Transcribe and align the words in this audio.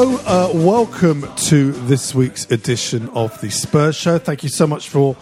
Hello, 0.00 0.16
uh, 0.26 0.52
welcome 0.54 1.26
to 1.48 1.72
this 1.72 2.14
week's 2.14 2.48
edition 2.52 3.08
of 3.08 3.40
the 3.40 3.50
Spurs 3.50 3.96
Show. 3.96 4.16
Thank 4.20 4.44
you 4.44 4.48
so 4.48 4.64
much 4.64 4.88
for 4.88 5.16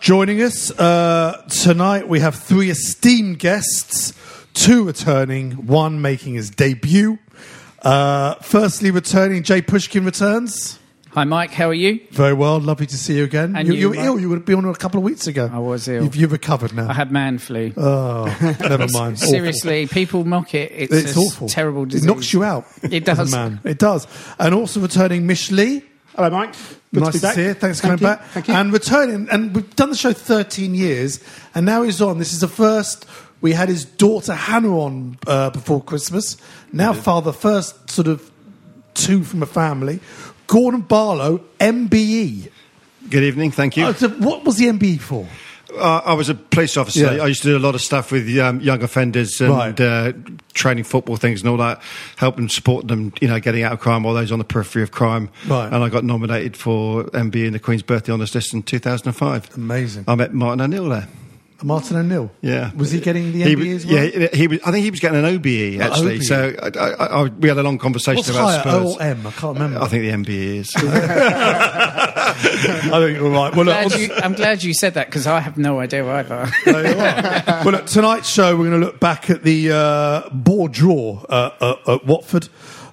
joining 0.00 0.40
us. 0.40 0.70
Uh, 0.70 1.46
tonight 1.50 2.08
we 2.08 2.20
have 2.20 2.34
three 2.34 2.70
esteemed 2.70 3.38
guests, 3.38 4.14
two 4.54 4.84
returning, 4.84 5.66
one 5.66 6.00
making 6.00 6.32
his 6.32 6.48
debut. 6.48 7.18
Uh, 7.82 8.36
firstly, 8.36 8.90
returning, 8.90 9.42
Jai 9.42 9.60
Pushkin 9.60 10.06
returns. 10.06 10.78
Hi, 11.16 11.24
Mike. 11.24 11.50
How 11.50 11.70
are 11.70 11.74
you? 11.74 12.00
Very 12.10 12.34
well, 12.34 12.60
lovely 12.60 12.84
to 12.84 12.98
see 12.98 13.16
you 13.16 13.24
again. 13.24 13.56
And 13.56 13.66
you, 13.66 13.72
you, 13.72 13.80
you 13.80 13.88
were 13.88 13.94
Mike? 13.96 14.04
ill, 14.04 14.20
you 14.20 14.28
would 14.28 14.44
be 14.44 14.52
on 14.52 14.66
a 14.66 14.74
couple 14.74 14.98
of 14.98 15.04
weeks 15.04 15.26
ago. 15.26 15.48
I 15.50 15.56
was 15.60 15.88
ill. 15.88 16.04
You've, 16.04 16.14
you've 16.14 16.32
recovered 16.32 16.74
now. 16.74 16.90
I 16.90 16.92
had 16.92 17.10
man 17.10 17.38
flu. 17.38 17.72
oh, 17.74 18.24
never 18.60 18.86
mind. 18.92 19.16
Awful. 19.16 19.28
Seriously, 19.28 19.86
people 19.86 20.26
mock 20.26 20.52
it. 20.54 20.70
It's, 20.74 20.92
It's 20.92 21.16
a 21.16 21.20
awful. 21.20 21.48
terrible 21.48 21.86
disease. 21.86 22.04
It 22.04 22.08
knocks 22.08 22.34
you 22.34 22.44
out. 22.44 22.66
It 22.82 23.08
as 23.08 23.18
a 23.18 23.22
does. 23.22 23.32
man. 23.32 23.60
It 23.64 23.78
does. 23.78 24.06
And 24.38 24.54
also 24.54 24.78
returning 24.80 25.26
Mich 25.26 25.50
Leigh. 25.50 25.82
hello, 26.14 26.28
Mike. 26.28 26.52
Good 26.92 27.02
nice 27.04 27.14
to 27.14 27.20
be 27.20 27.26
to 27.28 27.32
see 27.32 27.42
you. 27.44 27.54
Thanks 27.54 27.80
for 27.80 27.86
Thank 27.86 28.00
coming 28.00 28.12
you. 28.12 28.18
back. 28.18 28.28
Thank 28.32 28.48
you. 28.48 28.54
And 28.54 28.72
returning, 28.74 29.28
and 29.30 29.54
we've 29.54 29.74
done 29.74 29.88
the 29.88 29.96
show 29.96 30.12
13 30.12 30.74
years, 30.74 31.24
and 31.54 31.64
now 31.64 31.82
he's 31.82 32.02
on. 32.02 32.18
This 32.18 32.34
is 32.34 32.40
the 32.40 32.48
first. 32.48 33.06
We 33.40 33.52
had 33.52 33.70
his 33.70 33.86
daughter 33.86 34.34
Hannah 34.34 34.78
on 34.80 35.16
uh, 35.26 35.48
before 35.48 35.82
Christmas. 35.82 36.36
Now, 36.74 36.92
father, 36.92 37.32
first 37.32 37.88
sort 37.88 38.06
of 38.06 38.30
two 38.92 39.24
from 39.24 39.42
a 39.42 39.46
family. 39.46 40.00
Gordon 40.46 40.80
Barlow, 40.82 41.40
MBE. 41.60 42.50
Good 43.10 43.22
evening, 43.22 43.50
thank 43.52 43.76
you. 43.76 43.86
Oh, 43.86 43.92
so 43.92 44.08
what 44.08 44.44
was 44.44 44.56
the 44.56 44.66
MBE 44.66 45.00
for? 45.00 45.26
Uh, 45.76 46.00
I 46.04 46.14
was 46.14 46.28
a 46.28 46.34
police 46.34 46.76
officer. 46.76 47.16
Yeah. 47.16 47.22
I 47.22 47.26
used 47.26 47.42
to 47.42 47.48
do 47.48 47.56
a 47.56 47.60
lot 47.60 47.74
of 47.74 47.82
stuff 47.82 48.10
with 48.12 48.26
um, 48.38 48.60
young 48.60 48.82
offenders 48.82 49.40
and 49.40 49.50
Right. 49.50 49.80
uh, 49.80 50.12
training 50.54 50.84
football 50.84 51.16
things 51.16 51.40
and 51.42 51.50
all 51.50 51.56
that, 51.58 51.82
helping 52.16 52.48
support 52.48 52.88
them, 52.88 53.12
you 53.20 53.28
know, 53.28 53.38
getting 53.40 53.62
out 53.62 53.72
of 53.72 53.80
crime, 53.80 54.06
all 54.06 54.14
those 54.14 54.32
on 54.32 54.38
the 54.38 54.44
periphery 54.44 54.82
of 54.82 54.90
crime. 54.92 55.28
Right. 55.46 55.66
And 55.66 55.76
I 55.84 55.88
got 55.88 56.04
nominated 56.04 56.56
for 56.56 57.04
MBE 57.12 57.46
in 57.48 57.52
the 57.52 57.58
Queen's 57.58 57.82
Birthday 57.82 58.12
Honours 58.12 58.34
List 58.34 58.54
in 58.54 58.62
2005. 58.62 59.50
Amazing. 59.56 60.04
I 60.08 60.14
met 60.14 60.32
Martin 60.32 60.60
O'Neill 60.62 60.88
there. 60.88 61.08
Martin 61.62 61.96
O'Neill. 61.96 62.30
Yeah. 62.42 62.70
Was 62.74 62.90
he 62.90 63.00
getting 63.00 63.32
the 63.32 63.42
He 63.44 63.54
MBE 63.56 63.74
as 63.76 63.86
well? 63.86 64.04
Yeah, 64.04 64.28
he 64.32 64.46
was. 64.46 64.60
I 64.64 64.70
think 64.72 64.84
he 64.84 64.90
was 64.90 65.00
getting 65.00 65.18
an 65.18 65.24
OBE 65.24 65.80
actually. 65.80 66.16
OBE. 66.16 66.22
So 66.22 66.54
I, 66.62 66.68
I, 66.78 67.06
I, 67.06 67.22
we 67.24 67.48
had 67.48 67.58
a 67.58 67.62
long 67.62 67.78
conversation 67.78 68.16
What's 68.18 68.28
about 68.28 68.64
higher, 68.64 68.74
O 68.76 68.90
Spurs. 68.92 68.96
or 68.96 69.02
M? 69.02 69.26
I 69.26 69.30
can't 69.30 69.54
remember. 69.58 69.80
I 69.82 69.88
think 69.88 70.02
the 70.26 70.32
MBE 70.32 70.56
is. 70.56 70.74
I 70.76 72.34
think 72.90 73.18
you're 73.18 73.30
right. 73.30 73.54
Well, 73.54 73.64
look, 73.64 73.88
Glad 73.88 73.92
you, 74.00 74.12
I'm 74.14 74.34
glad 74.34 74.62
you 74.62 74.74
said 74.74 74.94
that 74.94 75.06
because 75.06 75.26
I 75.26 75.40
have 75.40 75.56
no 75.58 75.80
idea 75.80 76.06
either. 76.06 76.48
There 76.64 76.92
you 76.92 76.98
are. 77.00 77.64
well, 77.64 77.72
look, 77.72 77.86
tonight's 77.86 78.28
show, 78.28 78.56
we're 78.56 78.68
going 78.68 78.80
to 78.80 78.86
look 78.86 79.00
back 79.00 79.30
at 79.30 79.42
the 79.42 79.72
uh, 79.72 80.28
ball 80.30 80.68
draw 80.68 81.22
uh, 81.28 81.50
uh, 81.86 81.94
at 81.94 82.04
Watford. 82.06 82.48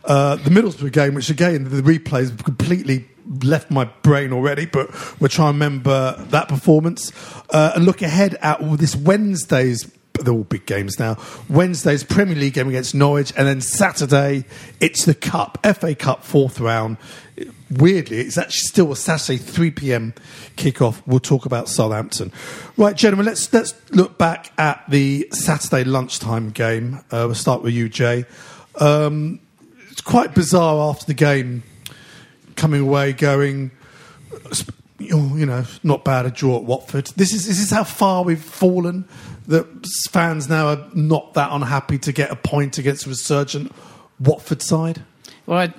Uh, 0.06 0.36
the 0.36 0.50
Middlesbrough 0.50 0.92
game, 0.92 1.14
which 1.16 1.30
again, 1.30 1.64
the 1.64 1.82
replays 1.82 2.30
have 2.30 2.44
completely 2.44 3.08
left 3.44 3.72
my 3.72 3.86
brain 3.86 4.34
already, 4.34 4.66
but 4.66 4.90
we'll 5.20 5.30
try 5.30 5.50
and 5.50 5.56
remember 5.56 6.16
that 6.30 6.48
performance 6.48 7.12
uh, 7.50 7.74
and 7.76 7.86
look 7.86 8.02
ahead 8.02 8.36
at 8.42 8.60
this 8.78 8.96
Wednesday's. 8.96 9.92
They're 10.20 10.34
all 10.34 10.44
big 10.44 10.68
games 10.68 11.00
now. 11.00 11.18
Wednesday's 11.50 12.04
Premier 12.04 12.36
League 12.36 12.54
game 12.54 12.68
against 12.70 12.94
Norwich, 12.94 13.34
and 13.36 13.48
then 13.48 13.62
Saturday 13.62 14.46
it's 14.80 15.06
the 15.06 15.16
Cup, 15.16 15.58
FA 15.76 15.96
Cup 15.96 16.24
fourth 16.24 16.60
round. 16.60 16.98
Weirdly, 17.72 18.20
it's 18.20 18.38
actually 18.38 18.60
still 18.60 18.92
a 18.92 18.96
Saturday 18.96 19.40
3 19.40 19.72
p.m. 19.72 20.14
kickoff. 20.56 21.02
We'll 21.08 21.20
talk 21.20 21.48
about 21.48 21.68
Southampton. 21.68 22.32
Right, 22.78 22.96
gentlemen, 22.96 23.26
let's 23.26 23.52
let's 23.52 23.74
look 23.92 24.20
back 24.20 24.52
at 24.60 24.84
the 24.88 25.28
Saturday 25.32 25.84
lunchtime 25.84 26.52
game. 26.52 27.00
Uh, 27.10 27.26
we'll 27.26 27.36
start 27.36 27.64
with 27.64 27.74
you, 27.74 27.90
Jai. 27.90 28.26
Um, 28.80 29.40
it's 29.90 30.02
quite 30.02 30.36
bizarre 30.36 30.90
after 30.90 31.06
the 31.06 31.14
game, 31.14 31.64
coming 32.56 32.82
away 32.82 33.14
going, 33.14 33.72
oh, 35.12 35.36
you 35.36 35.46
know, 35.46 35.66
not 35.84 36.04
bad 36.04 36.26
a 36.26 36.32
draw 36.32 36.58
at 36.58 36.64
Watford. 36.64 37.08
This 37.16 37.34
is 37.34 37.46
this 37.48 37.60
is 37.60 37.72
how 37.72 37.84
far 37.84 38.24
we've 38.24 38.42
fallen. 38.42 39.06
That 39.48 39.86
fans 40.10 40.48
now 40.48 40.68
are 40.68 40.88
not 40.94 41.34
that 41.34 41.52
unhappy 41.52 41.98
to 42.00 42.14
get 42.14 42.32
a 42.32 42.36
point 42.36 42.78
against 42.78 43.06
a 43.06 43.10
resurgent 43.10 43.74
Watford 44.20 44.62
side. 44.62 45.04
well, 45.46 45.60
I, 45.60 45.74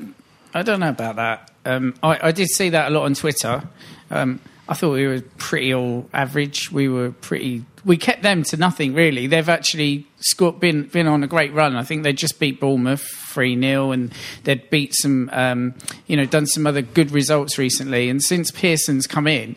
I 0.52 0.62
don't 0.62 0.80
know 0.80 0.90
about 0.90 1.16
that. 1.16 1.50
Um, 1.64 1.94
I, 2.02 2.28
I 2.28 2.32
did 2.32 2.48
see 2.48 2.68
that 2.70 2.88
a 2.88 2.94
lot 2.94 3.04
on 3.04 3.14
Twitter. 3.14 3.62
Um, 4.10 4.40
I 4.68 4.74
thought 4.74 4.92
we 4.92 5.06
were 5.06 5.22
pretty 5.38 5.72
all 5.74 6.08
average. 6.12 6.70
We 6.70 6.88
were 6.88 7.10
pretty. 7.12 7.64
We 7.84 7.96
kept 7.96 8.22
them 8.22 8.42
to 8.44 8.56
nothing 8.56 8.94
really. 8.94 9.26
They've 9.26 9.48
actually 9.48 10.06
scored, 10.18 10.58
been 10.58 10.84
been 10.84 11.06
on 11.06 11.22
a 11.22 11.26
great 11.26 11.52
run. 11.52 11.76
I 11.76 11.82
think 11.82 12.02
they 12.02 12.12
just 12.12 12.38
beat 12.38 12.60
Bournemouth 12.60 13.02
three 13.02 13.60
0 13.60 13.92
and 13.92 14.12
they'd 14.44 14.70
beat 14.70 14.94
some, 14.94 15.28
um, 15.32 15.74
you 16.06 16.16
know, 16.16 16.24
done 16.24 16.46
some 16.46 16.66
other 16.66 16.82
good 16.82 17.10
results 17.10 17.58
recently. 17.58 18.08
And 18.08 18.22
since 18.22 18.50
Pearson's 18.50 19.06
come 19.06 19.26
in, 19.26 19.56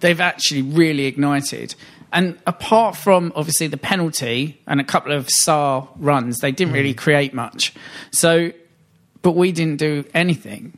they've 0.00 0.20
actually 0.20 0.62
really 0.62 1.06
ignited. 1.06 1.74
And 2.12 2.38
apart 2.46 2.96
from 2.96 3.32
obviously 3.34 3.68
the 3.68 3.78
penalty 3.78 4.60
and 4.66 4.80
a 4.80 4.84
couple 4.84 5.12
of 5.12 5.28
Sarr 5.28 5.88
runs, 5.96 6.38
they 6.38 6.52
didn't 6.52 6.74
really 6.74 6.92
create 6.92 7.32
much. 7.32 7.72
So, 8.10 8.52
but 9.22 9.32
we 9.32 9.50
didn't 9.50 9.78
do 9.78 10.04
anything, 10.12 10.76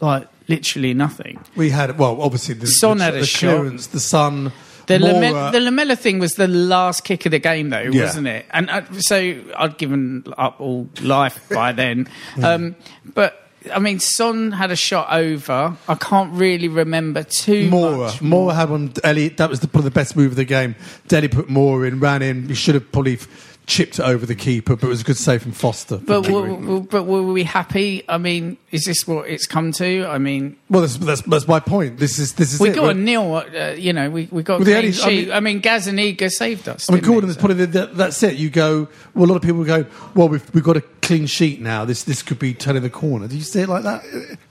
like 0.00 0.28
literally 0.48 0.94
nothing. 0.94 1.40
We 1.56 1.70
had 1.70 1.98
well, 1.98 2.20
obviously 2.22 2.54
the, 2.54 2.66
Son 2.66 2.98
the, 2.98 3.04
had 3.04 3.14
a 3.16 3.20
the 3.20 3.26
shot. 3.26 3.56
clearance, 3.56 3.88
the 3.88 4.00
Son. 4.00 4.52
The, 4.86 4.98
Moura- 4.98 5.32
Lame- 5.32 5.52
the 5.52 5.60
Lamela 5.60 5.96
thing 5.96 6.18
was 6.18 6.32
the 6.32 6.46
last 6.48 7.04
kick 7.04 7.26
of 7.26 7.32
the 7.32 7.38
game, 7.38 7.70
though, 7.70 7.80
Yeah. 7.80 8.04
wasn't 8.04 8.28
it? 8.28 8.46
And 8.50 8.70
uh, 8.70 8.82
so 8.98 9.16
I'd 9.56 9.76
given 9.78 10.24
up 10.38 10.60
all 10.60 10.88
life 11.02 11.48
by 11.50 11.72
then. 11.82 12.08
um, 12.42 12.76
but 13.14 13.42
I 13.74 13.80
mean, 13.80 13.98
Son 13.98 14.52
had 14.52 14.70
a 14.70 14.76
shot 14.76 15.08
over. 15.10 15.76
I 15.88 15.94
can't 15.96 16.32
really 16.34 16.68
remember 16.68 17.24
too 17.24 17.68
Moura. 17.68 17.98
much. 17.98 18.20
Moura 18.20 18.54
had 18.54 18.70
one. 18.70 18.92
Elliot, 19.02 19.38
that 19.38 19.50
was 19.50 19.58
the, 19.58 19.66
probably 19.66 19.88
the 19.90 19.94
best 19.94 20.14
move 20.16 20.30
of 20.32 20.36
the 20.36 20.44
game. 20.44 20.76
Dele 21.08 21.26
put 21.26 21.48
Moura 21.48 21.88
in, 21.88 21.98
ran 21.98 22.22
in. 22.22 22.48
He 22.48 22.54
should 22.54 22.76
have 22.76 22.92
probably 22.92 23.18
chipped 23.66 23.98
over 23.98 24.24
the 24.24 24.34
keeper, 24.36 24.76
but 24.76 24.86
it 24.86 24.88
was 24.88 25.00
a 25.00 25.04
good 25.04 25.16
save 25.16 25.42
from 25.42 25.50
Foster. 25.52 25.96
But 25.98 26.28
were, 26.30 26.54
were- 26.54 26.80
but 26.80 27.02
were 27.02 27.22
we 27.24 27.42
happy? 27.42 28.04
I 28.08 28.16
mean, 28.16 28.58
is 28.70 28.84
this 28.84 29.06
what 29.08 29.28
it's 29.28 29.46
come 29.46 29.72
to? 29.72 30.06
I 30.06 30.18
mean, 30.18 30.56
well, 30.70 30.82
that's, 30.82 30.96
that's, 30.98 31.22
that's 31.22 31.48
my 31.48 31.58
point. 31.60 31.98
This 31.98 32.18
is 32.20 32.34
this 32.34 32.54
is 32.54 32.60
we 32.60 32.70
it. 32.70 32.74
got 32.76 32.82
a 32.84 32.86
We're- 32.86 32.94
nil. 32.94 33.34
Uh, 33.36 33.70
you 33.72 33.92
know, 33.92 34.08
we 34.08 34.28
we 34.30 34.42
got 34.44 34.60
Well, 34.60 34.64
the 34.66 34.72
clean 34.72 34.94
only- 35.02 35.02
I 35.02 35.24
mean- 35.24 35.32
I 35.32 35.40
mean, 35.40 35.62
Gazzaniga 35.62 36.30
saved 36.30 36.68
us. 36.68 36.88
I 36.88 36.94
mean. 36.94 37.02
Gordon 37.02 37.28
has 37.28 37.34
So- 37.36 37.40
put 37.42 37.50
it. 37.50 37.72
That, 37.72 37.96
that's 37.96 38.22
it. 38.22 38.36
You 38.36 38.50
go. 38.50 38.88
Well, 39.14 39.24
a 39.24 39.30
lot 39.30 39.36
of 39.36 39.42
people 39.42 39.64
go. 39.64 39.84
Well, 40.14 40.28
we've 40.28 40.54
we've 40.54 40.64
got 40.64 40.76
a 40.76 40.82
clean 41.02 41.26
sheet 41.26 41.60
now. 41.60 41.84
This 41.84 42.04
this 42.04 42.22
could 42.22 42.38
be 42.38 42.54
turning 42.54 42.82
the 42.82 42.90
corner. 42.90 43.26
Do 43.26 43.36
you 43.36 43.42
see 43.42 43.60
it 43.62 43.68
like 43.68 43.82
that? 43.82 44.04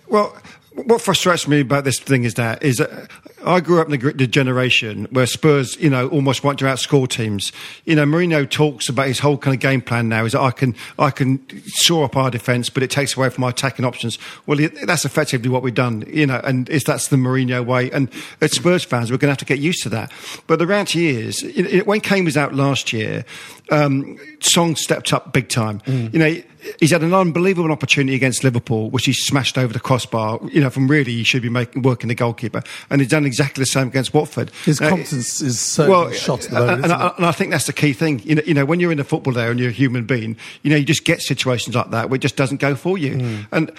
Well, 0.07 0.35
what 0.75 1.01
frustrates 1.01 1.47
me 1.47 1.61
about 1.61 1.85
this 1.85 1.99
thing 1.99 2.25
is 2.25 2.33
that 2.33 2.61
is 2.61 2.77
that 2.77 3.09
I 3.45 3.59
grew 3.59 3.79
up 3.79 3.89
in 3.89 3.99
the, 3.99 4.11
the 4.11 4.27
generation 4.27 5.07
where 5.11 5.25
Spurs, 5.25 5.77
you 5.77 5.89
know, 5.89 6.07
almost 6.09 6.43
want 6.43 6.59
to 6.59 6.65
outscore 6.65 7.07
teams. 7.07 7.51
You 7.85 7.95
know, 7.95 8.03
Mourinho 8.03 8.49
talks 8.49 8.89
about 8.89 9.07
his 9.07 9.19
whole 9.19 9.37
kind 9.37 9.53
of 9.53 9.61
game 9.61 9.81
plan 9.81 10.09
now 10.09 10.25
is 10.25 10.33
that 10.33 10.41
I 10.41 10.51
can 10.51 10.75
I 10.97 11.11
can 11.11 11.45
shore 11.65 12.05
up 12.05 12.17
our 12.17 12.31
defence, 12.31 12.69
but 12.69 12.83
it 12.83 12.89
takes 12.89 13.15
away 13.15 13.29
from 13.29 13.43
our 13.43 13.51
attacking 13.51 13.85
options. 13.85 14.17
Well, 14.47 14.57
that's 14.85 15.05
effectively 15.05 15.49
what 15.49 15.61
we've 15.63 15.73
done. 15.73 16.03
You 16.07 16.25
know, 16.25 16.41
and 16.43 16.67
it's, 16.69 16.85
that's 16.85 17.07
the 17.07 17.17
Mourinho 17.17 17.65
way. 17.65 17.91
And 17.91 18.09
as 18.41 18.53
Spurs 18.53 18.83
fans, 18.83 19.11
we're 19.11 19.17
going 19.17 19.27
to 19.27 19.33
have 19.33 19.37
to 19.37 19.45
get 19.45 19.59
used 19.59 19.83
to 19.83 19.89
that. 19.89 20.11
But 20.47 20.59
the 20.59 20.67
reality 20.67 21.07
is, 21.07 21.43
it, 21.43 21.67
it, 21.67 21.87
when 21.87 22.01
Kane 22.01 22.25
was 22.25 22.35
out 22.35 22.53
last 22.53 22.91
year, 22.91 23.25
um, 23.69 24.17
Son 24.41 24.75
stepped 24.75 25.13
up 25.13 25.31
big 25.31 25.47
time. 25.47 25.81
You 25.85 26.19
know. 26.19 26.35
He's 26.79 26.89
had 26.89 27.03
an 27.03 27.13
unbelievable 27.13 27.71
opportunity 27.71 28.15
against 28.15 28.43
Liverpool, 28.43 28.89
which 28.89 29.05
he 29.05 29.13
smashed 29.13 29.55
over 29.55 29.71
the 29.71 29.79
crossbar. 29.79 30.39
You 30.51 30.61
know, 30.61 30.64
from 30.69 30.87
really 30.87 31.11
he 31.11 31.23
should 31.23 31.41
be 31.41 31.49
making 31.49 31.81
working 31.81 32.07
the 32.07 32.15
goalkeeper, 32.15 32.61
and 32.89 33.01
he's 33.01 33.09
done 33.09 33.25
exactly 33.25 33.61
the 33.61 33.67
same 33.67 33.87
against 33.87 34.13
Watford. 34.13 34.51
His 34.63 34.81
Now, 34.81 34.89
confidence 34.89 35.41
is 35.41 35.59
certainly 35.59 36.15
shot 36.15 36.45
at 36.45 36.51
the 36.51 36.59
moment. 36.59 36.83
and, 36.83 36.93
I, 36.93 37.13
and 37.17 37.25
I 37.25 37.31
think 37.31 37.51
that's 37.51 37.67
the 37.67 37.73
key 37.73 37.93
thing. 37.93 38.19
You 38.23 38.35
know, 38.35 38.41
you 38.45 38.53
know, 38.53 38.65
when 38.65 38.79
you're 38.79 38.91
in 38.91 38.97
the 38.97 39.03
football 39.03 39.33
there 39.33 39.51
and 39.51 39.59
you're 39.59 39.69
a 39.69 39.73
human 39.73 40.05
being, 40.05 40.37
you 40.61 40.69
know, 40.69 40.75
you 40.75 40.85
just 40.85 41.05
get 41.05 41.21
situations 41.21 41.75
like 41.75 41.91
that 41.91 42.09
where 42.09 42.15
it 42.15 42.21
just 42.21 42.35
doesn't 42.35 42.59
go 42.59 42.75
for 42.75 42.97
you. 42.97 43.15
Mm. 43.15 43.47
And 43.51 43.69
uh, 43.69 43.73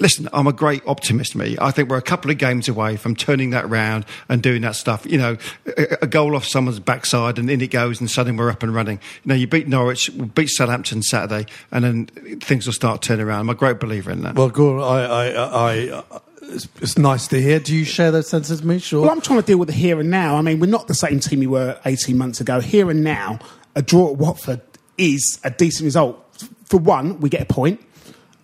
listen, 0.00 0.28
I'm 0.32 0.46
a 0.46 0.52
great 0.52 0.82
optimist. 0.86 1.34
Me, 1.36 1.56
I 1.60 1.70
think 1.70 1.88
we're 1.88 1.98
a 1.98 2.02
couple 2.02 2.30
of 2.30 2.38
games 2.38 2.68
away 2.68 2.96
from 2.96 3.14
turning 3.14 3.50
that 3.50 3.68
round 3.68 4.04
and 4.28 4.42
doing 4.42 4.62
that 4.62 4.76
stuff. 4.76 5.06
You 5.06 5.18
know, 5.18 5.36
a, 5.76 5.98
a 6.02 6.06
goal 6.06 6.34
off 6.34 6.44
someone's 6.46 6.80
backside 6.80 7.38
and 7.38 7.50
in 7.50 7.60
it 7.60 7.70
goes, 7.70 8.00
and 8.00 8.10
suddenly 8.10 8.38
we're 8.38 8.50
up 8.50 8.62
and 8.62 8.74
running. 8.74 9.00
You 9.24 9.28
know, 9.28 9.34
you 9.34 9.46
beat 9.46 9.68
Norwich, 9.68 10.10
we 10.10 10.26
beat 10.26 10.48
Southampton 10.50 11.02
Saturday, 11.02 11.46
and 11.70 11.84
then 11.84 12.06
things 12.40 12.66
will 12.66 12.72
start 12.72 13.02
turning 13.02 13.26
around. 13.26 13.40
I'm 13.40 13.50
a 13.50 13.54
great 13.54 13.80
believer 13.80 14.10
in 14.10 14.22
that. 14.22 14.34
Well, 14.34 14.82
I, 14.82 15.04
I, 15.04 15.26
I, 15.28 16.04
I 16.10 16.20
it's, 16.50 16.68
it's 16.80 16.98
nice 16.98 17.28
to 17.28 17.40
hear. 17.40 17.60
Do 17.60 17.74
you 17.74 17.84
share 17.84 18.10
those 18.10 18.28
senses, 18.28 18.62
me? 18.62 18.78
Sure. 18.78 19.02
Well, 19.02 19.10
I'm 19.10 19.20
trying 19.20 19.40
to 19.40 19.46
deal 19.46 19.58
with 19.58 19.68
the 19.68 19.74
here 19.74 20.00
and 20.00 20.10
now. 20.10 20.36
I 20.36 20.42
mean, 20.42 20.60
we're 20.60 20.66
not 20.66 20.88
the 20.88 20.94
same 20.94 21.20
team 21.20 21.40
we 21.40 21.46
were 21.46 21.78
18 21.84 22.16
months 22.18 22.40
ago. 22.40 22.60
Here 22.60 22.90
and 22.90 23.04
now, 23.04 23.38
a 23.74 23.82
draw 23.82 24.10
at 24.10 24.16
Watford 24.16 24.60
is 24.98 25.40
a 25.44 25.50
decent 25.50 25.84
result. 25.84 26.24
For 26.66 26.78
one, 26.78 27.20
we 27.20 27.28
get 27.28 27.42
a 27.42 27.46
point. 27.46 27.80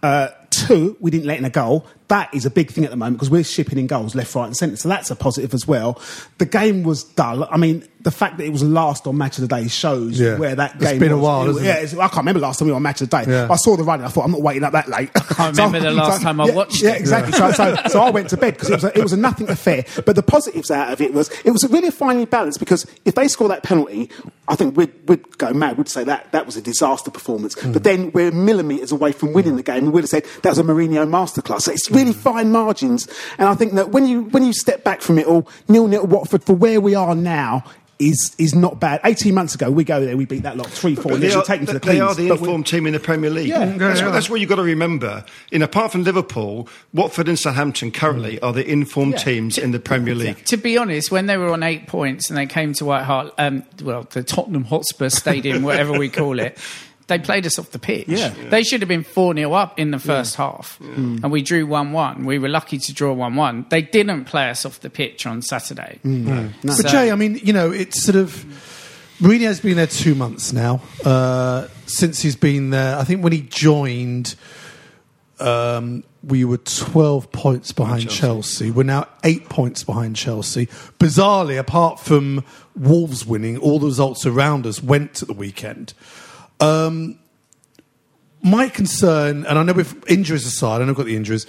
Uh, 0.02 0.28
two, 0.50 0.96
we 1.00 1.10
didn't 1.10 1.26
let 1.26 1.38
in 1.38 1.44
a 1.44 1.50
goal. 1.50 1.86
That 2.08 2.32
is 2.32 2.46
a 2.46 2.50
big 2.50 2.70
thing 2.70 2.84
at 2.84 2.90
the 2.90 2.96
moment 2.96 3.16
because 3.16 3.30
we're 3.30 3.42
shipping 3.42 3.78
in 3.78 3.88
goals 3.88 4.14
left, 4.14 4.32
right, 4.34 4.46
and 4.46 4.56
centre. 4.56 4.76
So 4.76 4.88
that's 4.88 5.10
a 5.10 5.16
positive 5.16 5.52
as 5.54 5.66
well. 5.66 6.00
The 6.38 6.46
game 6.46 6.84
was 6.84 7.02
dull. 7.02 7.48
I 7.50 7.56
mean, 7.56 7.84
the 8.02 8.12
fact 8.12 8.36
that 8.38 8.44
it 8.44 8.50
was 8.52 8.62
last 8.62 9.08
on 9.08 9.18
match 9.18 9.38
of 9.38 9.48
the 9.48 9.48
day 9.48 9.66
shows 9.66 10.20
Yeah. 10.20 10.38
where 10.38 10.54
that 10.54 10.76
It's 10.76 10.84
game 10.84 11.00
been 11.00 11.10
a 11.10 11.16
was. 11.16 11.24
while, 11.24 11.42
It- 11.42 11.46
hasn't 11.48 11.64
yeah, 11.66 11.72
it? 11.72 11.82
it's- 11.84 11.94
I 11.94 12.06
can't 12.06 12.16
remember 12.18 12.38
last 12.40 12.60
time 12.60 12.66
we 12.66 12.72
were 12.72 12.76
on 12.76 12.82
match 12.82 13.00
of 13.00 13.10
the 13.10 13.24
day. 13.24 13.30
Yeah. 13.32 13.48
I 13.50 13.56
saw 13.56 13.76
the 13.76 13.82
running. 13.82 14.06
I 14.06 14.08
thought 14.08 14.24
I'm 14.24 14.30
not 14.30 14.42
waiting 14.42 14.62
up 14.62 14.72
that 14.72 14.88
late. 14.88 15.10
I 15.16 15.18
can't 15.20 15.56
remember 15.56 15.80
the 15.80 15.90
last 15.90 16.22
time 16.22 16.40
I 16.40 16.48
watched 16.52 16.80
Yeah, 16.80 16.90
it. 16.92 17.00
exactly. 17.00 17.32
So, 17.32 17.50
so, 17.50 17.76
so 17.88 18.00
I 18.00 18.10
went 18.10 18.28
to 18.30 18.36
bed 18.36 18.54
because 18.54 18.70
it 18.70 18.74
was 18.74 18.84
a, 18.84 18.98
it 18.98 19.02
was 19.02 19.12
a 19.12 19.16
nothing 19.16 19.48
affair. 19.48 19.84
But 20.04 20.14
the 20.14 20.22
positives 20.22 20.70
out 20.70 20.92
of 20.92 21.00
it 21.00 21.12
was 21.12 21.28
it 21.44 21.50
was 21.50 21.64
a 21.64 21.68
really 21.68 21.90
fine 21.90 22.24
balance 22.26 22.56
because 22.58 22.86
if 23.04 23.16
they 23.16 23.26
score 23.26 23.48
that 23.48 23.64
penalty, 23.64 24.10
I 24.46 24.54
think 24.54 24.76
we'd, 24.76 24.92
we'd 25.08 25.38
go 25.38 25.52
mad. 25.52 25.76
We'd 25.76 25.88
say 25.88 26.04
that 26.04 26.30
that 26.30 26.46
was 26.46 26.56
a 26.56 26.62
disaster 26.62 27.10
performance. 27.10 27.56
But 27.56 27.64
mm. 27.64 27.82
then 27.82 28.12
we're 28.12 28.30
millimetres 28.30 28.92
away 28.92 29.10
from 29.10 29.32
winning 29.32 29.56
the 29.56 29.64
game, 29.64 29.84
and 29.84 29.92
we'd 29.92 30.02
have 30.02 30.10
said 30.10 30.24
that 30.42 30.50
was 30.50 30.58
a 30.60 30.62
Mourinho 30.62 31.04
masterclass. 31.08 31.62
So 31.62 31.72
it's 31.72 31.90
really 31.96 32.12
fine 32.12 32.52
margins, 32.52 33.08
and 33.38 33.48
I 33.48 33.54
think 33.54 33.72
that 33.74 33.90
when 33.90 34.06
you 34.06 34.22
when 34.24 34.44
you 34.44 34.52
step 34.52 34.84
back 34.84 35.00
from 35.00 35.18
it 35.18 35.26
all, 35.26 35.48
nil 35.68 35.86
nil 35.88 36.06
Watford 36.06 36.44
for 36.44 36.52
where 36.54 36.80
we 36.80 36.94
are 36.94 37.14
now. 37.14 37.64
Is, 37.98 38.36
is 38.36 38.54
not 38.54 38.78
bad. 38.78 39.00
18 39.04 39.32
months 39.32 39.54
ago, 39.54 39.70
we 39.70 39.82
go 39.82 40.04
there, 40.04 40.18
we 40.18 40.26
beat 40.26 40.42
that 40.42 40.58
lot 40.58 40.66
3 40.66 40.96
4 40.96 41.12
But 41.12 41.20
They 41.22 41.32
are 41.32 41.42
take 41.42 41.60
them 41.64 41.66
to 41.68 41.72
the 41.72 41.78
they 41.78 41.98
are 41.98 42.14
the 42.14 42.28
informed 42.28 42.66
team 42.66 42.86
in 42.86 42.92
the 42.92 43.00
Premier 43.00 43.30
League. 43.30 43.48
Yeah. 43.48 43.60
that's, 43.64 43.78
Yeah, 43.80 43.86
what, 43.86 43.96
yeah. 43.96 44.10
that's 44.10 44.28
what 44.28 44.38
you've 44.38 44.50
got 44.50 44.56
to 44.56 44.62
remember. 44.64 45.24
In 45.50 45.62
apart 45.62 45.92
from 45.92 46.04
Liverpool, 46.04 46.68
Watford 46.92 47.26
and 47.26 47.38
Southampton 47.38 47.90
currently 47.90 48.38
are 48.40 48.52
the 48.52 48.70
informed 48.70 49.14
Yeah. 49.14 49.18
teams 49.20 49.56
in 49.56 49.70
the 49.70 49.78
Premier 49.80 50.14
League. 50.14 50.44
to 50.44 50.58
be 50.58 50.76
honest, 50.76 51.10
when 51.10 51.24
they 51.24 51.38
were 51.38 51.48
on 51.50 51.62
eight 51.62 51.86
points 51.86 52.28
and 52.28 52.36
they 52.36 52.44
came 52.44 52.74
to 52.74 52.84
White 52.84 53.04
Hart, 53.04 53.32
um, 53.38 53.62
well, 53.82 54.06
the 54.10 54.22
Tottenham 54.22 54.64
Hotspur 54.64 55.08
Stadium, 55.08 55.62
whatever 55.62 55.98
we 55.98 56.10
call 56.10 56.38
it, 56.38 56.58
they 57.08 57.18
played 57.20 57.46
us 57.46 57.58
off 57.58 57.70
the 57.70 57.78
pitch. 57.78 58.08
Yeah. 58.08 58.34
They 58.50 58.62
should 58.64 58.80
have 58.80 58.88
been 58.88 59.04
4 59.04 59.34
0 59.34 59.52
up 59.52 59.78
in 59.78 59.90
the 59.92 59.98
first 59.98 60.34
half. 60.36 60.78
And 60.80 61.30
we 61.30 61.42
drew 61.42 61.66
1 61.66 61.92
1. 61.92 62.24
We 62.24 62.38
were 62.38 62.48
lucky 62.48 62.78
to 62.78 62.92
draw 62.92 63.12
1 63.12 63.36
1. 63.36 63.66
They 63.68 63.82
didn't 63.82 64.24
play 64.24 64.50
us 64.50 64.64
off 64.66 64.80
the 64.80 64.90
pitch 64.90 65.26
on 65.26 65.42
Saturday. 65.42 66.00
But 66.02 66.72
So- 66.72 66.88
Jai, 66.88 67.10
I 67.10 67.14
mean, 67.14 67.40
you 67.42 67.52
know, 67.52 67.70
it's 67.70 68.02
sort 68.02 68.16
of 68.16 68.44
Mourinho's 69.20 69.60
been 69.60 69.76
there 69.76 69.86
two 69.86 70.14
months 70.14 70.52
now. 70.52 70.82
Uh, 71.04 71.68
since 71.86 72.20
he's 72.20 72.36
been 72.36 72.70
there, 72.70 72.98
I 72.98 73.04
think 73.04 73.22
when 73.22 73.32
he 73.32 73.40
joined, 73.42 74.34
um, 75.38 76.02
we 76.22 76.44
were 76.44 76.58
twelve 76.58 77.30
points 77.30 77.70
behind 77.72 78.10
Chelsea. 78.10 78.70
We're 78.70 78.82
now 78.82 79.06
eight 79.22 79.48
points 79.48 79.84
behind 79.84 80.16
Chelsea. 80.16 80.66
Bizarrely, 80.98 81.58
apart 81.58 82.00
from 82.00 82.42
Wolves 82.74 83.24
winning, 83.24 83.56
all 83.58 83.78
the 83.78 83.86
results 83.86 84.26
around 84.26 84.66
us 84.66 84.82
went 84.82 85.14
to 85.14 85.24
the 85.24 85.32
weekend. 85.34 85.94
Um, 86.60 87.18
my 88.42 88.68
concern, 88.68 89.44
and 89.46 89.58
I 89.58 89.62
know 89.62 89.72
with 89.72 90.08
injuries 90.10 90.46
aside, 90.46 90.80
I 90.80 90.84
know 90.84 90.90
I've 90.90 90.96
got 90.96 91.06
the 91.06 91.16
injuries, 91.16 91.46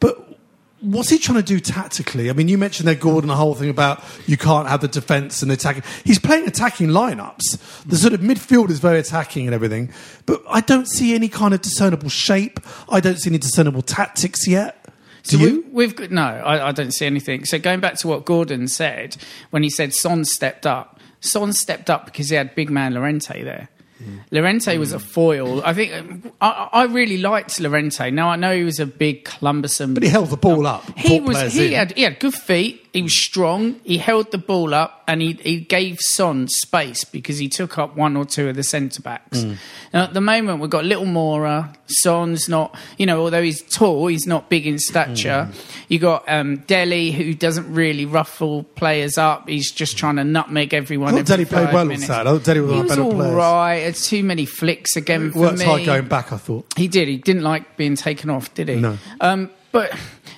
but 0.00 0.38
what's 0.80 1.08
he 1.08 1.18
trying 1.18 1.38
to 1.38 1.44
do 1.44 1.58
tactically? 1.58 2.28
I 2.28 2.34
mean, 2.34 2.48
you 2.48 2.58
mentioned 2.58 2.86
there, 2.86 2.94
Gordon, 2.94 3.28
the 3.28 3.36
whole 3.36 3.54
thing 3.54 3.70
about 3.70 4.02
you 4.26 4.36
can't 4.36 4.68
have 4.68 4.80
the 4.80 4.88
defence 4.88 5.42
and 5.42 5.50
attacking. 5.50 5.82
He's 6.04 6.18
playing 6.18 6.46
attacking 6.46 6.88
lineups. 6.88 7.84
The 7.86 7.96
sort 7.96 8.12
of 8.12 8.20
midfield 8.20 8.70
is 8.70 8.78
very 8.78 8.98
attacking 8.98 9.46
and 9.46 9.54
everything, 9.54 9.92
but 10.26 10.42
I 10.48 10.60
don't 10.60 10.86
see 10.86 11.14
any 11.14 11.28
kind 11.28 11.54
of 11.54 11.62
discernible 11.62 12.10
shape. 12.10 12.60
I 12.88 13.00
don't 13.00 13.16
see 13.18 13.30
any 13.30 13.38
discernible 13.38 13.82
tactics 13.82 14.46
yet. 14.46 14.84
Do 15.24 15.38
So 15.38 15.44
you? 15.44 15.66
We, 15.72 15.84
have 15.84 15.96
got, 15.96 16.10
no, 16.10 16.22
I, 16.22 16.68
I 16.68 16.72
don't 16.72 16.92
see 16.92 17.06
anything. 17.06 17.46
So 17.46 17.58
going 17.58 17.80
back 17.80 17.94
to 18.00 18.08
what 18.08 18.26
Gordon 18.26 18.68
said 18.68 19.16
when 19.50 19.62
he 19.62 19.70
said 19.70 19.94
Son 19.94 20.24
stepped 20.26 20.66
up, 20.66 21.00
Son 21.20 21.54
stepped 21.54 21.88
up 21.88 22.04
because 22.04 22.28
he 22.28 22.36
had 22.36 22.54
big 22.54 22.68
man 22.68 22.92
Llorente 22.92 23.42
there. 23.42 23.70
Mm. 24.04 24.18
Llorente 24.30 24.78
was 24.78 24.92
a 24.92 24.98
foil. 24.98 25.62
I 25.64 25.72
think 25.72 26.32
I, 26.40 26.68
I 26.72 26.84
really 26.84 27.18
liked 27.18 27.58
Llorente. 27.60 28.10
Now 28.10 28.28
I 28.28 28.36
know 28.36 28.54
he 28.54 28.64
was 28.64 28.78
a 28.80 28.86
big 28.86 29.24
cumbersome, 29.24 29.94
But 29.94 30.02
he 30.02 30.08
held 30.08 30.30
the 30.30 30.36
ball 30.36 30.66
up, 30.66 30.84
He 30.96 31.20
was. 31.20 31.54
He 31.54 31.68
in. 31.68 31.72
had. 31.72 31.92
He 31.92 32.02
had 32.02 32.20
good 32.20 32.34
feet. 32.34 32.86
He 32.92 33.02
was 33.02 33.18
strong. 33.20 33.80
He 33.82 33.98
held 33.98 34.30
the 34.30 34.38
ball 34.38 34.72
up, 34.72 35.02
and 35.08 35.20
he, 35.20 35.32
he 35.32 35.60
gave 35.60 35.98
Son 36.00 36.46
space 36.48 37.04
because 37.04 37.38
he 37.38 37.48
took 37.48 37.76
up 37.78 37.96
one 37.96 38.16
or 38.16 38.24
two 38.24 38.48
of 38.48 38.56
the 38.56 38.62
centre 38.62 39.02
backs. 39.02 39.38
Mm. 39.40 39.56
Now 39.92 40.04
at 40.04 40.14
the 40.14 40.20
moment 40.20 40.60
we've 40.60 40.70
got 40.70 40.84
Little 40.84 41.06
Moura. 41.06 41.74
Son's 41.86 42.48
not. 42.48 42.76
You 42.98 43.06
know, 43.06 43.20
although 43.20 43.42
he's 43.42 43.62
tall, 43.62 44.06
he's 44.06 44.26
not 44.26 44.48
big 44.48 44.66
in 44.66 44.78
stature. 44.78 45.48
Mm. 45.50 45.84
You 45.88 45.98
got 45.98 46.24
um, 46.28 46.56
Dele, 46.58 47.10
who 47.10 47.34
doesn't 47.34 47.72
really 47.72 48.06
ruffle 48.06 48.62
players 48.62 49.18
up. 49.18 49.48
He's 49.48 49.70
just 49.70 49.98
trying 49.98 50.16
to 50.16 50.24
nutmeg 50.24 50.72
everyone. 50.72 51.14
I 51.14 51.18
thought 51.18 51.26
Dele 51.26 51.44
played 51.44 51.66
well 51.68 51.78
on 51.78 51.88
minutes. 51.88 52.06
Saturday. 52.06 52.30
I 52.30 52.32
thought 52.32 52.44
Dele 52.44 52.60
was 52.60 52.70
one 52.70 52.78
of 52.80 52.82
the 52.84 52.88
better 52.88 53.02
all 53.02 53.12
players. 53.12 53.34
right. 53.34 53.74
It's 53.74 54.08
too 54.08 54.24
many 54.24 54.46
flicks 54.46 54.96
again 54.96 55.30
for 55.32 55.40
Worked 55.40 55.58
me. 55.58 55.64
hard 55.64 55.84
going 55.84 56.08
back, 56.08 56.32
I 56.32 56.38
thought. 56.38 56.66
He 56.76 56.88
did. 56.88 57.08
He 57.08 57.16
didn't 57.18 57.42
like 57.42 57.76
being 57.76 57.96
taken 57.96 58.30
off, 58.30 58.52
did 58.54 58.68
he? 58.68 58.76
No. 58.76 58.96
Um, 59.20 59.50
but 59.72 59.92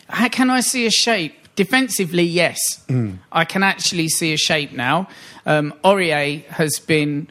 how 0.09 0.29
can 0.29 0.51
I 0.51 0.61
see 0.61 0.87
a 0.87 0.91
shape? 0.91 1.35
Defensively, 1.55 2.25
yes. 2.25 2.59
Mm. 2.89 3.19
I 3.33 3.45
can 3.45 3.63
actually 3.63 4.09
see 4.09 4.33
a 4.33 4.37
shape 4.37 4.73
now. 4.73 5.09
Um, 5.47 5.73
Aurier 5.85 6.45
has 6.49 6.79
been 6.81 7.29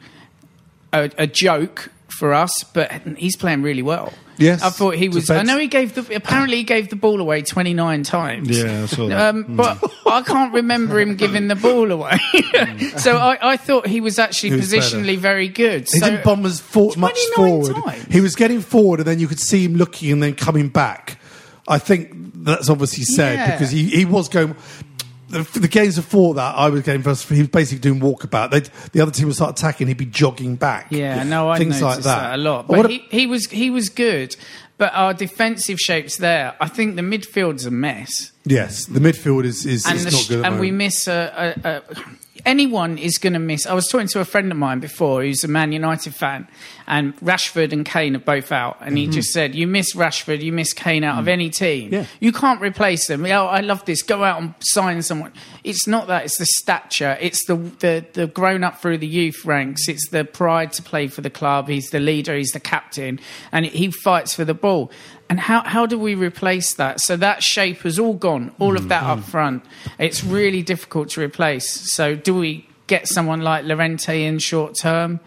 a, 0.92 1.10
a 1.18 1.26
joke 1.28 1.90
for 2.18 2.34
us, 2.34 2.52
but 2.72 2.90
he's 3.16 3.36
playing 3.36 3.62
really 3.62 3.82
well. 3.82 4.12
Yes. 4.38 4.62
I 4.62 4.68
thought 4.70 4.96
he 4.96 5.08
was. 5.08 5.30
I 5.30 5.42
know 5.42 5.58
he 5.58 5.66
gave 5.66 5.94
the. 5.94 6.14
Apparently, 6.14 6.58
he 6.58 6.62
gave 6.62 6.90
the 6.90 6.96
ball 6.96 7.20
away 7.20 7.40
twenty 7.42 7.72
nine 7.72 8.02
times. 8.02 8.50
Yeah, 8.50 8.82
I 8.82 8.86
saw 8.86 9.08
that. 9.08 9.34
Um, 9.34 9.56
but 9.56 9.82
I 10.06 10.20
can't 10.22 10.52
remember 10.52 11.00
him 11.00 11.16
giving 11.16 11.48
the 11.48 11.54
ball 11.54 11.90
away. 11.90 12.18
so 12.98 13.16
I, 13.16 13.52
I 13.52 13.56
thought 13.56 13.86
he 13.86 14.02
was 14.02 14.18
actually 14.18 14.50
He 14.50 14.56
was 14.56 14.70
better. 14.70 14.82
positionally 14.82 15.16
very 15.16 15.48
good. 15.48 15.82
He 15.90 15.98
so, 16.00 16.10
didn't 16.10 16.24
bomb 16.24 16.44
as 16.44 16.60
for, 16.60 16.92
much 16.98 17.18
forward. 17.34 17.74
times. 17.76 18.04
He 18.10 18.20
was 18.20 18.34
getting 18.34 18.60
forward, 18.60 19.00
and 19.00 19.06
then 19.06 19.18
you 19.20 19.26
could 19.28 19.40
see 19.40 19.64
him 19.64 19.76
looking 19.76 20.12
and 20.12 20.22
then 20.22 20.34
coming 20.34 20.68
back. 20.68 21.18
I 21.66 21.78
think 21.78 22.10
that's 22.44 22.68
obviously 22.68 23.04
said 23.04 23.38
Yeah. 23.38 23.50
because 23.52 23.70
he, 23.70 23.86
he 23.88 24.04
was 24.04 24.28
going. 24.28 24.54
The, 25.28 25.42
the 25.58 25.68
games 25.68 25.96
before 25.96 26.34
that, 26.34 26.54
I 26.56 26.68
was 26.68 26.82
getting 26.82 27.02
first. 27.02 27.28
He 27.28 27.40
was 27.40 27.48
basically 27.48 27.80
doing 27.80 28.00
walkabout. 28.00 28.50
They'd, 28.50 28.70
the 28.92 29.00
other 29.00 29.10
team 29.10 29.26
would 29.26 29.34
start 29.34 29.58
attacking. 29.58 29.88
He'd 29.88 29.96
be 29.96 30.06
jogging 30.06 30.56
back. 30.56 30.88
Yeah, 30.90 31.24
no, 31.24 31.48
I 31.48 31.58
things 31.58 31.80
noticed 31.80 31.82
like 31.82 32.04
that. 32.04 32.30
that. 32.30 32.34
a 32.34 32.38
lot. 32.38 32.68
But 32.68 32.90
he, 32.90 32.98
he 33.10 33.26
was 33.26 33.46
he 33.46 33.70
was 33.70 33.88
good. 33.88 34.36
But 34.78 34.92
our 34.94 35.14
defensive 35.14 35.78
shape's 35.78 36.18
there. 36.18 36.54
I 36.60 36.68
think 36.68 36.96
the 36.96 37.02
midfield's 37.02 37.64
a 37.64 37.70
mess, 37.70 38.32
yes, 38.44 38.84
the 38.84 39.00
midfield 39.00 39.44
is 39.44 39.64
is, 39.64 39.86
and 39.86 39.96
is 39.96 40.04
the 40.04 40.10
not 40.10 40.28
good. 40.28 40.44
And 40.44 40.60
we 40.60 40.70
miss 40.70 41.08
a, 41.08 41.54
a, 41.64 41.70
a 41.70 41.82
anyone 42.46 42.96
is 42.96 43.18
going 43.18 43.32
to 43.34 43.38
miss. 43.38 43.66
I 43.66 43.74
was 43.74 43.88
talking 43.88 44.06
to 44.08 44.20
a 44.20 44.24
friend 44.24 44.50
of 44.50 44.56
mine 44.56 44.80
before 44.80 45.22
who's 45.22 45.44
a 45.44 45.48
Man 45.48 45.72
United 45.72 46.14
fan, 46.14 46.48
and 46.86 47.14
Rashford 47.18 47.72
and 47.72 47.84
Kane 47.84 48.16
are 48.16 48.20
both 48.20 48.52
out, 48.52 48.78
and 48.80 48.96
he 48.96 49.04
mm-hmm. 49.04 49.12
just 49.12 49.30
said, 49.32 49.54
"You 49.54 49.66
miss 49.66 49.94
Rashford, 49.94 50.40
you 50.40 50.52
miss 50.52 50.72
Kane 50.72 51.04
out 51.04 51.18
of 51.18 51.26
mm. 51.26 51.30
any 51.30 51.50
team. 51.50 51.92
Yeah. 51.92 52.06
You 52.20 52.32
can't 52.32 52.60
replace 52.60 53.08
them. 53.08 53.26
Oh, 53.26 53.46
I 53.46 53.60
love 53.60 53.84
this. 53.84 54.02
Go 54.02 54.24
out 54.24 54.40
and 54.40 54.54
sign 54.60 55.02
someone. 55.02 55.32
It's 55.64 55.86
not 55.86 56.06
that. 56.06 56.24
It's 56.24 56.38
the 56.38 56.46
stature. 56.46 57.18
It's 57.20 57.44
the 57.46 57.56
the, 57.56 58.06
the 58.12 58.26
grown 58.28 58.64
up 58.64 58.80
through 58.80 58.98
the 58.98 59.06
youth 59.06 59.44
ranks. 59.44 59.88
It's 59.88 60.08
the 60.08 60.24
pride 60.24 60.72
to 60.74 60.82
play 60.82 61.08
for 61.08 61.20
the 61.20 61.30
club. 61.30 61.68
He's 61.68 61.90
the 61.90 62.00
leader. 62.00 62.36
He's 62.36 62.52
the 62.52 62.60
captain, 62.60 63.20
and 63.50 63.66
he 63.66 63.90
fights 63.90 64.34
for 64.34 64.44
the 64.44 64.54
ball. 64.54 64.90
And 65.28 65.40
how, 65.40 65.62
how 65.62 65.86
do 65.86 65.98
we 65.98 66.14
replace 66.14 66.74
that? 66.74 67.00
So 67.00 67.16
that 67.16 67.42
shape 67.42 67.78
has 67.78 67.98
all 67.98 68.14
gone, 68.14 68.52
all 68.58 68.76
of 68.76 68.88
that 68.88 69.02
up 69.02 69.18
mm-hmm. 69.18 69.30
front. 69.30 69.64
It's 69.98 70.22
really 70.22 70.62
difficult 70.62 71.10
to 71.10 71.20
replace. 71.20 71.94
So 71.94 72.14
do 72.14 72.34
we 72.34 72.68
get 72.86 73.08
someone 73.08 73.40
like 73.40 73.64
Llorente 73.64 74.24
in 74.24 74.38
short 74.38 74.76
term? 74.80 75.18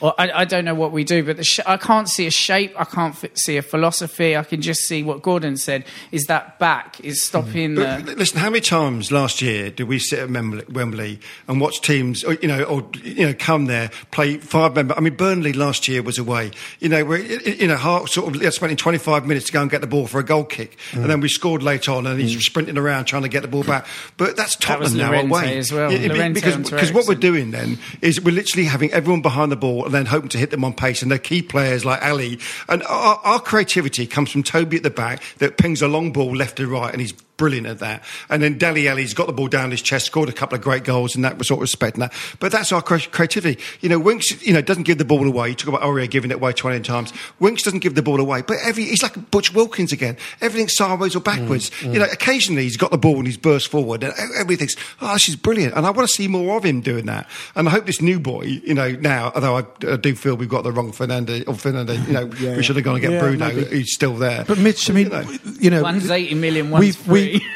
Or 0.00 0.14
I, 0.18 0.30
I 0.30 0.44
don't 0.44 0.64
know 0.64 0.74
what 0.74 0.92
we 0.92 1.04
do, 1.04 1.24
but 1.24 1.36
the 1.36 1.44
sh- 1.44 1.60
I 1.66 1.76
can't 1.76 2.08
see 2.08 2.26
a 2.26 2.30
shape. 2.30 2.74
I 2.78 2.84
can't 2.84 3.14
f- 3.14 3.36
see 3.36 3.56
a 3.56 3.62
philosophy. 3.62 4.36
I 4.36 4.42
can 4.42 4.60
just 4.60 4.82
see 4.82 5.02
what 5.02 5.22
Gordon 5.22 5.56
said 5.56 5.84
is 6.12 6.24
that 6.24 6.58
back 6.58 7.00
is 7.00 7.22
stopping 7.22 7.74
mm. 7.74 7.76
But 7.76 8.06
the. 8.06 8.16
listen, 8.16 8.38
how 8.38 8.50
many 8.50 8.60
times 8.60 9.12
last 9.12 9.42
year 9.42 9.70
did 9.70 9.88
we 9.88 9.98
sit 9.98 10.18
at 10.18 10.30
Wembley, 10.30 10.64
Wembley 10.70 11.20
and 11.48 11.60
watch 11.60 11.80
teams, 11.80 12.24
or, 12.24 12.34
you 12.34 12.48
know, 12.48 12.62
or 12.64 12.86
you 13.02 13.26
know, 13.26 13.34
come 13.38 13.66
there 13.66 13.90
play 14.10 14.38
five 14.38 14.74
member? 14.74 14.94
I 14.96 15.00
mean, 15.00 15.16
Burnley 15.16 15.52
last 15.52 15.88
year 15.88 16.02
was 16.02 16.18
away. 16.18 16.50
You 16.80 16.88
know, 16.88 17.04
where 17.04 17.18
you 17.18 17.66
know, 17.66 17.76
Hart 17.76 18.08
sort 18.10 18.34
of 18.34 18.54
spending 18.54 18.76
twenty 18.76 18.98
five 18.98 19.26
minutes 19.26 19.46
to 19.46 19.52
go 19.52 19.62
and 19.62 19.70
get 19.70 19.80
the 19.80 19.86
ball 19.86 20.06
for 20.06 20.18
a 20.18 20.24
goal 20.24 20.44
kick, 20.44 20.76
mm. 20.90 21.02
and 21.02 21.10
then 21.10 21.20
we 21.20 21.28
scored 21.28 21.62
late 21.62 21.88
on, 21.88 22.06
and 22.06 22.20
he's 22.20 22.36
mm. 22.36 22.40
sprinting 22.40 22.78
around 22.78 23.04
trying 23.06 23.22
to 23.22 23.28
get 23.28 23.42
the 23.42 23.48
ball 23.48 23.64
back. 23.64 23.86
But 24.16 24.36
that's 24.36 24.56
That 24.56 24.80
was 24.80 24.92
Tottenham 24.92 25.12
now 25.12 25.22
Llorente 25.22 25.30
away 25.30 25.58
as 25.58 25.72
well. 25.72 25.90
Because 26.32 26.70
because 26.70 26.92
what 26.92 27.06
we're 27.06 27.14
doing 27.14 27.50
then 27.50 27.78
is 28.00 28.20
we're 28.20 28.34
literally 28.34 28.66
having 28.66 28.92
everyone 28.92 29.22
behind 29.22 29.52
the 29.52 29.56
ball 29.56 29.83
and 29.84 29.94
then 29.94 30.06
hoping 30.06 30.28
to 30.30 30.38
hit 30.38 30.50
them 30.50 30.64
on 30.64 30.72
pace, 30.72 31.02
and 31.02 31.10
they're 31.10 31.18
key 31.18 31.42
players 31.42 31.84
like 31.84 32.02
Alli. 32.02 32.38
And 32.68 32.82
our, 32.84 33.20
our 33.24 33.40
creativity 33.40 34.06
comes 34.06 34.30
from 34.30 34.42
Toby 34.42 34.76
at 34.78 34.82
the 34.82 34.90
back 34.90 35.22
that 35.38 35.56
pings 35.56 35.82
a 35.82 35.88
long 35.88 36.12
ball 36.12 36.34
left 36.34 36.56
to 36.56 36.66
right, 36.66 36.92
and 36.92 37.00
he's 37.00 37.14
brilliant 37.36 37.66
at 37.66 37.78
that. 37.80 38.02
And 38.28 38.42
then 38.42 38.58
Dele 38.58 38.88
Alli's 38.88 39.14
got 39.14 39.26
the 39.26 39.32
ball 39.32 39.48
down 39.48 39.70
his 39.70 39.82
chest, 39.82 40.06
scored 40.06 40.28
a 40.28 40.32
couple 40.32 40.56
of 40.56 40.62
great 40.62 40.84
goals 40.84 41.16
in 41.16 41.22
that 41.22 41.32
sort 41.44 41.58
of 41.58 41.62
respect. 41.62 41.96
And 41.96 42.02
that. 42.02 42.12
But 42.40 42.52
that's 42.52 42.72
our 42.72 42.82
creativity. 42.82 43.60
You 43.80 43.88
know, 43.88 43.98
Winks, 43.98 44.42
you 44.46 44.52
know, 44.52 44.60
doesn't 44.60 44.84
give 44.84 44.98
the 44.98 45.04
ball 45.04 45.26
away. 45.26 45.48
You 45.50 45.54
talk 45.54 45.68
about 45.68 45.82
Aurier 45.82 46.08
giving 46.10 46.30
it 46.30 46.34
away 46.34 46.52
20 46.52 46.80
times. 46.80 47.12
Winks 47.40 47.62
doesn't 47.62 47.80
give 47.80 47.94
the 47.94 48.02
ball 48.02 48.20
away. 48.20 48.42
But 48.42 48.58
every, 48.64 48.84
he's 48.84 49.02
like 49.02 49.30
Butch 49.30 49.52
Wilkins 49.54 49.92
again. 49.92 50.16
Everything's 50.40 50.74
sideways 50.74 51.16
or 51.16 51.20
backwards. 51.20 51.70
Mm, 51.70 51.88
mm. 51.88 51.92
You 51.94 51.98
know, 52.00 52.06
occasionally 52.12 52.62
he's 52.62 52.76
got 52.76 52.90
the 52.90 52.98
ball 52.98 53.16
and 53.16 53.26
he's 53.26 53.36
burst 53.36 53.68
forward 53.68 54.02
and 54.04 54.12
everybody 54.34 54.56
thinks, 54.56 54.76
oh, 55.00 55.12
this 55.14 55.28
is 55.28 55.36
brilliant. 55.36 55.74
And 55.74 55.86
I 55.86 55.90
want 55.90 56.08
to 56.08 56.14
see 56.14 56.28
more 56.28 56.56
of 56.56 56.64
him 56.64 56.80
doing 56.80 57.06
that. 57.06 57.28
And 57.56 57.68
I 57.68 57.70
hope 57.72 57.86
this 57.86 58.00
new 58.00 58.20
boy, 58.20 58.42
you 58.64 58.74
know, 58.74 58.90
now, 58.92 59.32
although 59.34 59.56
I, 59.58 59.64
I 59.92 59.96
do 59.96 60.14
feel 60.14 60.36
we've 60.36 60.48
got 60.48 60.62
the 60.64 60.72
wrong 60.72 60.92
Fernando, 60.92 61.42
or 61.46 61.54
Fernando, 61.54 61.94
you 61.94 62.12
know, 62.12 62.26
we 62.26 62.62
should 62.62 62.76
have 62.76 62.84
gone 62.84 62.94
and 62.96 63.02
get 63.02 63.12
Yeah, 63.12 63.20
Bruno. 63.20 63.46
maybe. 63.52 63.64
He's 63.78 63.92
still 63.94 64.14
there. 64.14 64.44
But 64.46 64.58
Mitch, 64.58 64.88
I 64.88 64.92
mean, 64.92 65.04
You 65.06 65.10
know. 65.10 65.38
you 65.60 65.70
know, 65.70 65.82
One's 65.82 66.10
80 66.10 66.34
million, 66.34 66.70
one's 66.70 66.80
we've- 66.80 67.10
we- 67.10 67.23
free. 67.30 67.46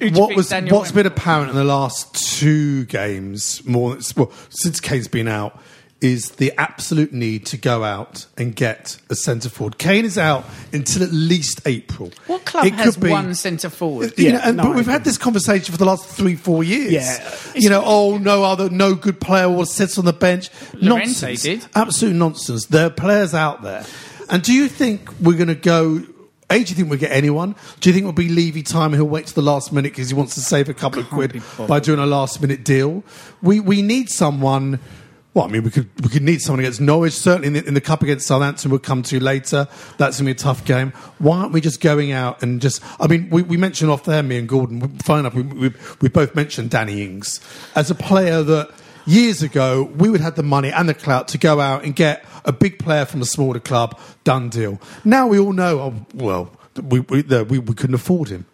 Who 0.00 0.10
do 0.10 0.14
you 0.16 0.20
what 0.20 0.34
was 0.36 0.48
Daniel 0.48 0.76
what's 0.78 0.92
been 0.92 1.06
apparent 1.06 1.50
in 1.50 1.56
the 1.56 1.64
last 1.64 2.14
two 2.38 2.84
games, 2.86 3.64
more 3.66 3.98
well, 4.16 4.32
since 4.50 4.80
Kane's 4.80 5.06
been 5.08 5.28
out, 5.28 5.60
is 6.00 6.32
the 6.32 6.52
absolute 6.58 7.12
need 7.12 7.46
to 7.46 7.56
go 7.56 7.84
out 7.84 8.26
and 8.36 8.56
get 8.56 8.96
a 9.08 9.14
centre 9.14 9.48
forward. 9.48 9.78
Kane 9.78 10.04
is 10.04 10.18
out 10.18 10.44
until 10.72 11.04
at 11.04 11.12
least 11.12 11.60
April. 11.64 12.10
What 12.26 12.44
club 12.44 12.66
It 12.66 12.72
has 12.74 12.96
be- 12.96 13.10
one 13.10 13.36
centre 13.36 13.70
forward? 13.70 14.12
You 14.18 14.24
Yeah, 14.26 14.32
know, 14.32 14.40
and, 14.42 14.56
no, 14.56 14.62
but 14.64 14.74
we've 14.74 14.86
had 14.86 15.04
this 15.04 15.16
conversation 15.16 15.70
for 15.70 15.78
the 15.78 15.84
last 15.84 16.08
three, 16.08 16.34
four 16.34 16.64
years. 16.64 16.90
Yeah. 16.92 17.36
you 17.54 17.70
know, 17.70 17.84
oh 17.86 18.18
no 18.18 18.42
other, 18.42 18.68
no 18.68 18.96
good 18.96 19.20
player 19.20 19.48
will 19.48 19.64
sit 19.66 19.96
on 19.96 20.04
the 20.04 20.12
bench. 20.12 20.50
Llorente 20.74 21.06
nonsense, 21.06 21.42
did. 21.42 21.66
absolute 21.76 22.16
nonsense. 22.16 22.66
There 22.66 22.86
are 22.86 22.90
players 22.90 23.32
out 23.32 23.62
there, 23.62 23.84
and 24.28 24.42
do 24.42 24.52
you 24.52 24.66
think 24.66 25.08
we're 25.20 25.36
going 25.36 25.46
to 25.48 25.54
go? 25.54 26.02
A, 26.52 26.62
do 26.62 26.70
you 26.70 26.76
think 26.76 26.90
we'll 26.90 26.98
get 26.98 27.10
anyone? 27.10 27.56
Do 27.80 27.88
you 27.88 27.94
think 27.94 28.04
it'll 28.04 28.12
be 28.12 28.28
Levy 28.28 28.62
time 28.62 28.92
he'll 28.92 29.04
wait 29.04 29.26
to 29.26 29.34
the 29.34 29.42
last 29.42 29.72
minute 29.72 29.92
because 29.92 30.10
he 30.10 30.14
wants 30.14 30.34
to 30.34 30.40
save 30.40 30.68
a 30.68 30.74
couple 30.74 31.00
of 31.00 31.08
quid 31.08 31.42
by 31.66 31.80
doing 31.80 31.98
a 31.98 32.06
last 32.06 32.40
minute 32.40 32.64
deal? 32.64 33.02
We 33.42 33.60
we 33.60 33.82
need 33.82 34.10
someone. 34.10 34.78
Well, 35.34 35.46
I 35.46 35.48
mean, 35.48 35.62
we 35.62 35.70
could 35.70 35.88
we 36.02 36.10
could 36.10 36.22
need 36.22 36.42
someone 36.42 36.60
against 36.60 36.80
Norwich. 36.80 37.14
Certainly 37.14 37.46
in 37.48 37.52
the, 37.54 37.66
in 37.66 37.74
the 37.74 37.80
cup 37.80 38.02
against 38.02 38.26
Southampton, 38.26 38.70
we'll 38.70 38.80
come 38.80 39.02
to 39.04 39.18
later. 39.18 39.66
That's 39.96 40.18
going 40.18 40.24
to 40.24 40.24
be 40.24 40.30
a 40.32 40.34
tough 40.34 40.64
game. 40.66 40.92
Why 41.18 41.38
aren't 41.38 41.52
we 41.52 41.62
just 41.62 41.80
going 41.80 42.12
out 42.12 42.42
and 42.42 42.60
just? 42.60 42.82
I 43.00 43.06
mean, 43.06 43.30
we, 43.30 43.40
we 43.40 43.56
mentioned 43.56 43.90
off 43.90 44.04
there, 44.04 44.22
me 44.22 44.36
and 44.36 44.46
Gordon. 44.46 44.98
Fine 44.98 45.20
enough. 45.20 45.34
We, 45.34 45.42
we, 45.42 45.72
we 46.02 46.08
both 46.10 46.34
mentioned 46.34 46.68
Danny 46.68 47.02
Ings 47.02 47.40
as 47.74 47.90
a 47.90 47.94
player 47.94 48.42
that 48.42 48.70
years 49.06 49.42
ago 49.42 49.84
we 49.96 50.08
would 50.10 50.20
have 50.20 50.36
the 50.36 50.42
money 50.42 50.70
and 50.70 50.88
the 50.88 50.94
clout 50.94 51.28
to 51.28 51.38
go 51.38 51.60
out 51.60 51.84
and 51.84 51.94
get 51.94 52.24
a 52.44 52.52
big 52.52 52.78
player 52.78 53.04
from 53.04 53.22
a 53.22 53.26
smaller 53.26 53.60
club. 53.60 53.98
Done 54.24 54.48
deal. 54.48 54.80
Now 55.04 55.26
we 55.26 55.38
all 55.38 55.52
know. 55.52 55.80
Oh, 55.80 56.06
well, 56.14 56.50
we 56.82 57.00
we, 57.00 57.22
we 57.22 57.58
we 57.58 57.74
couldn't 57.74 57.94
afford 57.94 58.28
him. 58.28 58.46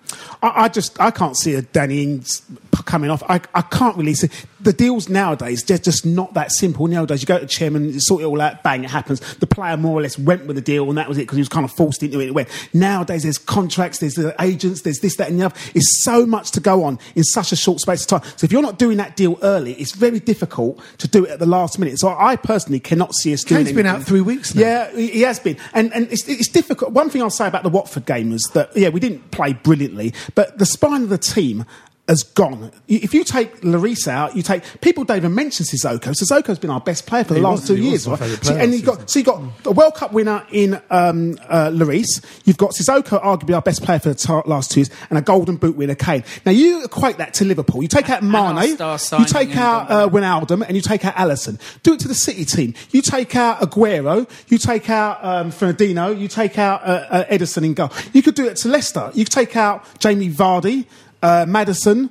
I, 0.42 0.64
I 0.64 0.68
just 0.68 1.00
I 1.00 1.10
can't 1.10 1.36
see 1.36 1.54
a 1.54 1.62
Danny 1.62 2.02
Ings 2.02 2.42
coming 2.84 3.10
off. 3.10 3.22
I, 3.28 3.40
I 3.54 3.62
can't 3.62 3.96
really 3.96 4.14
see 4.14 4.28
the 4.60 4.72
deals 4.72 5.08
nowadays. 5.08 5.62
They're 5.62 5.78
just 5.78 6.06
not 6.06 6.34
that 6.34 6.52
simple 6.52 6.86
nowadays. 6.86 7.22
You 7.22 7.26
go 7.26 7.38
to 7.38 7.44
the 7.44 7.50
chairman, 7.50 7.92
you 7.92 8.00
sort 8.00 8.22
it 8.22 8.24
all 8.24 8.40
out, 8.40 8.62
bang, 8.62 8.84
it 8.84 8.90
happens. 8.90 9.20
The 9.36 9.46
player 9.46 9.76
more 9.76 9.98
or 9.98 10.02
less 10.02 10.18
went 10.18 10.46
with 10.46 10.56
the 10.56 10.62
deal, 10.62 10.88
and 10.88 10.98
that 10.98 11.08
was 11.08 11.18
it 11.18 11.22
because 11.22 11.36
he 11.36 11.40
was 11.40 11.48
kind 11.48 11.64
of 11.64 11.72
forced 11.72 12.02
into 12.02 12.20
it. 12.20 12.32
Went. 12.32 12.48
Nowadays, 12.72 13.22
there's 13.22 13.38
contracts, 13.38 13.98
there's 13.98 14.14
the 14.14 14.34
agents, 14.40 14.82
there's 14.82 15.00
this, 15.00 15.16
that, 15.16 15.28
and 15.28 15.40
the 15.40 15.46
other. 15.46 15.54
It's 15.74 16.02
so 16.04 16.26
much 16.26 16.50
to 16.52 16.60
go 16.60 16.84
on 16.84 16.98
in 17.14 17.24
such 17.24 17.52
a 17.52 17.56
short 17.56 17.80
space 17.80 18.02
of 18.02 18.08
time. 18.08 18.22
So 18.36 18.44
if 18.44 18.52
you're 18.52 18.62
not 18.62 18.78
doing 18.78 18.96
that 18.98 19.16
deal 19.16 19.38
early, 19.42 19.74
it's 19.74 19.92
very 19.92 20.20
difficult 20.20 20.80
to 20.98 21.08
do 21.08 21.24
it 21.24 21.30
at 21.30 21.38
the 21.38 21.46
last 21.46 21.78
minute. 21.78 21.98
So 21.98 22.08
I 22.08 22.36
personally 22.36 22.80
cannot 22.80 23.14
see 23.14 23.32
us 23.32 23.44
doing. 23.44 23.64
Kane's 23.64 23.76
been 23.76 23.86
out 23.86 24.02
three 24.02 24.20
weeks 24.20 24.54
now. 24.54 24.62
Yeah, 24.62 24.90
he 24.92 25.08
he 25.08 25.20
has 25.22 25.40
been, 25.40 25.56
and 25.74 25.92
and 25.92 26.10
it's, 26.10 26.26
it's 26.28 26.48
difficult. 26.48 26.92
One 26.92 27.10
thing 27.10 27.22
I'll 27.22 27.30
say 27.30 27.46
about 27.46 27.62
the 27.62 27.68
Watford 27.68 28.06
game 28.06 28.30
was 28.30 28.42
that 28.54 28.76
yeah, 28.76 28.88
we 28.88 29.00
didn't 29.00 29.30
play 29.30 29.52
brilliantly, 29.52 29.97
but 30.34 30.58
the 30.58 30.66
spine 30.66 31.02
of 31.02 31.08
the 31.08 31.18
team 31.18 31.64
has 32.08 32.22
gone. 32.22 32.72
If 32.88 33.12
you 33.14 33.22
take 33.22 33.62
Larissa 33.62 34.10
out, 34.10 34.34
you 34.36 34.42
take 34.42 34.62
people 34.80 35.04
don't 35.04 35.18
even 35.18 35.34
mention 35.34 35.66
Sissoko. 35.66 36.00
Sissoko's 36.18 36.58
been 36.58 36.70
our 36.70 36.80
best 36.80 37.06
player 37.06 37.22
for 37.22 37.34
the 37.34 37.40
He 37.40 37.44
last 37.44 37.60
was- 37.60 37.68
two 37.68 37.76
years, 37.76 38.08
right? 38.08 38.18
player 38.18 38.58
and 38.58 38.74
you 38.74 38.82
got 38.82 39.08
so 39.10 39.18
you 39.18 39.24
got 39.24 39.42
a 39.66 39.70
World 39.72 39.94
Cup 39.94 40.12
winner 40.12 40.44
in 40.50 40.74
um, 40.90 41.38
uh, 41.48 41.68
Lloris. 41.70 42.24
You've 42.46 42.56
got 42.56 42.70
Sissoko, 42.70 43.22
arguably 43.22 43.54
our 43.54 43.62
best 43.62 43.82
player 43.82 43.98
for 43.98 44.08
the 44.08 44.14
ta- 44.14 44.42
last 44.46 44.70
two 44.72 44.80
years, 44.80 44.90
and 45.10 45.18
a 45.18 45.22
Golden 45.22 45.56
Boot 45.56 45.76
winner, 45.76 45.94
Kane. 45.94 46.24
Now 46.46 46.52
you 46.52 46.82
equate 46.84 47.18
that 47.18 47.34
to 47.34 47.44
Liverpool. 47.44 47.82
You 47.82 47.88
take 47.88 48.08
out 48.10 48.22
And 48.22 48.32
Mane, 48.32 48.70
you 48.70 49.24
take 49.26 49.56
out 49.56 49.90
uh, 49.90 50.08
Wijnaldum, 50.08 50.64
and 50.66 50.74
you 50.76 50.80
take 50.82 51.04
out 51.04 51.14
Alisson. 51.16 51.60
Do 51.82 51.92
it 51.92 52.00
to 52.00 52.08
the 52.08 52.14
City 52.14 52.44
team. 52.44 52.74
You 52.90 53.02
take 53.02 53.36
out 53.36 53.60
Aguero, 53.60 54.28
you 54.48 54.56
take 54.58 54.88
out 54.88 55.22
um, 55.22 55.50
Fernandinho, 55.52 56.18
you 56.18 56.26
take 56.28 56.58
out 56.58 56.82
uh, 56.82 57.06
uh, 57.10 57.24
Ederson 57.26 57.64
in 57.64 57.74
goal. 57.74 57.90
You 58.14 58.22
could 58.22 58.34
do 58.34 58.46
it 58.46 58.56
to 58.58 58.68
Leicester. 58.68 59.10
You 59.14 59.24
could 59.24 59.32
take 59.32 59.56
out 59.56 59.84
Jamie 59.98 60.30
Vardy, 60.30 60.86
uh, 61.22 61.46
Maddison. 61.46 62.10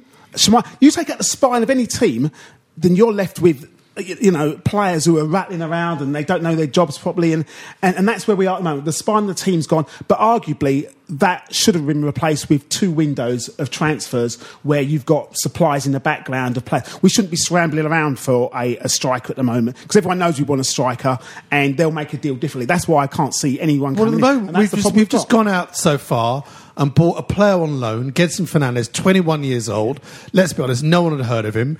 You 0.79 0.91
take 0.91 1.09
out 1.09 1.17
the 1.17 1.23
spine 1.23 1.63
of 1.63 1.69
any 1.69 1.87
team, 1.87 2.31
then 2.75 2.95
you're 2.95 3.13
left 3.13 3.39
with 3.39 3.71
you 3.97 4.31
know 4.31 4.57
players 4.63 5.05
who 5.05 5.17
are 5.17 5.25
rattling 5.25 5.61
around 5.61 6.01
and 6.01 6.15
they 6.15 6.23
don't 6.23 6.43
know 6.43 6.55
their 6.55 6.67
jobs 6.67 6.97
properly, 6.97 7.33
and, 7.33 7.45
and, 7.81 7.95
and 7.95 8.07
that's 8.07 8.27
where 8.27 8.35
we 8.37 8.47
are 8.47 8.55
at 8.55 8.59
the 8.59 8.63
moment. 8.63 8.85
The 8.85 8.93
spine 8.93 9.23
of 9.23 9.27
the 9.27 9.33
team's 9.35 9.67
gone, 9.67 9.85
but 10.07 10.17
arguably 10.19 10.91
that 11.09 11.53
should 11.53 11.73
have 11.73 11.87
been 11.87 12.03
replaced 12.03 12.49
with 12.49 12.67
two 12.67 12.91
windows 12.91 13.47
of 13.59 13.69
transfers 13.69 14.35
where 14.63 14.81
you've 14.81 15.05
got 15.05 15.37
supplies 15.37 15.85
in 15.85 15.93
the 15.93 15.99
background 16.01 16.57
of 16.57 16.65
players. 16.65 17.01
We 17.01 17.09
shouldn't 17.09 17.31
be 17.31 17.37
scrambling 17.37 17.85
around 17.85 18.19
for 18.19 18.51
a, 18.53 18.75
a 18.77 18.89
striker 18.89 19.31
at 19.31 19.37
the 19.37 19.43
moment 19.43 19.77
because 19.81 19.95
everyone 19.95 20.19
knows 20.19 20.37
we 20.37 20.43
want 20.43 20.59
a 20.59 20.65
striker 20.65 21.17
and 21.49 21.77
they'll 21.77 21.91
make 21.91 22.13
a 22.13 22.17
deal 22.17 22.35
differently. 22.35 22.65
That's 22.65 22.89
why 22.89 23.03
I 23.03 23.07
can't 23.07 23.33
see 23.33 23.57
anyone 23.59 23.93
Well, 23.95 24.07
at 24.07 24.07
coming 24.07 24.19
the 24.19 24.27
in. 24.27 24.35
moment, 24.35 24.49
and 24.49 24.57
we've, 24.57 24.71
the 24.71 24.77
just, 24.77 24.95
we've 24.95 25.09
just 25.09 25.29
gone 25.29 25.47
out 25.47 25.77
so 25.77 25.97
far 25.97 26.43
and 26.75 26.93
bought 26.93 27.17
a 27.17 27.23
player 27.23 27.53
on 27.61 27.79
loan, 27.79 28.11
Gedson 28.11 28.45
Fernandes, 28.45 28.91
21 28.91 29.45
years 29.45 29.69
old. 29.69 30.01
Let's 30.33 30.51
be 30.51 30.61
honest, 30.61 30.83
no 30.83 31.03
one 31.03 31.17
had 31.17 31.25
heard 31.25 31.45
of 31.45 31.55
him. 31.55 31.77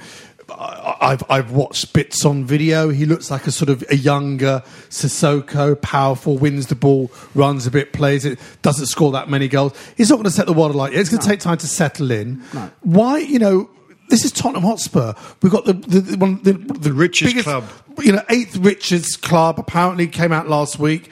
I- 0.50 0.96
I've, 1.00 1.24
I've 1.30 1.52
watched 1.52 1.94
bits 1.94 2.26
on 2.26 2.44
video. 2.46 2.90
He 2.90 3.06
looks 3.06 3.30
like 3.30 3.48
a 3.48 3.52
sort 3.52 3.70
of 3.70 3.84
a 3.90 3.96
younger 3.98 4.64
Sissoko, 4.90 5.80
powerful, 5.82 6.38
wins 6.38 6.68
the 6.68 6.76
ball, 6.76 7.12
runs 7.36 7.68
a 7.68 7.72
bit, 7.72 7.94
plays 7.94 8.26
it, 8.26 8.40
doesn't 8.62 8.88
score 8.88 9.12
that 9.12 9.30
many 9.30 9.48
goals. 9.48 9.74
He's 9.96 10.10
not 10.10 10.16
going 10.16 10.26
to 10.26 10.32
set 10.32 10.46
the 10.48 10.54
world 10.54 10.74
alight. 10.74 10.94
It's 10.94 11.10
going 11.10 11.22
to 11.22 11.28
take 11.28 11.40
time 11.40 11.58
to 11.60 11.68
settle 11.68 12.12
in. 12.12 12.42
Why, 12.82 13.20
you 13.20 13.40
know, 13.40 13.70
this 14.10 14.24
is 14.26 14.32
Tottenham 14.32 14.64
Hotspur. 14.64 15.14
We've 15.42 15.52
got 15.52 15.66
the 15.66 15.74
the, 15.74 16.00
the, 16.00 16.18
one, 16.18 16.42
the, 16.44 16.54
the 16.54 16.94
richest 16.94 17.30
biggest- 17.34 17.46
club. 17.48 17.66
you 18.02 18.14
know, 18.14 18.24
eighth 18.30 18.56
richest 18.58 19.22
club 19.22 19.60
apparently 19.60 20.08
came 20.08 20.32
out 20.32 20.48
last 20.48 20.80
week. 20.80 21.12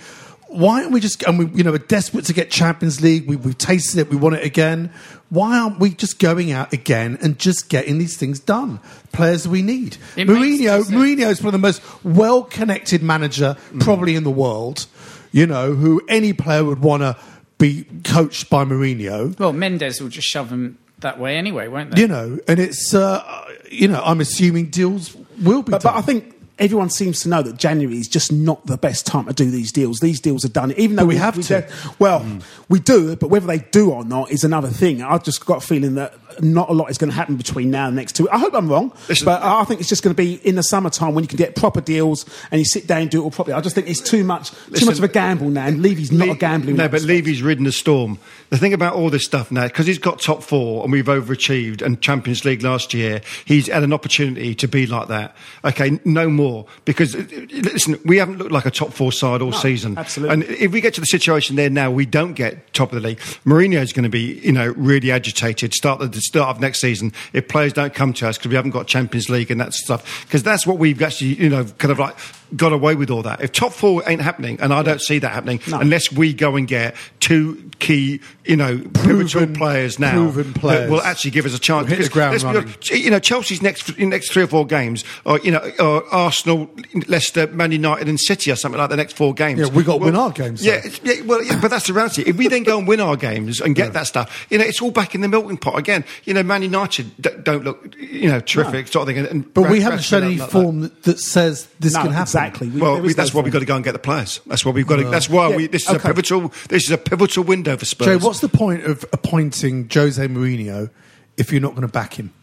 Why 0.55 0.81
aren't 0.81 0.91
we 0.93 0.99
just, 0.99 1.21
and 1.23 1.37
we, 1.37 1.45
you 1.47 1.63
know, 1.63 1.71
we're 1.71 1.77
desperate 1.79 2.25
to 2.25 2.33
get 2.33 2.49
Champions 2.49 3.01
League. 3.01 3.27
We, 3.27 3.35
we've 3.35 3.57
tasted 3.57 3.99
it. 3.99 4.09
We 4.09 4.15
want 4.15 4.35
it 4.35 4.45
again. 4.45 4.91
Why 5.29 5.57
aren't 5.57 5.79
we 5.79 5.89
just 5.89 6.19
going 6.19 6.51
out 6.51 6.71
again 6.71 7.17
and 7.21 7.37
just 7.37 7.67
getting 7.69 7.97
these 7.97 8.15
things 8.15 8.39
done? 8.39 8.79
Players 9.11 9.47
we 9.47 9.61
need. 9.61 9.97
It 10.15 10.27
makes 10.27 10.39
Mourinho. 10.61 10.83
Mourinho 10.85 11.29
is 11.29 11.41
one 11.41 11.47
of 11.47 11.53
the 11.53 11.65
most 11.67 11.81
well-connected 12.03 13.03
manager 13.03 13.55
probably 13.79 14.15
in 14.15 14.23
the 14.23 14.31
world. 14.31 14.85
You 15.31 15.45
know, 15.45 15.73
who 15.73 16.01
any 16.07 16.31
player 16.31 16.63
would 16.63 16.79
want 16.79 17.01
to 17.03 17.17
be 17.57 17.85
coached 18.03 18.49
by 18.49 18.63
Mourinho. 18.65 19.37
Well, 19.37 19.51
Mendes 19.51 19.99
will 20.01 20.09
just 20.09 20.27
shove 20.27 20.49
him 20.49 20.77
that 20.99 21.19
way 21.19 21.35
anyway, 21.37 21.67
won't 21.67 21.91
they? 21.91 22.01
You 22.01 22.07
know, 22.07 22.39
and 22.47 22.59
it's 22.59 22.93
uh, 22.93 23.45
you 23.69 23.87
know, 23.89 24.01
I'm 24.05 24.21
assuming 24.21 24.67
deals 24.67 25.15
will 25.41 25.61
be 25.63 25.71
But, 25.71 25.81
done. 25.81 25.93
but 25.93 25.99
I 25.99 26.01
think 26.01 26.34
everyone 26.57 26.89
seems 26.89 27.19
to 27.21 27.29
know 27.29 27.41
that 27.41 27.57
January 27.57 27.97
is 27.97 28.07
just 28.07 28.31
not 28.31 28.65
the 28.65 28.77
best 28.77 29.05
time 29.05 29.25
to 29.25 29.33
do 29.33 29.51
these 29.51 29.71
deals. 29.71 29.99
These 29.99 30.19
deals 30.21 30.45
are 30.45 30.49
done, 30.49 30.71
even 30.77 30.95
though 30.95 31.03
But 31.03 31.07
we 31.07 31.15
have 31.17 31.35
to. 31.41 31.61
do- 31.61 31.67
well, 31.99 32.21
mm. 32.21 32.41
we 32.69 32.79
do, 32.79 33.15
but 33.15 33.29
whether 33.29 33.47
they 33.47 33.59
do 33.59 33.91
or 33.91 34.05
not 34.05 34.31
is 34.31 34.43
another 34.43 34.69
thing. 34.69 35.01
I've 35.01 35.23
just 35.23 35.45
got 35.45 35.57
a 35.63 35.65
feeling 35.65 35.95
that 35.95 36.13
not 36.41 36.69
a 36.69 36.73
lot 36.73 36.89
is 36.89 36.97
going 36.97 37.09
to 37.09 37.15
happen 37.15 37.37
between 37.37 37.71
now 37.71 37.87
and 37.87 37.97
the 37.97 38.01
next 38.01 38.13
two. 38.17 38.29
I 38.29 38.37
hope 38.37 38.53
I'm 38.53 38.67
wrong, 38.69 38.91
Listen- 39.09 39.25
but 39.25 39.41
I 39.41 39.63
think 39.65 39.79
it's 39.79 39.89
just 39.89 40.03
going 40.03 40.13
to 40.15 40.17
be 40.21 40.33
in 40.47 40.55
the 40.55 40.63
summertime 40.63 41.13
when 41.13 41.23
you 41.23 41.27
can 41.29 41.37
get 41.37 41.55
proper 41.55 41.79
deals 41.81 42.25
and 42.51 42.59
you 42.59 42.65
sit 42.65 42.87
down 42.87 43.01
and 43.03 43.09
do 43.11 43.21
it 43.21 43.23
all 43.23 43.31
properly. 43.31 43.53
I 43.53 43.61
just 43.61 43.75
think 43.75 43.89
it's 43.89 44.01
too 44.01 44.23
much, 44.23 44.51
too 44.51 44.57
Listen- 44.71 44.87
much 44.87 44.97
of 44.97 45.03
a 45.03 45.07
gamble 45.09 45.49
now. 45.49 45.65
And 45.65 45.81
Levy's 45.81 46.11
not 46.11 46.27
Le- 46.27 46.33
a 46.33 46.37
gambling. 46.37 46.75
No, 46.77 46.87
but 46.89 47.01
Levy's 47.01 47.41
ridden 47.41 47.63
the 47.65 47.71
storm. 47.71 48.17
The 48.49 48.57
thing 48.57 48.73
about 48.73 48.95
all 48.95 49.09
this 49.09 49.25
stuff 49.25 49.51
now, 49.51 49.67
because 49.67 49.87
he's 49.87 49.97
got 49.97 50.19
top 50.21 50.43
four 50.43 50.83
and 50.83 50.91
we've 50.91 51.05
overachieved 51.05 51.81
and 51.81 51.99
Champions 52.01 52.45
League 52.45 52.61
last 52.63 52.93
year, 52.93 53.21
he's 53.45 53.67
had 53.67 53.83
an 53.83 53.91
opportunity 53.93 54.53
to 54.55 54.67
be 54.67 54.85
like 54.87 55.07
that. 55.07 55.35
Okay, 55.65 55.99
no 56.05 56.29
more. 56.29 56.44
Because, 56.85 57.15
uh, 57.15 57.23
listen, 57.51 57.99
we 58.05 58.17
haven't 58.17 58.37
looked 58.37 58.51
like 58.51 58.65
a 58.65 58.71
top 58.71 58.93
four 58.93 59.11
side 59.11 59.41
all 59.41 59.53
season. 59.53 59.97
absolutely. 59.97 60.33
And 60.33 60.43
if 60.43 60.71
we 60.71 60.81
get 60.81 60.93
to 60.95 61.01
the 61.01 61.07
situation 61.07 61.55
there 61.55 61.69
now, 61.69 61.91
we 61.91 62.05
don't 62.05 62.33
get 62.33 62.73
top 62.73 62.91
of 62.91 63.01
the 63.01 63.07
league. 63.07 63.19
Mourinho 63.45 63.81
is 63.81 63.93
going 63.93 64.03
to 64.03 64.09
be, 64.09 64.39
you 64.43 64.51
know, 64.51 64.73
really 64.77 65.11
agitated 65.11 65.73
start 65.73 66.01
at 66.01 66.11
the 66.11 66.21
start 66.21 66.55
of 66.55 66.61
next 66.61 66.81
season 66.81 67.13
if 67.33 67.47
players 67.47 67.73
don't 67.73 67.93
come 67.93 68.13
to 68.13 68.27
us 68.27 68.37
because 68.37 68.49
we 68.49 68.55
haven't 68.55 68.71
got 68.71 68.87
Champions 68.87 69.29
League 69.29 69.51
and 69.51 69.59
that 69.61 69.73
stuff. 69.73 70.25
Because 70.25 70.43
that's 70.43 70.65
what 70.67 70.77
we've 70.77 71.01
actually, 71.01 71.35
you 71.35 71.49
know, 71.49 71.65
kind 71.65 71.91
of 71.91 71.99
like 71.99 72.15
got 72.55 72.73
away 72.73 72.95
with 72.95 73.09
all 73.09 73.21
that. 73.23 73.41
If 73.41 73.51
top 73.51 73.71
four 73.73 74.03
ain't 74.07 74.21
happening, 74.21 74.59
and 74.59 74.73
I 74.73 74.81
don't 74.83 75.01
see 75.01 75.19
that 75.19 75.29
happening 75.29 75.59
No. 75.67 75.79
unless 75.79 76.11
we 76.11 76.33
go 76.33 76.55
and 76.55 76.67
get 76.67 76.95
two 77.19 77.69
key, 77.79 78.19
you 78.45 78.55
know, 78.55 78.77
pivotal 78.93 79.47
players 79.47 79.99
now 79.99 80.11
proven 80.13 80.53
that 80.53 80.59
players. 80.59 80.91
will 80.91 81.01
actually 81.01 81.31
give 81.31 81.45
us 81.45 81.55
a 81.55 81.59
chance. 81.59 81.89
Hit 81.89 82.01
the 82.03 82.09
ground 82.09 82.31
let's 82.33 82.43
be 82.43 82.49
running. 82.49 83.03
you 83.03 83.09
know, 83.11 83.19
Chelsea's 83.19 83.61
next 83.61 83.97
next 83.97 84.31
three 84.31 84.43
or 84.43 84.47
four 84.47 84.65
games, 84.65 85.03
or 85.25 85.39
you 85.39 85.51
know, 85.51 85.71
or 85.79 86.05
Arsenal, 86.13 86.69
Leicester, 87.07 87.47
Man 87.47 87.71
United, 87.71 88.07
and 88.07 88.19
City, 88.19 88.51
or 88.51 88.55
something 88.55 88.79
like 88.79 88.89
the 88.89 88.97
next 88.97 89.13
four 89.13 89.33
games. 89.33 89.59
Yeah, 89.59 89.67
we 89.67 89.83
got 89.83 89.99
to 89.99 90.05
win 90.05 90.15
our 90.15 90.31
games, 90.31 90.65
Yeah, 90.65 90.85
yeah, 91.03 91.21
well, 91.21 91.43
yeah, 91.43 91.59
but 91.61 91.69
that's 91.69 91.87
the 91.87 91.93
reality. 91.93 92.23
If 92.25 92.37
we 92.37 92.47
then 92.47 92.63
go 92.63 92.77
and 92.77 92.87
win 92.87 92.99
our 92.99 93.15
games 93.15 93.59
and 93.59 93.75
get 93.75 93.93
that 93.93 94.07
stuff, 94.07 94.47
you 94.49 94.57
know, 94.57 94.65
it's 94.65 94.81
all 94.81 94.91
back 94.91 95.15
in 95.15 95.21
the 95.21 95.27
melting 95.27 95.57
pot 95.57 95.77
again. 95.77 96.05
You 96.23 96.33
know, 96.33 96.43
Man 96.43 96.61
United 96.61 97.11
don't 97.43 97.63
look, 97.63 97.95
you 97.99 98.29
know, 98.29 98.39
terrific 98.39 98.87
sort 98.87 99.03
of 99.03 99.15
thing. 99.15 99.17
And, 99.17 99.27
and 99.27 99.53
but 99.53 99.69
we 99.69 99.81
haven't 99.81 100.03
shown 100.03 100.23
any 100.23 100.37
like 100.37 100.49
form 100.49 100.81
that, 100.81 101.03
that 101.03 101.19
says 101.19 101.67
this 101.79 101.93
No, 101.93 102.03
can 102.03 102.11
happen. 102.11 102.27
Exactly. 102.35 102.69
We- 102.69 102.81
Well, 102.81 103.01
we, 103.01 103.07
is 103.09 103.17
no 103.17 103.23
that's 103.23 103.33
why 103.33 103.41
we've 103.41 103.53
got 103.53 103.59
to 103.59 103.65
go 103.65 103.75
and 103.75 103.83
get 103.83 103.93
the 103.93 103.99
players. 103.99 104.41
That's 104.47 104.65
why 104.65 104.71
we've 104.71 104.87
got 104.87 104.97
to. 104.97 105.05
That's 105.05 105.29
why 105.29 105.49
Yeah, 105.49 105.55
we. 105.55 105.67
This 105.67 105.83
is 105.83 105.89
okay. 105.89 105.97
a 105.97 106.01
pivotal. 106.13 106.53
This 106.69 106.83
is 106.85 106.91
a 106.91 106.97
pivotal 106.97 107.43
window 107.43 107.77
for 107.77 107.85
Spurs. 107.85 108.07
Joe, 108.07 108.25
what's 108.25 108.39
the 108.39 108.49
point 108.49 108.83
of 108.85 109.03
appointing 109.13 109.89
Jose 109.93 110.25
Mourinho 110.27 110.89
if 111.37 111.51
you're 111.51 111.61
not 111.61 111.71
going 111.71 111.87
to 111.87 111.91
back 111.91 112.13
him? 112.15 112.33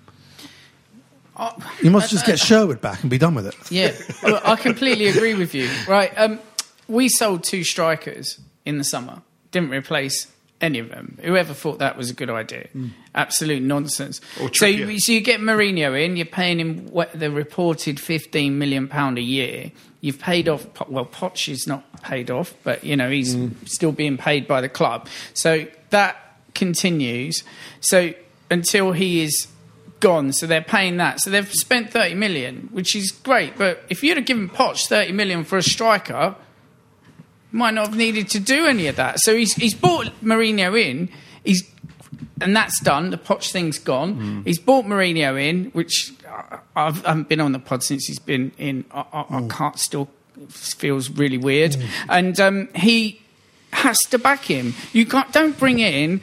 You 1.82 1.90
must 1.90 2.10
just 2.10 2.24
get 2.24 2.38
Sherwood 2.38 2.80
back 2.80 3.02
and 3.02 3.10
be 3.10 3.18
done 3.18 3.34
with 3.34 3.46
it. 3.46 3.54
Yeah, 3.70 3.92
well, 4.22 4.40
I 4.44 4.54
completely 4.56 5.06
agree 5.08 5.34
with 5.34 5.54
you. 5.54 5.68
Right, 5.88 6.12
um, 6.16 6.38
we 6.86 7.08
sold 7.08 7.42
two 7.42 7.64
strikers 7.64 8.38
in 8.64 8.78
the 8.78 8.84
summer. 8.84 9.22
Didn't 9.50 9.70
replace 9.70 10.31
any 10.62 10.78
of 10.78 10.88
them. 10.88 11.18
Whoever 11.22 11.52
thought 11.52 11.80
that 11.80 11.96
was 11.96 12.08
a 12.08 12.14
good 12.14 12.30
idea? 12.30 12.68
Hmm. 12.72 12.88
Absolute 13.14 13.62
nonsense. 13.62 14.20
Or 14.40 14.48
So, 14.54 14.66
you- 14.66 14.98
so 15.00 15.12
you 15.12 15.20
get 15.20 15.40
Mourinho 15.40 16.02
in. 16.02 16.16
You're 16.16 16.24
paying 16.24 16.60
him 16.60 16.86
what, 16.86 17.12
the 17.18 17.30
reported 17.30 17.98
15 18.00 18.56
million 18.58 18.88
pound 18.88 19.18
a 19.18 19.22
year. 19.22 19.72
You've 20.00 20.20
paid 20.20 20.48
off. 20.48 20.66
Well, 20.88 21.04
Poch 21.04 21.48
is 21.48 21.66
not 21.66 22.02
paid 22.02 22.30
off, 22.30 22.54
but 22.62 22.84
you 22.84 22.96
know 22.96 23.10
he's 23.10 23.34
hmm. 23.34 23.48
still 23.66 23.92
being 23.92 24.16
paid 24.16 24.46
by 24.46 24.60
the 24.60 24.68
club. 24.68 25.08
So 25.34 25.66
that 25.90 26.16
continues. 26.54 27.42
So 27.80 28.14
until 28.50 28.92
he 28.92 29.22
is 29.22 29.48
gone, 30.00 30.32
so 30.32 30.46
they're 30.46 30.60
paying 30.60 30.96
that. 30.98 31.20
So 31.20 31.30
they've 31.30 31.50
spent 31.52 31.90
30 31.90 32.14
million, 32.14 32.68
which 32.72 32.96
is 32.96 33.10
great. 33.12 33.56
But 33.56 33.84
if 33.88 34.02
you'd 34.02 34.16
have 34.16 34.26
given 34.26 34.48
Poch 34.48 34.86
30 34.86 35.12
million 35.12 35.44
for 35.44 35.56
a 35.56 35.62
striker, 35.62 36.36
might 37.52 37.74
not 37.74 37.88
have 37.88 37.96
needed 37.96 38.28
to 38.30 38.40
do 38.40 38.66
any 38.66 38.86
of 38.88 38.96
that. 38.96 39.20
So 39.20 39.36
he's 39.36 39.54
he's 39.54 39.74
bought 39.74 40.06
Mourinho 40.22 40.80
in. 40.80 41.08
He's 41.44 41.62
and 42.40 42.56
that's 42.56 42.80
done. 42.80 43.10
The 43.10 43.18
Poch 43.18 43.50
thing's 43.52 43.78
gone. 43.78 44.16
Mm. 44.16 44.46
He's 44.46 44.58
bought 44.58 44.84
Mourinho 44.84 45.40
in, 45.40 45.66
which 45.66 46.12
I, 46.28 46.58
I've, 46.74 47.04
I 47.04 47.10
haven't 47.10 47.28
been 47.28 47.40
on 47.40 47.52
the 47.52 47.58
pod 47.58 47.82
since 47.82 48.06
he's 48.06 48.18
been 48.18 48.52
in. 48.58 48.84
I, 48.90 49.04
I, 49.12 49.20
I 49.20 49.40
mm. 49.40 49.50
can't 49.50 49.78
still 49.78 50.08
feels 50.48 51.10
really 51.10 51.38
weird, 51.38 51.72
mm. 51.72 51.88
and 52.08 52.40
um, 52.40 52.68
he 52.74 53.20
has 53.72 53.98
to 54.10 54.18
back 54.18 54.44
him. 54.44 54.74
You 54.92 55.06
can't 55.06 55.32
don't 55.32 55.58
bring 55.58 55.78
in 55.78 56.20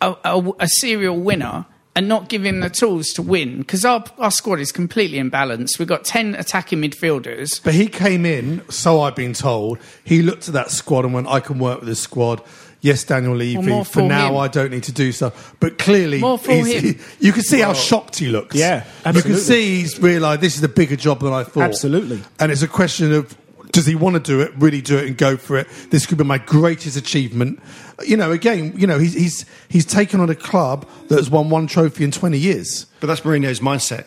a, 0.00 0.16
a, 0.24 0.52
a 0.60 0.68
serial 0.68 1.18
winner. 1.18 1.66
And 2.00 2.08
not 2.08 2.30
give 2.30 2.46
him 2.46 2.60
the 2.60 2.70
tools 2.70 3.08
to 3.08 3.20
win 3.20 3.58
because 3.58 3.84
our, 3.84 4.02
our 4.16 4.30
squad 4.30 4.58
is 4.58 4.72
completely 4.72 5.18
imbalanced. 5.18 5.78
We've 5.78 5.86
got 5.86 6.02
10 6.02 6.34
attacking 6.34 6.80
midfielders. 6.80 7.62
But 7.62 7.74
he 7.74 7.88
came 7.88 8.24
in, 8.24 8.66
so 8.70 9.02
I've 9.02 9.14
been 9.14 9.34
told. 9.34 9.78
He 10.02 10.22
looked 10.22 10.48
at 10.48 10.54
that 10.54 10.70
squad 10.70 11.04
and 11.04 11.12
went, 11.12 11.26
"I 11.28 11.40
can 11.40 11.58
work 11.58 11.80
with 11.80 11.90
this 11.90 12.00
squad." 12.00 12.40
Yes, 12.80 13.04
Daniel 13.04 13.36
Levy. 13.36 13.70
Well, 13.70 13.84
for 13.84 14.00
for 14.00 14.02
now, 14.08 14.30
him. 14.30 14.36
I 14.38 14.48
don't 14.48 14.70
need 14.70 14.84
to 14.84 14.92
do 14.92 15.12
so. 15.12 15.30
But 15.60 15.76
clearly, 15.76 16.20
More 16.20 16.38
for 16.38 16.52
he's- 16.52 16.68
him. 16.68 16.94
he- 16.94 16.98
you 17.26 17.32
can 17.34 17.42
see 17.42 17.60
how 17.60 17.74
shocked 17.74 18.16
he 18.18 18.28
looks. 18.28 18.56
Yeah, 18.56 18.84
absolutely. 19.04 19.18
you 19.32 19.36
can 19.36 19.44
see 19.44 19.76
he's 19.80 20.00
realised 20.00 20.40
this 20.40 20.56
is 20.56 20.62
a 20.64 20.68
bigger 20.70 20.96
job 20.96 21.20
than 21.20 21.34
I 21.34 21.44
thought. 21.44 21.64
Absolutely. 21.64 22.22
and 22.38 22.50
it's 22.50 22.62
a 22.62 22.68
question 22.68 23.12
of 23.12 23.36
does 23.72 23.86
he 23.86 23.94
want 23.94 24.14
to 24.14 24.20
do 24.20 24.40
it, 24.40 24.52
really 24.58 24.80
do 24.80 24.96
it, 24.96 25.06
and 25.06 25.16
go 25.16 25.36
for 25.36 25.56
it? 25.58 25.68
This 25.90 26.06
could 26.06 26.18
be 26.18 26.24
my 26.24 26.38
greatest 26.38 26.96
achievement. 26.96 27.60
You 28.06 28.16
know, 28.16 28.32
again, 28.32 28.72
you 28.76 28.86
know, 28.86 28.98
he's 28.98 29.14
he's 29.14 29.46
he's 29.68 29.86
taken 29.86 30.20
on 30.20 30.30
a 30.30 30.34
club 30.34 30.88
that 31.08 31.16
has 31.16 31.30
won 31.30 31.50
one 31.50 31.66
trophy 31.66 32.04
in 32.04 32.10
twenty 32.10 32.38
years. 32.38 32.86
But 33.00 33.06
that's 33.06 33.22
Mourinho's 33.22 33.60
mindset. 33.60 34.04